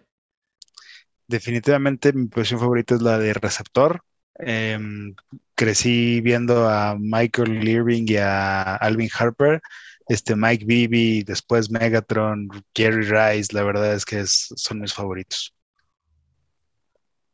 Definitivamente 1.28 2.14
mi 2.14 2.28
posición 2.28 2.62
favorita 2.62 2.96
es 2.96 3.02
la 3.02 3.20
de 3.20 3.34
receptor. 3.34 4.02
Em, 4.38 5.14
crecí 5.56 6.22
viendo 6.22 6.70
a 6.70 6.96
Michael 7.00 7.68
Irving 7.68 8.06
y 8.08 8.18
a 8.18 8.76
Alvin 8.78 9.10
Harper, 9.18 9.62
este 10.08 10.36
Mike 10.36 10.66
Bibby, 10.66 11.24
después 11.24 11.70
Megatron, 11.72 12.50
Jerry 12.76 13.04
Rice, 13.06 13.54
la 13.54 13.64
verdad 13.64 13.94
es 13.96 14.06
que 14.06 14.20
es- 14.22 14.50
son 14.56 14.82
mis 14.82 14.94
favoritos. 14.94 15.54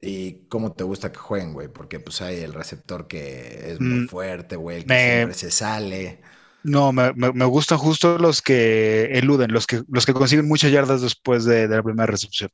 ¿Y 0.04 0.48
cómo 0.48 0.74
te 0.74 0.84
gusta 0.84 1.12
que 1.12 1.20
jueguen, 1.20 1.54
güey? 1.54 1.68
Porque 1.68 2.00
pues 2.00 2.22
hay 2.22 2.40
el 2.40 2.54
receptor 2.54 3.08
que 3.08 3.72
es 3.72 3.80
muy 3.80 4.00
Mm, 4.00 4.08
fuerte, 4.08 4.56
güey, 4.56 4.78
el 4.78 4.86
que 4.88 4.96
me- 4.96 4.98
siempre 4.98 5.34
se 5.36 5.52
sale. 5.52 6.22
No, 6.64 6.92
me, 6.94 7.14
me- 7.14 7.34
me 7.34 7.46
gustan 7.46 7.78
justo 7.80 8.18
los 8.18 8.42
que 8.42 9.06
eluden, 9.18 9.52
los 9.52 9.66
que, 9.68 9.84
los 9.90 10.06
que 10.06 10.14
consiguen 10.14 10.48
muchas 10.48 10.72
yardas 10.72 11.02
después 11.02 11.44
de, 11.46 11.68
de 11.68 11.76
la 11.76 11.84
primera 11.84 12.06
recepción. 12.06 12.50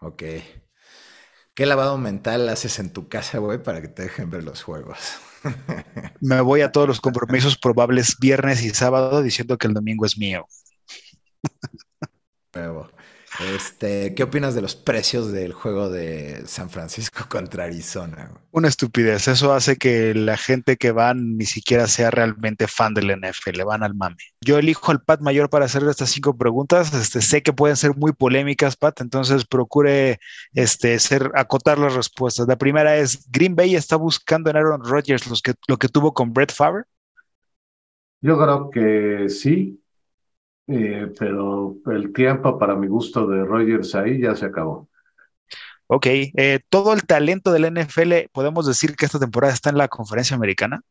Ok. 0.00 0.22
¿Qué 1.54 1.66
lavado 1.66 1.98
mental 1.98 2.48
haces 2.48 2.78
en 2.78 2.92
tu 2.92 3.08
casa, 3.08 3.38
güey, 3.38 3.62
para 3.62 3.82
que 3.82 3.88
te 3.88 4.02
dejen 4.04 4.30
ver 4.30 4.42
los 4.42 4.62
juegos? 4.62 4.98
Me 6.20 6.40
voy 6.40 6.62
a 6.62 6.72
todos 6.72 6.88
los 6.88 7.00
compromisos 7.00 7.58
probables 7.58 8.16
viernes 8.18 8.62
y 8.62 8.70
sábado 8.70 9.22
diciendo 9.22 9.58
que 9.58 9.66
el 9.66 9.74
domingo 9.74 10.06
es 10.06 10.16
mío. 10.16 10.46
Pero, 12.50 12.90
este, 13.40 14.14
¿qué 14.14 14.22
opinas 14.22 14.54
de 14.54 14.62
los 14.62 14.74
precios 14.74 15.32
del 15.32 15.52
juego 15.52 15.88
de 15.88 16.42
San 16.46 16.70
Francisco 16.70 17.24
contra 17.28 17.64
Arizona? 17.64 18.30
Una 18.50 18.68
estupidez. 18.68 19.28
Eso 19.28 19.52
hace 19.52 19.76
que 19.76 20.14
la 20.14 20.36
gente 20.36 20.76
que 20.76 20.92
va 20.92 21.14
ni 21.14 21.46
siquiera 21.46 21.86
sea 21.86 22.10
realmente 22.10 22.68
fan 22.68 22.94
del 22.94 23.10
NFL, 23.10 23.62
van 23.64 23.82
al 23.82 23.94
mame. 23.94 24.16
Yo 24.40 24.58
elijo 24.58 24.90
al 24.92 25.02
Pat 25.02 25.20
Mayor 25.20 25.48
para 25.48 25.64
hacer 25.64 25.82
estas 25.84 26.10
cinco 26.10 26.36
preguntas. 26.36 26.92
Este, 26.92 27.22
sé 27.22 27.42
que 27.42 27.52
pueden 27.52 27.76
ser 27.76 27.96
muy 27.96 28.12
polémicas, 28.12 28.76
Pat, 28.76 29.00
entonces 29.00 29.46
procure 29.46 30.18
este, 30.52 30.98
ser, 30.98 31.30
acotar 31.34 31.78
las 31.78 31.94
respuestas. 31.94 32.46
La 32.46 32.56
primera 32.56 32.96
es, 32.96 33.30
¿Green 33.30 33.56
Bay 33.56 33.74
está 33.74 33.96
buscando 33.96 34.50
en 34.50 34.56
Aaron 34.56 34.84
Rodgers 34.84 35.26
los 35.26 35.40
que, 35.40 35.54
lo 35.68 35.78
que 35.78 35.88
tuvo 35.88 36.12
con 36.12 36.32
Brett 36.32 36.52
Favre? 36.52 36.84
Yo 38.20 38.38
creo 38.38 38.70
que 38.70 39.28
sí, 39.28 39.81
eh, 40.66 41.12
pero 41.18 41.76
el 41.86 42.12
tiempo 42.12 42.58
para 42.58 42.76
mi 42.76 42.86
gusto 42.86 43.26
de 43.26 43.44
Rogers 43.44 43.94
ahí 43.94 44.20
ya 44.20 44.34
se 44.34 44.46
acabó. 44.46 44.88
Ok, 45.86 46.06
eh, 46.06 46.60
todo 46.70 46.94
el 46.94 47.04
talento 47.04 47.52
del 47.52 47.66
NFL, 47.66 48.30
podemos 48.32 48.66
decir 48.66 48.96
que 48.96 49.04
esta 49.04 49.18
temporada 49.18 49.52
está 49.52 49.70
en 49.70 49.78
la 49.78 49.88
conferencia 49.88 50.36
americana. 50.36 50.82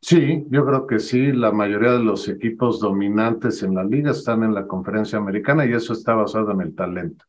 Sí, 0.00 0.46
yo 0.48 0.64
creo 0.64 0.86
que 0.86 1.00
sí, 1.00 1.32
la 1.32 1.50
mayoría 1.50 1.92
de 1.92 1.98
los 1.98 2.28
equipos 2.28 2.78
dominantes 2.80 3.62
en 3.62 3.74
la 3.74 3.84
liga 3.84 4.12
están 4.12 4.44
en 4.44 4.54
la 4.54 4.66
conferencia 4.66 5.18
americana 5.18 5.66
y 5.66 5.72
eso 5.72 5.92
está 5.92 6.14
basado 6.14 6.52
en 6.52 6.60
el 6.60 6.74
talento. 6.74 7.24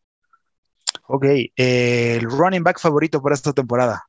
Ok, 1.08 1.26
eh, 1.26 2.16
el 2.16 2.30
running 2.30 2.64
back 2.64 2.80
favorito 2.80 3.22
para 3.22 3.34
esta 3.34 3.52
temporada. 3.52 4.04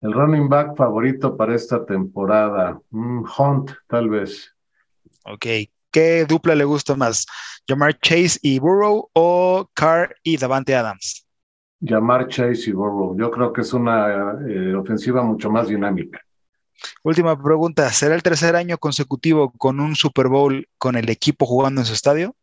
El 0.00 0.12
running 0.12 0.48
back 0.48 0.76
favorito 0.76 1.36
para 1.36 1.54
esta 1.54 1.84
temporada, 1.84 2.80
mm, 2.90 3.24
Hunt, 3.38 3.70
tal 3.88 4.08
vez. 4.08 4.54
Ok, 5.24 5.46
¿qué 5.92 6.24
dupla 6.24 6.54
le 6.54 6.64
gusta 6.64 6.96
más? 6.96 7.26
¿Jamar 7.68 7.98
Chase 8.00 8.38
y 8.42 8.58
Burrow 8.58 9.08
o 9.12 9.68
Carr 9.74 10.16
y 10.24 10.36
Davante 10.36 10.74
Adams? 10.74 11.26
Llamar 11.80 12.28
Chase 12.28 12.70
y 12.70 12.72
Burrow. 12.72 13.16
Yo 13.18 13.30
creo 13.30 13.52
que 13.52 13.60
es 13.60 13.72
una 13.72 14.36
eh, 14.48 14.74
ofensiva 14.74 15.22
mucho 15.22 15.50
más 15.50 15.68
dinámica. 15.68 16.20
Última 17.02 17.40
pregunta, 17.40 17.90
¿será 17.90 18.14
el 18.14 18.22
tercer 18.22 18.56
año 18.56 18.78
consecutivo 18.78 19.52
con 19.58 19.80
un 19.80 19.94
Super 19.94 20.28
Bowl 20.28 20.66
con 20.78 20.96
el 20.96 21.08
equipo 21.10 21.46
jugando 21.46 21.80
en 21.80 21.86
su 21.86 21.92
estadio? 21.92 22.34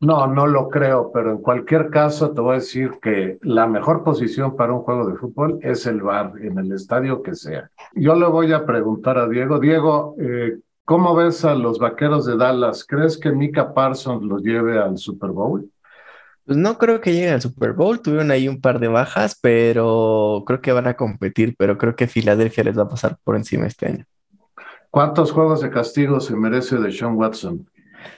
No, 0.00 0.26
no 0.26 0.46
lo 0.46 0.70
creo, 0.70 1.10
pero 1.12 1.32
en 1.32 1.38
cualquier 1.38 1.90
caso 1.90 2.32
te 2.32 2.40
voy 2.40 2.52
a 2.52 2.58
decir 2.58 2.92
que 3.02 3.38
la 3.42 3.66
mejor 3.66 4.02
posición 4.02 4.56
para 4.56 4.72
un 4.72 4.80
juego 4.80 5.06
de 5.06 5.16
fútbol 5.16 5.58
es 5.62 5.86
el 5.86 6.00
bar, 6.00 6.32
en 6.40 6.58
el 6.58 6.72
estadio 6.72 7.22
que 7.22 7.34
sea. 7.34 7.70
Yo 7.94 8.14
le 8.14 8.26
voy 8.26 8.52
a 8.52 8.64
preguntar 8.64 9.18
a 9.18 9.28
Diego. 9.28 9.58
Diego, 9.58 10.16
eh, 10.18 10.58
¿cómo 10.90 11.14
ves 11.14 11.44
a 11.44 11.54
los 11.54 11.78
vaqueros 11.78 12.26
de 12.26 12.36
Dallas? 12.36 12.84
¿Crees 12.84 13.16
que 13.16 13.30
Mika 13.30 13.72
Parsons 13.72 14.24
los 14.24 14.42
lleve 14.42 14.76
al 14.76 14.98
Super 14.98 15.30
Bowl? 15.30 15.70
Pues 16.44 16.58
no 16.58 16.78
creo 16.78 17.00
que 17.00 17.12
lleguen 17.12 17.34
al 17.34 17.40
Super 17.40 17.74
Bowl, 17.74 18.02
tuvieron 18.02 18.32
ahí 18.32 18.48
un 18.48 18.60
par 18.60 18.80
de 18.80 18.88
bajas, 18.88 19.38
pero 19.40 20.42
creo 20.44 20.60
que 20.60 20.72
van 20.72 20.88
a 20.88 20.94
competir, 20.94 21.54
pero 21.56 21.78
creo 21.78 21.94
que 21.94 22.08
Filadelfia 22.08 22.64
les 22.64 22.76
va 22.76 22.82
a 22.82 22.88
pasar 22.88 23.16
por 23.22 23.36
encima 23.36 23.68
este 23.68 23.86
año. 23.86 24.04
¿Cuántos 24.90 25.30
juegos 25.30 25.60
de 25.60 25.70
castigo 25.70 26.18
se 26.18 26.34
merece 26.34 26.76
de 26.78 26.90
Sean 26.90 27.14
Watson? 27.14 27.70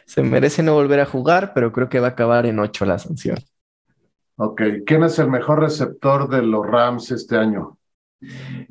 Se 0.06 0.22
merece 0.22 0.62
no 0.62 0.72
volver 0.72 1.00
a 1.00 1.04
jugar, 1.04 1.52
pero 1.54 1.72
creo 1.72 1.90
que 1.90 2.00
va 2.00 2.06
a 2.06 2.10
acabar 2.12 2.46
en 2.46 2.58
8 2.58 2.86
la 2.86 2.98
sanción. 2.98 3.36
Ok, 4.36 4.62
¿quién 4.86 5.02
es 5.02 5.18
el 5.18 5.28
mejor 5.28 5.60
receptor 5.60 6.26
de 6.26 6.40
los 6.40 6.66
Rams 6.66 7.10
este 7.10 7.36
año? 7.36 7.76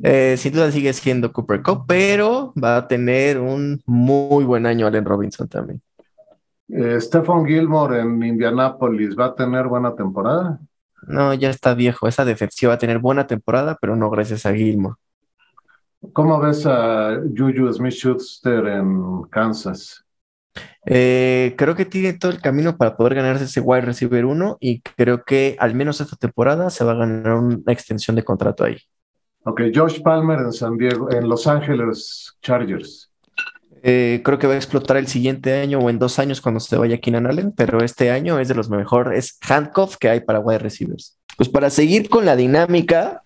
Eh, 0.04 0.36
sin 0.38 0.54
duda 0.54 0.72
sigue 0.72 0.94
siendo 0.94 1.32
Cooper 1.32 1.62
Cup, 1.62 1.86
pero 1.88 2.54
va 2.62 2.78
a 2.78 2.88
tener 2.88 3.40
un 3.40 3.82
muy 3.86 4.44
buen 4.46 4.66
año 4.66 4.88
Allen 4.88 5.06
Robinson 5.06 5.48
también. 5.48 5.82
Eh, 6.70 7.00
Stephon 7.02 7.46
Gilmore 7.46 8.00
en 8.00 8.24
Indianápolis, 8.24 9.18
¿va 9.18 9.26
a 9.26 9.36
tener 9.36 9.68
buena 9.68 9.94
temporada? 9.94 10.60
No, 11.08 11.34
ya 11.34 11.50
está 11.50 11.74
viejo. 11.74 12.08
Esa 12.08 12.26
defensiva 12.26 12.70
va 12.70 12.76
a 12.76 12.80
tener 12.80 13.00
buena 13.00 13.28
temporada, 13.28 13.78
pero 13.80 13.96
no 13.96 14.10
gracias 14.10 14.46
a 14.46 14.54
Gilmore. 14.54 14.96
¿Cómo 16.14 16.40
ves 16.40 16.66
a 16.66 17.20
Juju 17.38 17.72
Smith-Schuster 17.74 18.66
en 18.68 19.24
Kansas? 19.30 20.04
Eh, 20.86 21.54
creo 21.58 21.76
que 21.76 21.86
tiene 21.86 22.14
todo 22.14 22.32
el 22.32 22.42
camino 22.42 22.76
para 22.76 22.98
poder 22.98 23.16
ganarse 23.16 23.46
ese 23.46 23.62
wide 23.62 23.82
receiver 23.82 24.26
1 24.26 24.58
y 24.60 24.82
creo 24.82 25.24
que 25.24 25.56
al 25.60 25.76
menos 25.76 26.02
esta 26.02 26.16
temporada 26.16 26.70
se 26.70 26.84
va 26.84 26.94
a 26.94 26.96
ganar 26.96 27.34
una 27.36 27.72
extensión 27.72 28.16
de 28.16 28.24
contrato 28.24 28.64
ahí. 28.64 28.78
Ok, 29.44 29.62
Josh 29.74 30.02
Palmer 30.02 30.40
en 30.40 30.54
San 30.54 30.78
Diego, 30.78 31.12
en 31.12 31.28
Los 31.28 31.48
Ángeles 31.48 32.36
Chargers. 32.42 33.10
Eh, 33.84 34.22
creo 34.24 34.38
que 34.38 34.46
va 34.46 34.54
a 34.54 34.58
explotar 34.58 34.98
el 34.98 35.08
siguiente 35.08 35.60
año 35.60 35.80
o 35.80 35.90
en 35.90 35.98
dos 35.98 36.20
años 36.20 36.40
cuando 36.40 36.60
se 36.60 36.78
vaya 36.78 37.00
Keenan 37.00 37.26
Allen, 37.26 37.52
pero 37.52 37.84
este 37.84 38.12
año 38.12 38.38
es 38.40 38.48
de 38.48 38.54
los 38.54 38.70
mejores 38.70 39.40
handcuff 39.48 39.98
que 39.98 40.10
hay 40.10 40.20
para 40.20 40.40
wide 40.40 40.60
receivers. 40.60 41.18
Pues 41.38 41.50
para 41.50 41.72
seguir 41.72 42.08
con 42.08 42.26
la 42.26 42.36
dinámica, 42.36 43.24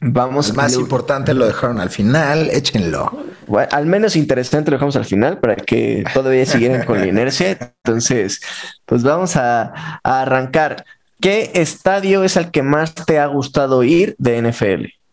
vamos 0.00 0.50
El 0.50 0.56
más 0.56 0.74
importante 0.74 1.32
lo 1.34 1.46
dejaron 1.46 1.78
al 1.78 1.90
final, 1.90 2.50
échenlo. 2.50 3.16
Bueno, 3.46 3.68
al 3.70 3.86
menos 3.86 4.16
interesante 4.16 4.72
lo 4.72 4.78
dejamos 4.78 4.96
al 4.96 5.04
final 5.04 5.38
para 5.38 5.54
que 5.54 6.02
todavía 6.12 6.46
siguieran 6.46 6.84
con 6.84 6.98
la 6.98 7.06
inercia. 7.06 7.56
Entonces, 7.84 8.40
pues 8.86 9.04
vamos 9.04 9.36
a, 9.36 10.00
a 10.02 10.22
arrancar. 10.22 10.84
¿Qué 11.20 11.52
estadio 11.54 12.24
es 12.24 12.36
el 12.36 12.50
que 12.50 12.62
más 12.62 12.94
te 12.94 13.20
ha 13.20 13.26
gustado 13.26 13.84
ir 13.84 14.16
de 14.18 14.42
NFL? 14.42 15.03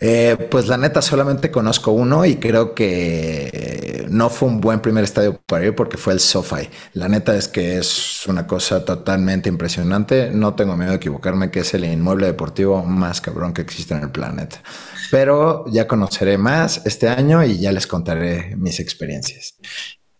Eh, 0.00 0.48
pues 0.50 0.68
la 0.68 0.76
neta 0.76 1.02
solamente 1.02 1.50
conozco 1.50 1.90
uno 1.90 2.24
y 2.24 2.36
creo 2.36 2.74
que 2.74 4.06
no 4.10 4.30
fue 4.30 4.48
un 4.48 4.60
buen 4.60 4.80
primer 4.80 5.04
estadio 5.04 5.40
para 5.46 5.66
ir 5.66 5.74
porque 5.74 5.96
fue 5.96 6.12
el 6.12 6.20
SoFi. 6.20 6.68
La 6.94 7.08
neta 7.08 7.36
es 7.36 7.48
que 7.48 7.78
es 7.78 8.26
una 8.26 8.46
cosa 8.46 8.84
totalmente 8.84 9.48
impresionante. 9.48 10.30
No 10.32 10.54
tengo 10.54 10.76
miedo 10.76 10.90
de 10.90 10.96
equivocarme 10.96 11.50
que 11.50 11.60
es 11.60 11.74
el 11.74 11.84
inmueble 11.84 12.26
deportivo 12.26 12.84
más 12.84 13.20
cabrón 13.20 13.52
que 13.52 13.62
existe 13.62 13.94
en 13.94 14.02
el 14.02 14.10
planeta. 14.10 14.62
Pero 15.10 15.64
ya 15.68 15.86
conoceré 15.86 16.38
más 16.38 16.82
este 16.84 17.08
año 17.08 17.44
y 17.44 17.58
ya 17.58 17.72
les 17.72 17.86
contaré 17.86 18.54
mis 18.56 18.80
experiencias. 18.80 19.56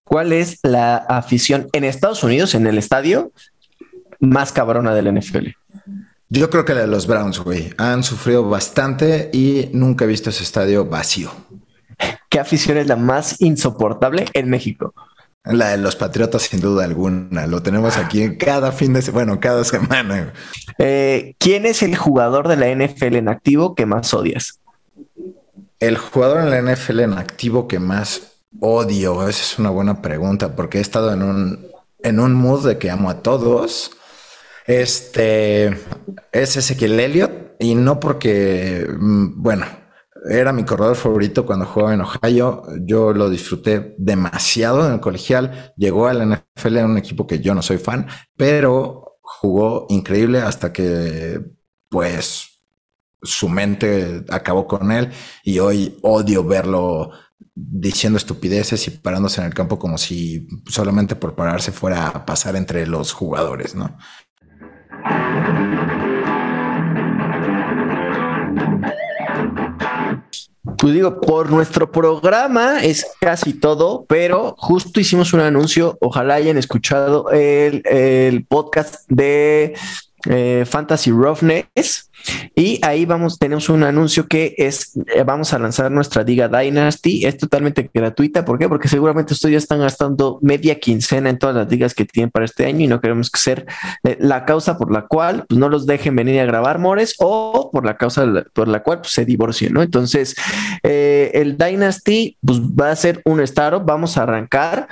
¿Cuál 0.04 0.32
es 0.32 0.58
la 0.62 0.96
afición 0.96 1.68
en 1.72 1.84
Estados 1.84 2.22
Unidos, 2.24 2.54
en 2.54 2.66
el 2.66 2.78
estadio, 2.78 3.32
más 4.20 4.52
cabrona 4.52 4.94
del 4.94 5.12
NFL? 5.18 5.48
Yo 6.30 6.50
creo 6.50 6.64
que 6.64 6.74
la 6.74 6.82
de 6.82 6.86
los 6.86 7.06
Browns, 7.06 7.38
güey, 7.38 7.72
han 7.78 8.02
sufrido 8.02 8.48
bastante 8.48 9.30
y 9.32 9.70
nunca 9.72 10.04
he 10.04 10.08
visto 10.08 10.30
ese 10.30 10.42
estadio 10.42 10.84
vacío. 10.84 11.30
¿Qué 11.98 12.18
¿qué 12.28 12.38
afición 12.38 12.76
es 12.76 12.86
la 12.86 12.96
más 12.96 13.40
insoportable 13.40 14.26
en 14.34 14.50
México? 14.50 14.94
La 15.44 15.70
de 15.70 15.78
los 15.78 15.96
Patriotas, 15.96 16.42
sin 16.42 16.60
duda 16.60 16.84
alguna. 16.84 17.46
Lo 17.46 17.62
tenemos 17.62 17.96
aquí 17.96 18.22
en 18.22 18.36
cada 18.36 18.70
fin 18.70 18.92
de 18.92 19.00
semana, 19.00 19.24
bueno, 19.24 19.40
cada 19.40 19.64
semana. 19.64 20.34
Eh, 20.78 21.34
¿Quién 21.38 21.64
es 21.64 21.82
el 21.82 21.96
jugador 21.96 22.48
de 22.48 22.56
la 22.56 22.68
NFL 22.68 23.16
en 23.16 23.28
activo 23.28 23.74
que 23.74 23.86
más 23.86 24.12
odias? 24.12 24.60
El 25.80 25.96
jugador 25.96 26.42
en 26.42 26.50
la 26.50 26.74
NFL 26.74 27.00
en 27.00 27.12
activo 27.14 27.66
que 27.66 27.78
más 27.78 28.42
odio, 28.60 29.26
esa 29.28 29.42
es 29.42 29.58
una 29.58 29.70
buena 29.70 30.02
pregunta, 30.02 30.54
porque 30.54 30.78
he 30.78 30.80
estado 30.80 31.12
en 31.12 31.22
un, 31.22 31.66
en 32.02 32.20
un 32.20 32.34
mood 32.34 32.66
de 32.66 32.78
que 32.78 32.90
amo 32.90 33.10
a 33.10 33.22
todos. 33.22 33.92
Este 34.68 35.68
es 36.30 36.56
Ezequiel 36.58 37.00
Elliott, 37.00 37.56
y 37.58 37.74
no 37.74 37.98
porque, 37.98 38.86
mm, 38.86 39.42
bueno, 39.42 39.64
era 40.30 40.52
mi 40.52 40.64
corredor 40.64 40.94
favorito 40.94 41.46
cuando 41.46 41.64
jugaba 41.64 41.94
en 41.94 42.02
Ohio. 42.02 42.64
Yo 42.82 43.14
lo 43.14 43.30
disfruté 43.30 43.94
demasiado 43.96 44.86
en 44.86 44.92
el 44.92 45.00
colegial. 45.00 45.72
Llegó 45.78 46.06
a 46.06 46.12
la 46.12 46.24
NFL 46.24 46.76
en 46.76 46.90
un 46.90 46.98
equipo 46.98 47.26
que 47.26 47.40
yo 47.40 47.54
no 47.54 47.62
soy 47.62 47.78
fan, 47.78 48.08
pero 48.36 49.18
jugó 49.22 49.86
increíble 49.88 50.40
hasta 50.40 50.70
que, 50.70 51.40
pues, 51.88 52.60
su 53.22 53.48
mente 53.48 54.22
acabó 54.28 54.66
con 54.66 54.92
él 54.92 55.10
y 55.44 55.60
hoy 55.60 55.98
odio 56.02 56.44
verlo 56.44 57.10
diciendo 57.54 58.18
estupideces 58.18 58.86
y 58.86 58.90
parándose 58.90 59.40
en 59.40 59.46
el 59.48 59.54
campo 59.54 59.78
como 59.78 59.98
si 59.98 60.46
solamente 60.66 61.16
por 61.16 61.34
pararse 61.34 61.72
fuera 61.72 62.08
a 62.08 62.26
pasar 62.26 62.54
entre 62.54 62.86
los 62.86 63.12
jugadores, 63.12 63.74
¿no? 63.74 63.96
Pues 70.78 70.94
digo, 70.94 71.20
por 71.20 71.50
nuestro 71.50 71.90
programa 71.90 72.82
es 72.84 73.04
casi 73.20 73.52
todo, 73.52 74.04
pero 74.08 74.54
justo 74.56 75.00
hicimos 75.00 75.32
un 75.32 75.40
anuncio. 75.40 75.98
Ojalá 76.00 76.34
hayan 76.34 76.56
escuchado 76.56 77.30
el, 77.30 78.46
podcast 78.48 79.04
de 79.08 79.74
eh, 80.26 80.64
Fantasy 80.68 81.10
Roughness. 81.10 82.07
Y 82.54 82.84
ahí 82.84 83.04
vamos, 83.04 83.38
tenemos 83.38 83.68
un 83.68 83.84
anuncio 83.84 84.26
que 84.26 84.54
es, 84.58 84.92
eh, 85.14 85.22
vamos 85.24 85.52
a 85.52 85.58
lanzar 85.58 85.90
nuestra 85.90 86.24
Diga 86.24 86.48
Dynasty. 86.48 87.24
Es 87.24 87.38
totalmente 87.38 87.90
gratuita. 87.92 88.44
¿Por 88.44 88.58
qué? 88.58 88.68
Porque 88.68 88.88
seguramente 88.88 89.32
ustedes 89.32 89.52
ya 89.52 89.58
están 89.58 89.80
gastando 89.80 90.38
media 90.42 90.78
quincena 90.78 91.30
en 91.30 91.38
todas 91.38 91.56
las 91.56 91.70
ligas 91.70 91.94
que 91.94 92.04
tienen 92.04 92.30
para 92.30 92.44
este 92.44 92.66
año 92.66 92.84
y 92.84 92.88
no 92.88 93.00
queremos 93.00 93.30
que 93.30 93.38
ser 93.38 93.66
eh, 94.04 94.16
la 94.20 94.44
causa 94.44 94.76
por 94.76 94.92
la 94.92 95.02
cual 95.06 95.44
pues, 95.48 95.58
no 95.58 95.68
los 95.68 95.86
dejen 95.86 96.16
venir 96.16 96.40
a 96.40 96.44
grabar 96.44 96.78
Mores 96.78 97.14
o 97.18 97.70
por 97.72 97.84
la 97.84 97.96
causa 97.96 98.26
por 98.52 98.68
la 98.68 98.82
cual 98.82 99.00
pues, 99.00 99.12
se 99.12 99.24
divorcien, 99.24 99.72
¿no? 99.72 99.82
Entonces, 99.82 100.34
el 100.82 101.56
Dynasty 101.56 102.36
pues, 102.44 102.60
va 102.60 102.90
a 102.90 102.96
ser 102.96 103.22
un 103.24 103.40
startup. 103.40 103.84
Vamos 103.84 104.16
a 104.16 104.22
arrancar. 104.24 104.88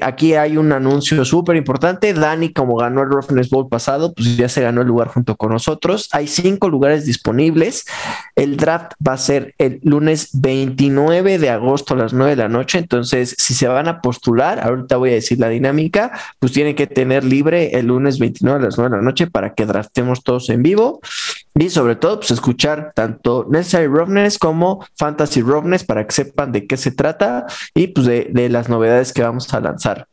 aquí 0.00 0.34
hay 0.34 0.56
un 0.56 0.72
anuncio 0.72 1.24
súper 1.24 1.56
importante. 1.56 2.14
Dani, 2.14 2.52
como 2.52 2.76
ganó 2.76 3.02
el 3.02 3.10
Roughness 3.10 3.50
Bowl 3.50 3.68
pasado, 3.68 4.14
pues 4.14 4.36
ya 4.36 4.48
se 4.48 4.62
ganó 4.62 4.82
el 4.82 4.88
lugar 4.88 5.08
junto 5.08 5.36
con 5.36 5.50
nosotros. 5.50 6.08
Hay 6.12 6.26
cinco 6.44 6.68
lugares 6.68 7.06
disponibles. 7.06 7.86
El 8.36 8.58
draft 8.58 8.92
va 9.06 9.14
a 9.14 9.18
ser 9.18 9.54
el 9.56 9.80
lunes 9.82 10.28
29 10.34 11.38
de 11.38 11.48
agosto 11.48 11.94
a 11.94 11.96
las 11.96 12.12
9 12.12 12.32
de 12.32 12.36
la 12.36 12.50
noche. 12.50 12.76
Entonces, 12.76 13.34
si 13.38 13.54
se 13.54 13.66
van 13.66 13.88
a 13.88 14.02
postular, 14.02 14.60
ahorita 14.60 14.98
voy 14.98 15.10
a 15.10 15.14
decir 15.14 15.40
la 15.40 15.48
dinámica, 15.48 16.12
pues 16.38 16.52
tienen 16.52 16.74
que 16.74 16.86
tener 16.86 17.24
libre 17.24 17.78
el 17.78 17.86
lunes 17.86 18.18
29 18.18 18.60
a 18.60 18.62
las 18.62 18.76
9 18.76 18.90
de 18.90 18.96
la 18.98 19.02
noche 19.02 19.26
para 19.26 19.54
que 19.54 19.64
draftemos 19.64 20.22
todos 20.22 20.50
en 20.50 20.62
vivo. 20.62 21.00
Y 21.54 21.70
sobre 21.70 21.96
todo, 21.96 22.18
pues 22.18 22.30
escuchar 22.30 22.92
tanto 22.94 23.46
Necessary 23.48 23.86
Roughness 23.86 24.38
como 24.38 24.84
Fantasy 24.96 25.40
Roughness 25.40 25.84
para 25.84 26.06
que 26.06 26.12
sepan 26.12 26.52
de 26.52 26.66
qué 26.66 26.76
se 26.76 26.90
trata 26.90 27.46
y 27.74 27.86
pues 27.86 28.06
de, 28.06 28.28
de 28.30 28.50
las 28.50 28.68
novedades 28.68 29.14
que 29.14 29.22
vamos 29.22 29.54
a 29.54 29.60
lanzar. 29.60 30.08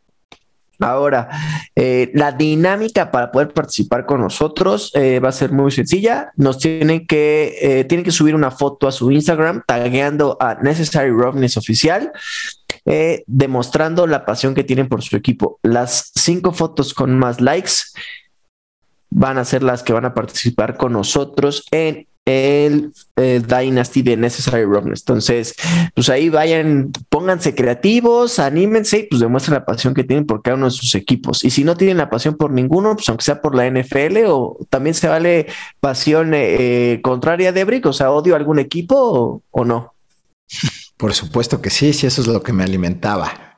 Ahora, 0.82 1.30
eh, 1.76 2.12
la 2.16 2.32
dinámica 2.32 3.12
para 3.12 3.32
poder 3.32 3.54
participar 3.54 4.06
con 4.06 4.20
nosotros 4.20 4.92
eh, 4.96 5.20
va 5.20 5.30
a 5.30 5.32
ser 5.32 5.52
muy 5.52 5.72
sencilla. 5.72 6.32
Nos 6.36 6.58
tienen 6.58 7.06
que, 7.06 7.58
eh, 7.62 7.84
tienen 7.86 8.04
que 8.04 8.12
subir 8.12 8.34
una 8.34 8.52
foto 8.52 8.88
a 8.88 8.92
su 8.92 9.12
Instagram 9.12 9.64
tagueando 9.66 10.38
a 10.40 10.56
Necessary 10.56 11.12
Roughness 11.12 11.58
Oficial. 11.58 12.12
demostrando 13.28 14.08
la 14.08 14.26
pasión 14.26 14.56
que 14.56 14.64
tienen 14.64 14.90
por 14.90 15.04
su 15.04 15.16
equipo. 15.16 15.60
Las 15.62 16.12
cinco 16.16 16.52
fotos 16.52 16.96
con 16.96 17.18
más 17.20 17.40
likes 17.40 17.74
van 19.12 19.38
a 19.38 19.46
ser 19.46 19.62
las 19.62 19.84
que 19.84 19.94
van 19.94 20.06
a 20.06 20.16
participar 20.16 20.78
con 20.78 20.94
nosotros 20.94 21.68
en 21.72 22.08
el 22.26 22.94
eh, 23.16 23.42
Dynasty 23.46 24.02
de 24.02 24.18
Necessary 24.18 24.64
Roughness. 24.64 25.02
Entonces, 25.02 25.56
pues 25.96 26.10
ahí 26.10 26.30
vayan, 26.30 26.92
pónganse 27.10 27.56
creativos, 27.56 28.40
anímense 28.40 29.00
y 29.00 29.04
pues 29.04 29.22
demuestren 29.22 29.56
la 29.56 29.66
pasión 29.66 29.94
que 29.94 30.04
tienen 30.04 30.26
por 30.26 30.42
cada 30.42 30.56
uno 30.56 30.66
de 30.66 30.72
sus 30.72 30.94
equipos. 30.96 31.44
Y 31.44 31.50
si 31.50 31.64
no 31.64 31.76
tienen 31.76 31.98
la 31.98 32.10
pasión 32.10 32.36
por 32.36 32.52
ninguno, 32.52 32.96
pues 32.96 33.10
aunque 33.10 33.26
sea 33.26 33.42
por 33.42 33.56
la 33.56 33.70
NFL 33.70 34.26
o 34.28 34.58
también 34.70 34.94
se 34.94 35.08
vale 35.08 35.48
pasión 35.80 36.32
eh, 36.34 37.00
contraria 37.04 37.52
de 37.52 37.64
Brick, 37.64 37.86
o 37.88 37.94
sea, 37.94 38.12
odio 38.12 38.36
a 38.36 38.38
algún 38.38 38.60
equipo 38.60 39.44
o, 39.50 39.66
no. 39.66 39.94
Por 40.98 41.14
supuesto 41.14 41.62
que 41.62 41.70
sí, 41.70 41.94
si 41.94 42.06
eso 42.06 42.22
es 42.22 42.28
lo 42.28 42.44
que 42.44 42.54
me 42.54 42.64
alimentaba. 42.64 43.51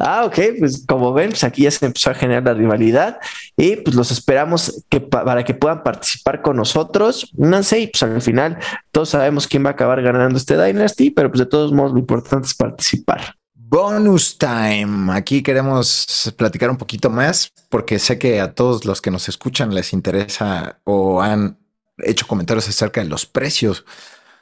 Ah, 0.00 0.24
ok, 0.24 0.38
pues 0.60 0.84
como 0.86 1.12
ven, 1.12 1.30
pues 1.30 1.42
aquí 1.42 1.62
ya 1.62 1.72
se 1.72 1.84
empezó 1.84 2.10
a 2.10 2.14
generar 2.14 2.44
la 2.44 2.54
rivalidad 2.54 3.18
y 3.56 3.76
pues 3.76 3.96
los 3.96 4.12
esperamos 4.12 4.84
que 4.88 5.00
para 5.00 5.44
que 5.44 5.54
puedan 5.54 5.82
participar 5.82 6.40
con 6.40 6.56
nosotros. 6.56 7.32
No 7.36 7.62
sé, 7.64 7.90
pues 7.92 8.02
al 8.04 8.22
final 8.22 8.58
todos 8.92 9.10
sabemos 9.10 9.48
quién 9.48 9.64
va 9.64 9.70
a 9.70 9.72
acabar 9.72 10.00
ganando 10.00 10.38
este 10.38 10.56
Dynasty, 10.56 11.10
pero 11.10 11.30
pues 11.30 11.40
de 11.40 11.46
todos 11.46 11.72
modos 11.72 11.92
lo 11.92 11.98
importante 11.98 12.46
es 12.46 12.54
participar. 12.54 13.34
Bonus 13.54 14.38
time. 14.38 15.12
Aquí 15.12 15.42
queremos 15.42 16.32
platicar 16.36 16.70
un 16.70 16.76
poquito 16.76 17.10
más 17.10 17.52
porque 17.68 17.98
sé 17.98 18.18
que 18.18 18.40
a 18.40 18.54
todos 18.54 18.84
los 18.84 19.02
que 19.02 19.10
nos 19.10 19.28
escuchan 19.28 19.74
les 19.74 19.92
interesa 19.92 20.78
o 20.84 21.20
han 21.20 21.58
hecho 21.98 22.26
comentarios 22.28 22.68
acerca 22.68 23.02
de 23.02 23.08
los 23.08 23.26
precios 23.26 23.84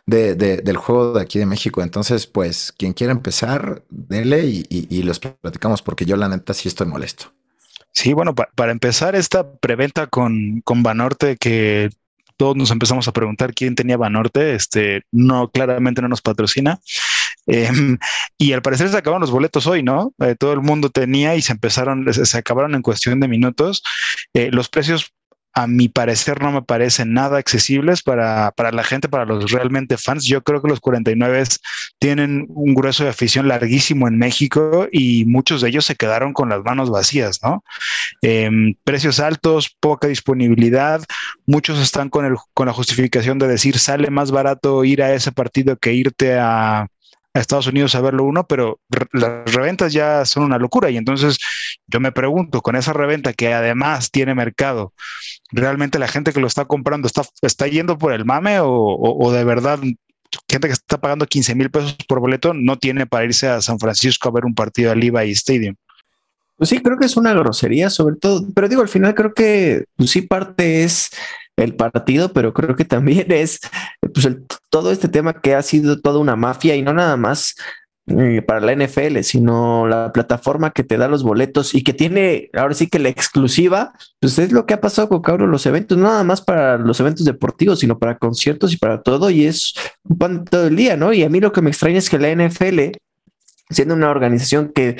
de, 0.06 0.34
del 0.36 0.76
juego 0.76 1.14
de 1.14 1.22
aquí 1.22 1.38
de 1.38 1.46
México. 1.46 1.82
Entonces, 1.82 2.26
pues, 2.26 2.72
quien 2.76 2.92
quiera 2.92 3.12
empezar, 3.12 3.82
dele 3.90 4.44
y, 4.46 5.02
los 5.02 5.18
platicamos, 5.18 5.82
porque 5.82 6.06
yo 6.06 6.16
la 6.16 6.28
neta 6.28 6.54
sí 6.54 6.68
estoy 6.68 6.86
molesto. 6.86 7.32
Sí, 7.92 8.12
bueno, 8.12 8.34
para 8.34 8.72
empezar 8.72 9.16
esta 9.16 9.52
preventa 9.52 10.06
con, 10.06 10.60
con 10.62 10.82
Banorte 10.82 11.36
que 11.36 11.90
todos 12.36 12.54
nos 12.54 12.70
empezamos 12.70 13.08
a 13.08 13.12
preguntar 13.12 13.54
quién 13.54 13.74
tenía 13.74 13.96
Banorte, 13.96 14.54
este, 14.54 15.02
no, 15.10 15.50
claramente 15.50 16.02
no 16.02 16.08
nos 16.08 16.20
patrocina. 16.20 16.78
Em, 17.46 17.96
y 18.38 18.52
al 18.52 18.62
parecer 18.62 18.88
se 18.88 18.96
acabaron 18.96 19.22
los 19.22 19.30
boletos 19.30 19.66
hoy, 19.66 19.82
¿no? 19.82 20.12
Eh, 20.18 20.34
todo 20.38 20.52
el 20.52 20.60
mundo 20.60 20.90
tenía 20.90 21.36
y 21.36 21.42
se 21.42 21.52
empezaron, 21.52 22.12
se, 22.12 22.38
acabaron 22.38 22.74
en 22.74 22.82
cuestión 22.82 23.20
de 23.20 23.28
minutos. 23.28 23.82
Eh, 24.34 24.50
los 24.52 24.68
precios 24.68 25.14
a 25.56 25.66
mi 25.66 25.88
parecer 25.88 26.42
no 26.42 26.52
me 26.52 26.60
parecen 26.60 27.14
nada 27.14 27.38
accesibles 27.38 28.02
para, 28.02 28.52
la 28.58 28.84
gente, 28.84 29.08
para 29.08 29.24
los 29.24 29.50
realmente 29.50 29.96
fans. 29.96 30.26
Yo 30.26 30.42
creo 30.42 30.60
que 30.60 30.68
los 30.68 30.80
49 30.80 31.44
tienen 31.98 32.44
un 32.50 32.74
grueso 32.74 33.04
de 33.04 33.10
afición 33.10 33.48
larguísimo 33.48 34.06
en 34.06 34.18
México 34.18 34.86
y 34.92 35.24
muchos 35.24 35.62
de 35.62 35.70
ellos 35.70 35.86
se 35.86 35.96
quedaron 35.96 36.34
con 36.34 36.50
las 36.50 36.62
manos 36.62 36.90
vacías, 36.90 37.40
¿no? 37.42 37.64
Em, 38.20 38.74
precios 38.84 39.18
altos, 39.18 39.74
poca 39.80 40.08
disponibilidad, 40.08 41.02
muchos 41.46 41.78
están 41.78 42.10
con, 42.10 42.26
el, 42.26 42.34
con 42.52 42.66
la 42.66 42.74
justificación 42.74 43.38
de 43.38 43.48
decir 43.48 43.78
sale 43.78 44.10
más 44.10 44.32
barato 44.32 44.84
ir 44.84 45.02
a 45.02 45.14
ese 45.14 45.32
partido 45.32 45.78
que 45.78 45.94
irte 45.94 46.38
a, 46.38 46.86
a 47.36 47.40
Estados 47.40 47.66
Unidos 47.66 47.94
a 47.94 48.00
verlo 48.00 48.24
uno, 48.24 48.46
pero 48.46 48.80
las 49.12 49.52
reventas 49.54 49.92
ya 49.92 50.24
son 50.24 50.44
una 50.44 50.58
locura. 50.58 50.90
Y 50.90 50.96
entonces 50.96 51.38
yo 51.86 52.00
me 52.00 52.12
pregunto, 52.12 52.62
con 52.62 52.76
esa 52.76 52.92
reventa 52.92 53.32
que 53.32 53.54
además 53.54 54.10
tiene 54.10 54.34
mercado, 54.34 54.92
¿realmente 55.52 55.98
la 55.98 56.08
gente 56.08 56.32
que 56.32 56.40
lo 56.40 56.46
está 56.46 56.64
comprando 56.64 57.06
está, 57.06 57.22
está 57.42 57.66
yendo 57.66 57.98
por 57.98 58.12
el 58.12 58.24
mame 58.24 58.58
o, 58.60 59.32
de 59.32 59.44
verdad 59.44 59.78
gente 60.48 60.66
que 60.66 60.72
está 60.72 60.98
pagando 60.98 61.26
15 61.26 61.54
mil 61.54 61.70
pesos 61.70 61.96
por 62.08 62.20
boleto 62.20 62.52
no 62.52 62.76
tiene 62.78 63.06
para 63.06 63.24
irse 63.24 63.48
a 63.48 63.60
San 63.60 63.78
Francisco 63.78 64.28
a 64.28 64.32
ver 64.32 64.44
un 64.44 64.54
partido 64.54 64.90
al 64.92 65.00
Levi 65.00 65.30
Stadium? 65.32 65.76
Pues 66.56 66.70
sí, 66.70 66.80
creo 66.80 66.98
que 66.98 67.04
es 67.04 67.16
una 67.16 67.34
grosería, 67.34 67.90
sobre 67.90 68.16
todo, 68.16 68.46
pero 68.54 68.68
digo, 68.68 68.80
al 68.80 68.88
final 68.88 69.14
creo 69.14 69.34
que 69.34 69.84
pues 69.96 70.10
sí 70.10 70.22
parte 70.22 70.84
es 70.84 71.10
el 71.56 71.74
partido, 71.74 72.32
pero 72.32 72.52
creo 72.52 72.74
que 72.76 72.84
también 72.84 73.30
es 73.30 73.60
pues, 74.00 74.28
todo 74.70 74.90
este 74.90 75.08
tema 75.08 75.40
que 75.40 75.54
ha 75.54 75.62
sido 75.62 76.00
toda 76.00 76.18
una 76.18 76.36
mafia 76.36 76.76
y 76.76 76.82
no 76.82 76.92
nada 76.92 77.16
más 77.16 77.54
para 78.46 78.60
la 78.60 78.72
NFL, 78.72 79.20
sino 79.22 79.88
la 79.88 80.12
plataforma 80.12 80.70
que 80.70 80.84
te 80.84 80.96
da 80.96 81.08
los 81.08 81.24
boletos 81.24 81.74
y 81.74 81.82
que 81.82 81.92
tiene 81.92 82.50
ahora 82.54 82.74
sí 82.74 82.86
que 82.86 83.00
la 83.00 83.08
exclusiva, 83.08 83.94
pues 84.20 84.38
es 84.38 84.52
lo 84.52 84.64
que 84.64 84.74
ha 84.74 84.80
pasado 84.80 85.08
con 85.08 85.22
cada 85.22 85.38
los 85.38 85.66
eventos, 85.66 85.98
no 85.98 86.04
nada 86.04 86.22
más 86.22 86.40
para 86.40 86.78
los 86.78 87.00
eventos 87.00 87.24
deportivos, 87.24 87.80
sino 87.80 87.98
para 87.98 88.18
conciertos 88.18 88.72
y 88.72 88.76
para 88.76 89.02
todo, 89.02 89.28
y 89.28 89.44
es 89.44 89.74
un 90.04 90.18
pan 90.18 90.44
todo 90.44 90.68
el 90.68 90.76
día, 90.76 90.96
¿no? 90.96 91.12
Y 91.12 91.24
a 91.24 91.28
mí 91.28 91.40
lo 91.40 91.52
que 91.52 91.62
me 91.62 91.70
extraña 91.70 91.98
es 91.98 92.08
que 92.08 92.18
la 92.18 92.30
NFL, 92.30 92.92
siendo 93.70 93.94
una 93.94 94.10
organización 94.10 94.70
que 94.72 94.96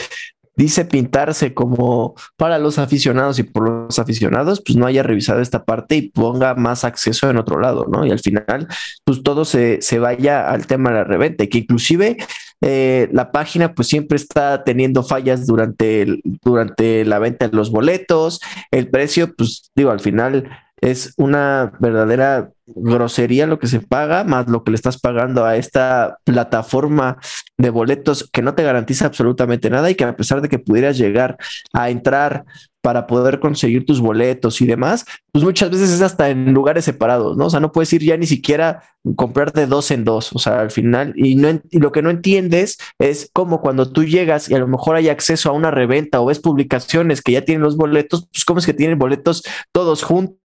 dice 0.57 0.85
pintarse 0.85 1.55
como 1.55 2.15
para 2.37 2.59
los 2.59 2.79
aficionados 2.79 3.39
y 3.39 3.45
por 3.45 3.69
los 3.69 3.99
aficionados, 3.99 4.63
pues 4.65 4.77
no 4.77 4.87
haya 4.87 5.03
revisado 5.03 5.41
esta 5.41 5.65
parte 5.65 5.97
y 5.97 6.09
ponga 6.09 6.55
más 6.55 6.85
acceso 6.85 7.31
en 7.31 7.37
otro 7.37 7.61
lado, 7.61 7.87
¿no? 7.89 8.05
Y 8.05 8.11
al 8.11 8.19
final, 8.19 8.67
pues 9.05 9.23
todo 9.23 9.45
se, 9.45 9.81
se 9.81 9.99
vaya 9.99 10.49
al 10.51 10.67
tema 10.67 10.91
de 10.91 10.97
la 10.97 11.05
reventa, 11.05 11.47
que 11.47 11.59
inclusive 11.59 12.17
eh, 12.61 13.09
la 13.13 13.33
página 13.33 13.75
pues 13.75 13.89
siempre 13.89 14.17
está 14.17 14.65
teniendo 14.65 15.03
fallas 15.03 15.47
durante, 15.47 16.21
durante 16.43 17.05
la 17.05 17.19
venta 17.19 17.49
de 17.49 17.57
los 17.57 17.71
boletos, 17.71 18.41
el 18.71 18.89
precio, 18.89 19.35
pues 19.35 19.71
digo, 19.75 19.91
al 19.91 20.01
final 20.01 20.49
es 20.81 21.15
una 21.17 21.73
verdadera 21.81 22.51
grosería 22.67 23.47
lo 23.47 23.59
que 23.59 23.69
se 23.69 23.81
paga, 23.81 24.25
más 24.25 24.49
lo 24.49 24.65
que 24.65 24.73
le 24.73 24.75
estás 24.75 24.99
pagando 24.99 25.45
a 25.45 25.57
esta 25.57 26.19
plataforma 26.25 27.19
de 27.57 27.71
boletos 27.71 28.29
que 28.33 28.43
no 28.43 28.55
te 28.55 28.65
garantiza 28.65 29.07
absolutamente 29.07 29.71
nada 29.71 29.91
y 29.91 29.95
que 29.95 30.05
a 30.05 30.17
pesar 30.17 30.41
de 30.41 30.49
que 30.49 30.59
pudieras 30.59 30.99
llegar 30.99 31.37
a 31.73 31.91
entrar 31.91 32.45
para 32.83 33.07
poder 33.07 33.41
conseguir 33.41 33.85
tus 33.85 34.01
boletos 34.01 34.61
y 34.61 34.67
demás, 34.67 35.05
pues 35.33 35.45
muchas 35.45 35.71
veces 35.71 35.91
es 35.91 36.03
hasta 36.03 36.31
en 36.31 36.53
lugares 36.53 36.85
separados, 36.85 37.37
¿no? 37.37 37.47
O 37.47 37.51
sea, 37.51 37.59
no 37.59 37.73
puedes 37.73 37.93
ir 37.93 38.03
ya 38.03 38.17
ni 38.17 38.27
siquiera 38.27 38.83
comprar 39.17 39.53
de 39.53 39.67
dos 39.67 39.91
en 39.91 40.05
dos, 40.05 40.33
o 40.33 40.39
sea, 40.39 40.61
al 40.61 40.71
final, 40.71 41.13
y, 41.17 41.35
no, 41.35 41.49
y 41.71 41.79
lo 41.79 41.91
que 41.91 42.03
no 42.03 42.11
entiendes 42.11 42.79
es 43.01 43.29
cómo 43.33 43.61
cuando 43.61 43.91
tú 43.91 44.05
llegas 44.05 44.49
y 44.49 44.55
a 44.55 44.59
lo 44.59 44.69
mejor 44.69 44.95
hay 44.95 45.09
acceso 45.09 45.51
a 45.51 45.53
una 45.53 45.73
reventa 45.73 46.21
o 46.21 46.27
ves 46.27 46.39
publicaciones 46.39 47.23
que 47.23 47.33
ya 47.33 47.45
tienen 47.45 47.63
los 47.63 47.77
boletos, 47.77 48.29
pues 48.33 48.45
cómo 48.45 48.61
es 48.61 48.67
que 48.67 48.75
tienen 48.75 48.99
boletos 48.99 49.43
todos 49.73 50.05
juntos 50.05 50.46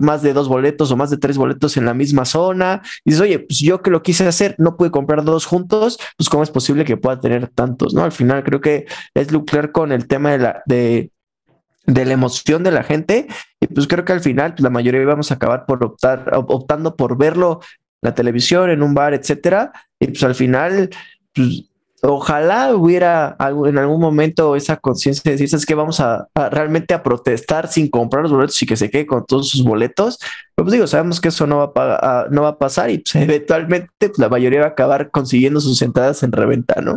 más 0.00 0.22
de 0.22 0.32
dos 0.32 0.48
boletos 0.48 0.90
o 0.90 0.96
más 0.96 1.10
de 1.10 1.16
tres 1.16 1.36
boletos 1.36 1.76
en 1.76 1.84
la 1.84 1.94
misma 1.94 2.24
zona. 2.24 2.82
Y 3.04 3.10
dices, 3.10 3.22
oye, 3.22 3.38
pues 3.40 3.58
yo 3.58 3.82
que 3.82 3.90
lo 3.90 4.02
quise 4.02 4.26
hacer, 4.26 4.54
no 4.58 4.76
pude 4.76 4.90
comprar 4.90 5.24
dos 5.24 5.46
juntos, 5.46 5.98
pues 6.16 6.28
cómo 6.28 6.42
es 6.42 6.50
posible 6.50 6.84
que 6.84 6.96
pueda 6.96 7.20
tener 7.20 7.48
tantos, 7.48 7.94
¿no? 7.94 8.04
Al 8.04 8.12
final 8.12 8.44
creo 8.44 8.60
que 8.60 8.86
es 9.14 9.32
lucrar 9.32 9.72
con 9.72 9.92
el 9.92 10.06
tema 10.06 10.32
de 10.32 10.38
la, 10.38 10.62
de, 10.66 11.10
de 11.86 12.04
la 12.04 12.12
emoción 12.12 12.62
de 12.62 12.70
la 12.70 12.82
gente 12.82 13.26
y 13.60 13.66
pues 13.68 13.86
creo 13.86 14.04
que 14.04 14.12
al 14.12 14.20
final 14.20 14.52
pues, 14.52 14.62
la 14.62 14.70
mayoría 14.70 15.04
vamos 15.04 15.30
a 15.30 15.34
acabar 15.34 15.66
por 15.66 15.82
optar, 15.84 16.30
optando 16.34 16.96
por 16.96 17.16
verlo 17.16 17.60
en 18.02 18.08
la 18.08 18.14
televisión, 18.14 18.70
en 18.70 18.82
un 18.82 18.94
bar, 18.94 19.14
etcétera, 19.14 19.72
y 19.98 20.08
pues 20.08 20.22
al 20.22 20.34
final 20.34 20.90
pues, 21.34 21.64
Ojalá 22.02 22.74
hubiera 22.74 23.36
en 23.40 23.78
algún 23.78 24.00
momento 24.00 24.54
esa 24.54 24.76
conciencia 24.76 25.22
de 25.24 25.36
decir, 25.36 25.56
es 25.56 25.64
que 25.64 25.74
vamos 25.74 26.00
a, 26.00 26.28
realmente 26.50 26.92
a 26.94 27.02
protestar 27.02 27.68
sin 27.68 27.88
comprar 27.88 28.24
los 28.24 28.32
boletos 28.32 28.62
y 28.62 28.66
que 28.66 28.76
se 28.76 28.90
quede 28.90 29.06
con 29.06 29.24
todos 29.24 29.48
sus 29.48 29.64
boletos. 29.64 30.18
Pero 30.54 30.64
pues 30.66 30.72
digo, 30.72 30.86
sabemos 30.86 31.20
que 31.20 31.28
eso 31.28 31.46
no 31.46 31.72
va 31.72 31.72
a, 31.74 32.26
no 32.30 32.42
va 32.42 32.48
a 32.50 32.58
pasar 32.58 32.90
y 32.90 32.98
pues, 32.98 33.14
eventualmente 33.22 33.90
pues, 33.98 34.18
la 34.18 34.28
mayoría 34.28 34.60
va 34.60 34.66
a 34.66 34.70
acabar 34.70 35.10
consiguiendo 35.10 35.60
sus 35.60 35.80
entradas 35.82 36.22
en 36.22 36.32
reventa, 36.32 36.80
¿no? 36.80 36.96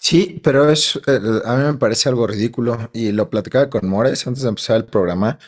Sí, 0.00 0.40
pero 0.42 0.70
es, 0.70 0.98
eh, 1.06 1.20
a 1.44 1.56
mí 1.56 1.64
me 1.64 1.74
parece 1.74 2.08
algo 2.08 2.26
ridículo 2.26 2.90
y 2.92 3.12
lo 3.12 3.28
platicaba 3.30 3.68
con 3.68 3.88
Mores 3.88 4.26
antes 4.26 4.42
de 4.42 4.48
empezar 4.48 4.76
el 4.76 4.84
programa, 4.84 5.38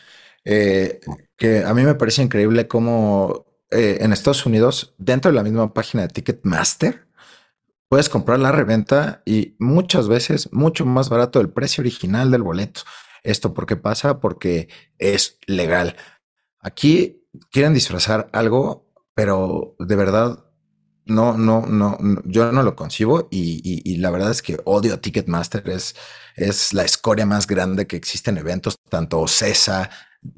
eh, 0.45 0.99
que 1.37 1.63
a 1.63 1.73
mí 1.73 1.83
me 1.83 1.95
parece 1.95 2.21
increíble 2.21 2.67
cómo 2.67 3.45
eh, 3.71 3.99
en 4.01 4.11
Estados 4.11 4.45
Unidos, 4.45 4.93
dentro 4.97 5.31
de 5.31 5.37
la 5.37 5.43
misma 5.43 5.73
página 5.73 6.03
de 6.03 6.09
Ticketmaster, 6.09 7.07
puedes 7.91 8.07
comprar 8.07 8.39
la 8.39 8.53
reventa 8.53 9.21
y 9.25 9.57
muchas 9.59 10.07
veces 10.07 10.47
mucho 10.53 10.85
más 10.85 11.09
barato 11.09 11.39
del 11.39 11.49
precio 11.49 11.81
original 11.81 12.31
del 12.31 12.41
boleto. 12.41 12.83
¿Esto 13.21 13.53
por 13.53 13.65
qué 13.65 13.75
pasa? 13.75 14.21
Porque 14.21 14.69
es 14.97 15.39
legal. 15.45 15.97
Aquí 16.61 17.27
quieren 17.51 17.73
disfrazar 17.73 18.29
algo, 18.31 18.89
pero 19.13 19.75
de 19.77 19.97
verdad 19.97 20.45
no, 21.05 21.37
no, 21.37 21.65
no, 21.65 21.97
yo 22.23 22.53
no 22.53 22.63
lo 22.63 22.77
concibo 22.77 23.27
y, 23.29 23.97
la 23.97 24.09
verdad 24.09 24.31
es 24.31 24.41
que 24.41 24.57
odio 24.63 24.93
a 24.93 25.01
Ticketmaster. 25.01 25.67
Es, 25.67 25.93
es 26.37 26.73
la 26.73 26.85
escoria 26.85 27.25
más 27.25 27.45
grande 27.45 27.87
que 27.87 27.97
existe 27.97 28.29
en 28.29 28.37
eventos, 28.37 28.77
tanto 28.89 29.27
CESA, 29.27 29.89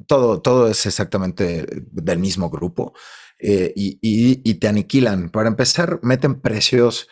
todo, 0.08 0.42
todo 0.42 0.66
es 0.66 0.86
exactamente 0.86 1.68
del 1.92 2.18
mismo 2.18 2.50
grupo 2.50 2.94
eh, 3.38 3.72
y 3.76 4.54
te 4.54 4.66
aniquilan. 4.66 5.30
Para 5.30 5.48
empezar, 5.48 6.00
meten 6.02 6.40
precios 6.40 7.06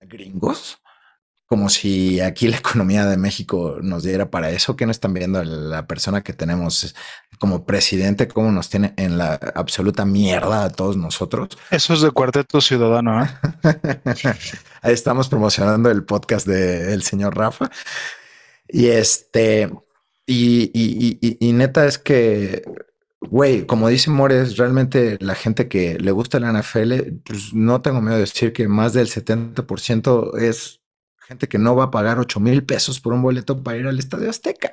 gringos, 0.00 0.78
como 1.46 1.68
si 1.68 2.20
aquí 2.20 2.48
la 2.48 2.56
economía 2.56 3.06
de 3.06 3.16
México 3.16 3.78
nos 3.80 4.02
diera 4.02 4.30
para 4.30 4.50
eso, 4.50 4.76
que 4.76 4.84
no 4.84 4.90
están 4.90 5.14
viendo 5.14 5.42
la 5.44 5.86
persona 5.86 6.22
que 6.22 6.32
tenemos 6.32 6.94
como 7.38 7.64
presidente, 7.64 8.28
cómo 8.28 8.50
nos 8.50 8.68
tiene 8.68 8.94
en 8.96 9.18
la 9.18 9.34
absoluta 9.54 10.04
mierda 10.04 10.64
a 10.64 10.70
todos 10.70 10.96
nosotros. 10.96 11.50
Eso 11.70 11.94
es 11.94 12.00
de 12.00 12.10
Cuarteto 12.10 12.60
Ciudadano. 12.60 13.24
¿eh? 13.24 13.28
Ahí 14.82 14.92
estamos 14.92 15.28
promocionando 15.28 15.90
el 15.90 16.04
podcast 16.04 16.46
del 16.46 17.02
señor 17.02 17.36
Rafa. 17.36 17.70
Y 18.68 18.88
este, 18.88 19.70
y, 20.26 20.70
y, 20.74 21.36
y 21.38 21.52
neta 21.52 21.86
es 21.86 21.98
que 21.98 22.64
Güey, 23.20 23.66
como 23.66 23.88
dice 23.88 24.10
Mores, 24.10 24.56
realmente 24.56 25.16
la 25.20 25.34
gente 25.34 25.68
que 25.68 25.98
le 25.98 26.12
gusta 26.12 26.38
la 26.38 26.52
NFL, 26.52 26.92
pues 27.24 27.54
no 27.54 27.80
tengo 27.80 28.00
miedo 28.00 28.14
de 28.14 28.20
decir 28.20 28.52
que 28.52 28.68
más 28.68 28.92
del 28.92 29.08
70% 29.08 30.38
es 30.38 30.82
gente 31.26 31.48
que 31.48 31.58
no 31.58 31.74
va 31.74 31.84
a 31.84 31.90
pagar 31.90 32.18
8 32.18 32.38
mil 32.40 32.64
pesos 32.64 33.00
por 33.00 33.12
un 33.12 33.22
boleto 33.22 33.62
para 33.62 33.78
ir 33.78 33.86
al 33.86 33.98
Estadio 33.98 34.30
Azteca. 34.30 34.70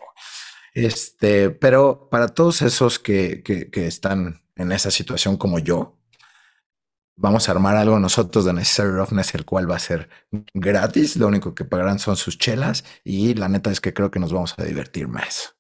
Este, 0.74 1.52
pero 1.52 2.10
para 2.10 2.30
todos 2.30 2.62
esos 2.62 3.00
que, 3.00 3.44
que, 3.44 3.88
están 3.88 4.42
en 4.56 4.72
esa 4.72 4.92
situación 4.92 5.38
como 5.38 5.60
yo, 5.60 5.98
vamos 7.16 7.48
a 7.48 7.52
armar 7.54 7.76
algo 7.76 8.00
nosotros 8.00 8.46
de 8.46 8.54
Necessary 8.54 8.92
Roughness, 8.92 9.36
el 9.36 9.46
cual 9.46 9.70
va 9.70 9.76
a 9.78 9.80
ser 9.80 10.10
gratis. 10.54 11.16
Lo 11.16 11.28
único 11.28 11.56
que 11.56 11.66
pagarán 11.66 12.00
son 12.00 12.16
sus 12.18 12.38
chelas 12.38 12.84
y 13.04 13.36
la 13.36 13.50
neta 13.50 13.72
es 13.72 13.82
que 13.82 13.94
creo 13.94 14.12
que 14.12 14.20
nos 14.20 14.34
vamos 14.34 14.56
a 14.58 14.64
divertir 14.64 15.08
más. 15.08 15.56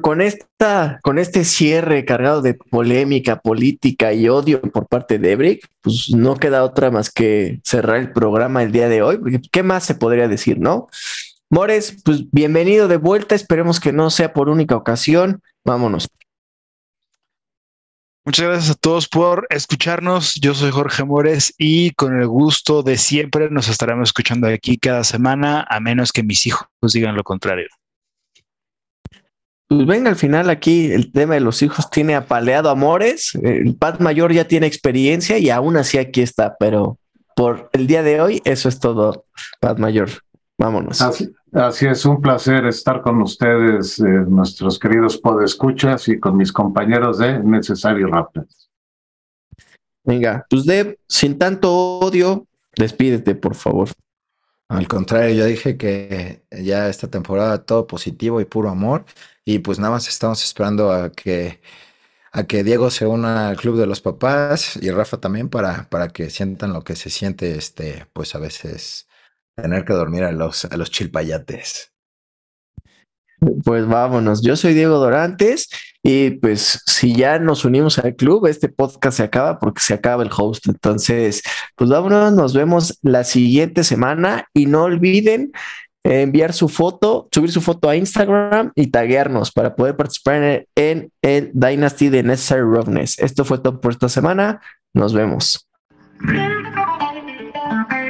Con 0.00 0.20
esta, 0.20 0.98
con 1.02 1.18
este 1.18 1.44
cierre 1.44 2.04
cargado 2.04 2.42
de 2.42 2.54
polémica 2.54 3.40
política 3.40 4.12
y 4.12 4.28
odio 4.28 4.60
por 4.60 4.86
parte 4.86 5.18
de 5.18 5.32
Ebrick, 5.32 5.68
pues 5.80 6.10
no 6.10 6.36
queda 6.36 6.64
otra 6.64 6.90
más 6.90 7.10
que 7.10 7.60
cerrar 7.64 7.96
el 7.96 8.12
programa 8.12 8.62
el 8.62 8.72
día 8.72 8.88
de 8.88 9.02
hoy, 9.02 9.18
porque 9.18 9.40
¿qué 9.50 9.62
más 9.62 9.84
se 9.84 9.94
podría 9.94 10.28
decir, 10.28 10.58
no? 10.58 10.88
Mores, 11.50 11.96
pues 12.04 12.30
bienvenido 12.30 12.88
de 12.88 12.96
vuelta, 12.96 13.34
esperemos 13.34 13.78
que 13.78 13.92
no 13.92 14.10
sea 14.10 14.32
por 14.32 14.48
única 14.48 14.76
ocasión, 14.76 15.42
vámonos. 15.64 16.08
Muchas 18.24 18.46
gracias 18.46 18.70
a 18.70 18.78
todos 18.78 19.08
por 19.08 19.48
escucharnos. 19.50 20.34
Yo 20.36 20.54
soy 20.54 20.70
Jorge 20.70 21.04
Mores 21.04 21.52
y 21.58 21.90
con 21.90 22.16
el 22.18 22.28
gusto 22.28 22.84
de 22.84 22.96
siempre 22.96 23.50
nos 23.50 23.68
estaremos 23.68 24.10
escuchando 24.10 24.46
aquí 24.46 24.78
cada 24.78 25.02
semana, 25.02 25.66
a 25.68 25.80
menos 25.80 26.12
que 26.12 26.22
mis 26.22 26.46
hijos 26.46 26.68
digan 26.92 27.16
lo 27.16 27.24
contrario 27.24 27.66
pues 29.76 29.86
venga, 29.86 30.10
al 30.10 30.16
final 30.16 30.50
aquí 30.50 30.92
el 30.92 31.12
tema 31.12 31.34
de 31.34 31.40
los 31.40 31.62
hijos 31.62 31.88
tiene 31.88 32.14
apaleado 32.14 32.68
amores. 32.68 33.34
El 33.42 33.74
Pat 33.74 34.00
Mayor 34.00 34.32
ya 34.32 34.46
tiene 34.46 34.66
experiencia 34.66 35.38
y 35.38 35.48
aún 35.48 35.78
así 35.78 35.96
aquí 35.96 36.20
está, 36.20 36.56
pero 36.58 36.98
por 37.34 37.70
el 37.72 37.86
día 37.86 38.02
de 38.02 38.20
hoy, 38.20 38.42
eso 38.44 38.68
es 38.68 38.78
todo, 38.78 39.24
Pat 39.60 39.78
Mayor. 39.78 40.10
Vámonos. 40.58 41.00
Así, 41.00 41.86
es, 41.86 42.04
un 42.04 42.20
placer 42.20 42.66
estar 42.66 43.00
con 43.00 43.22
ustedes, 43.22 43.98
eh, 43.98 44.04
nuestros 44.04 44.78
queridos 44.78 45.16
podescuchas 45.16 46.06
y 46.08 46.20
con 46.20 46.36
mis 46.36 46.52
compañeros 46.52 47.18
de 47.18 47.38
Necesario 47.38 48.08
Raptors. 48.08 48.70
Venga, 50.04 50.44
pues 50.50 50.66
de 50.66 50.98
sin 51.08 51.38
tanto 51.38 51.98
odio, 51.98 52.46
despídete, 52.76 53.34
por 53.34 53.54
favor. 53.54 53.88
Al 54.72 54.88
contrario, 54.88 55.34
yo 55.34 55.44
dije 55.44 55.76
que 55.76 56.44
ya 56.50 56.88
esta 56.88 57.08
temporada 57.10 57.64
todo 57.64 57.86
positivo 57.86 58.40
y 58.40 58.46
puro 58.46 58.70
amor. 58.70 59.04
Y 59.44 59.58
pues 59.58 59.78
nada 59.78 59.90
más 59.92 60.08
estamos 60.08 60.42
esperando 60.44 60.90
a 60.92 61.12
que, 61.12 61.60
a 62.32 62.44
que 62.46 62.64
Diego 62.64 62.90
se 62.90 63.06
una 63.06 63.48
al 63.50 63.56
club 63.58 63.78
de 63.78 63.86
los 63.86 64.00
papás 64.02 64.76
y 64.82 64.90
Rafa 64.90 65.20
también 65.20 65.50
para, 65.50 65.88
para 65.90 66.08
que 66.10 66.30
sientan 66.30 66.72
lo 66.74 66.84
que 66.84 66.96
se 66.96 67.10
siente, 67.10 67.56
este, 67.56 68.06
pues 68.14 68.34
a 68.34 68.40
veces 68.40 69.08
tener 69.56 69.84
que 69.84 69.94
dormir 69.94 70.24
a 70.24 70.32
los, 70.32 70.66
a 70.66 70.76
los 70.78 70.90
chilpayates. 70.90 71.91
Pues 73.64 73.86
vámonos, 73.86 74.42
yo 74.42 74.54
soy 74.54 74.72
Diego 74.72 74.98
Dorantes 74.98 75.68
y 76.02 76.30
pues 76.30 76.80
si 76.86 77.14
ya 77.14 77.40
nos 77.40 77.64
unimos 77.64 77.98
al 77.98 78.14
club, 78.14 78.46
este 78.46 78.68
podcast 78.68 79.16
se 79.16 79.22
acaba 79.24 79.58
porque 79.58 79.80
se 79.80 79.94
acaba 79.94 80.22
el 80.22 80.30
host. 80.36 80.68
Entonces, 80.68 81.42
pues 81.74 81.90
vámonos, 81.90 82.32
nos 82.32 82.54
vemos 82.54 82.98
la 83.02 83.24
siguiente 83.24 83.82
semana 83.82 84.46
y 84.54 84.66
no 84.66 84.84
olviden 84.84 85.50
enviar 86.04 86.52
su 86.52 86.68
foto, 86.68 87.28
subir 87.32 87.50
su 87.50 87.60
foto 87.60 87.88
a 87.88 87.96
Instagram 87.96 88.70
y 88.76 88.88
taguearnos 88.88 89.50
para 89.50 89.74
poder 89.74 89.96
participar 89.96 90.66
en 90.76 91.10
el, 91.22 91.50
Dynasty 91.52 92.10
de 92.10 92.22
Necessary 92.22 92.62
Roughness. 92.62 93.18
Esto 93.18 93.44
fue 93.44 93.58
todo 93.58 93.80
por 93.80 93.92
esta 93.92 94.08
semana. 94.08 94.60
Nos 94.94 95.12
vemos. 95.12 95.68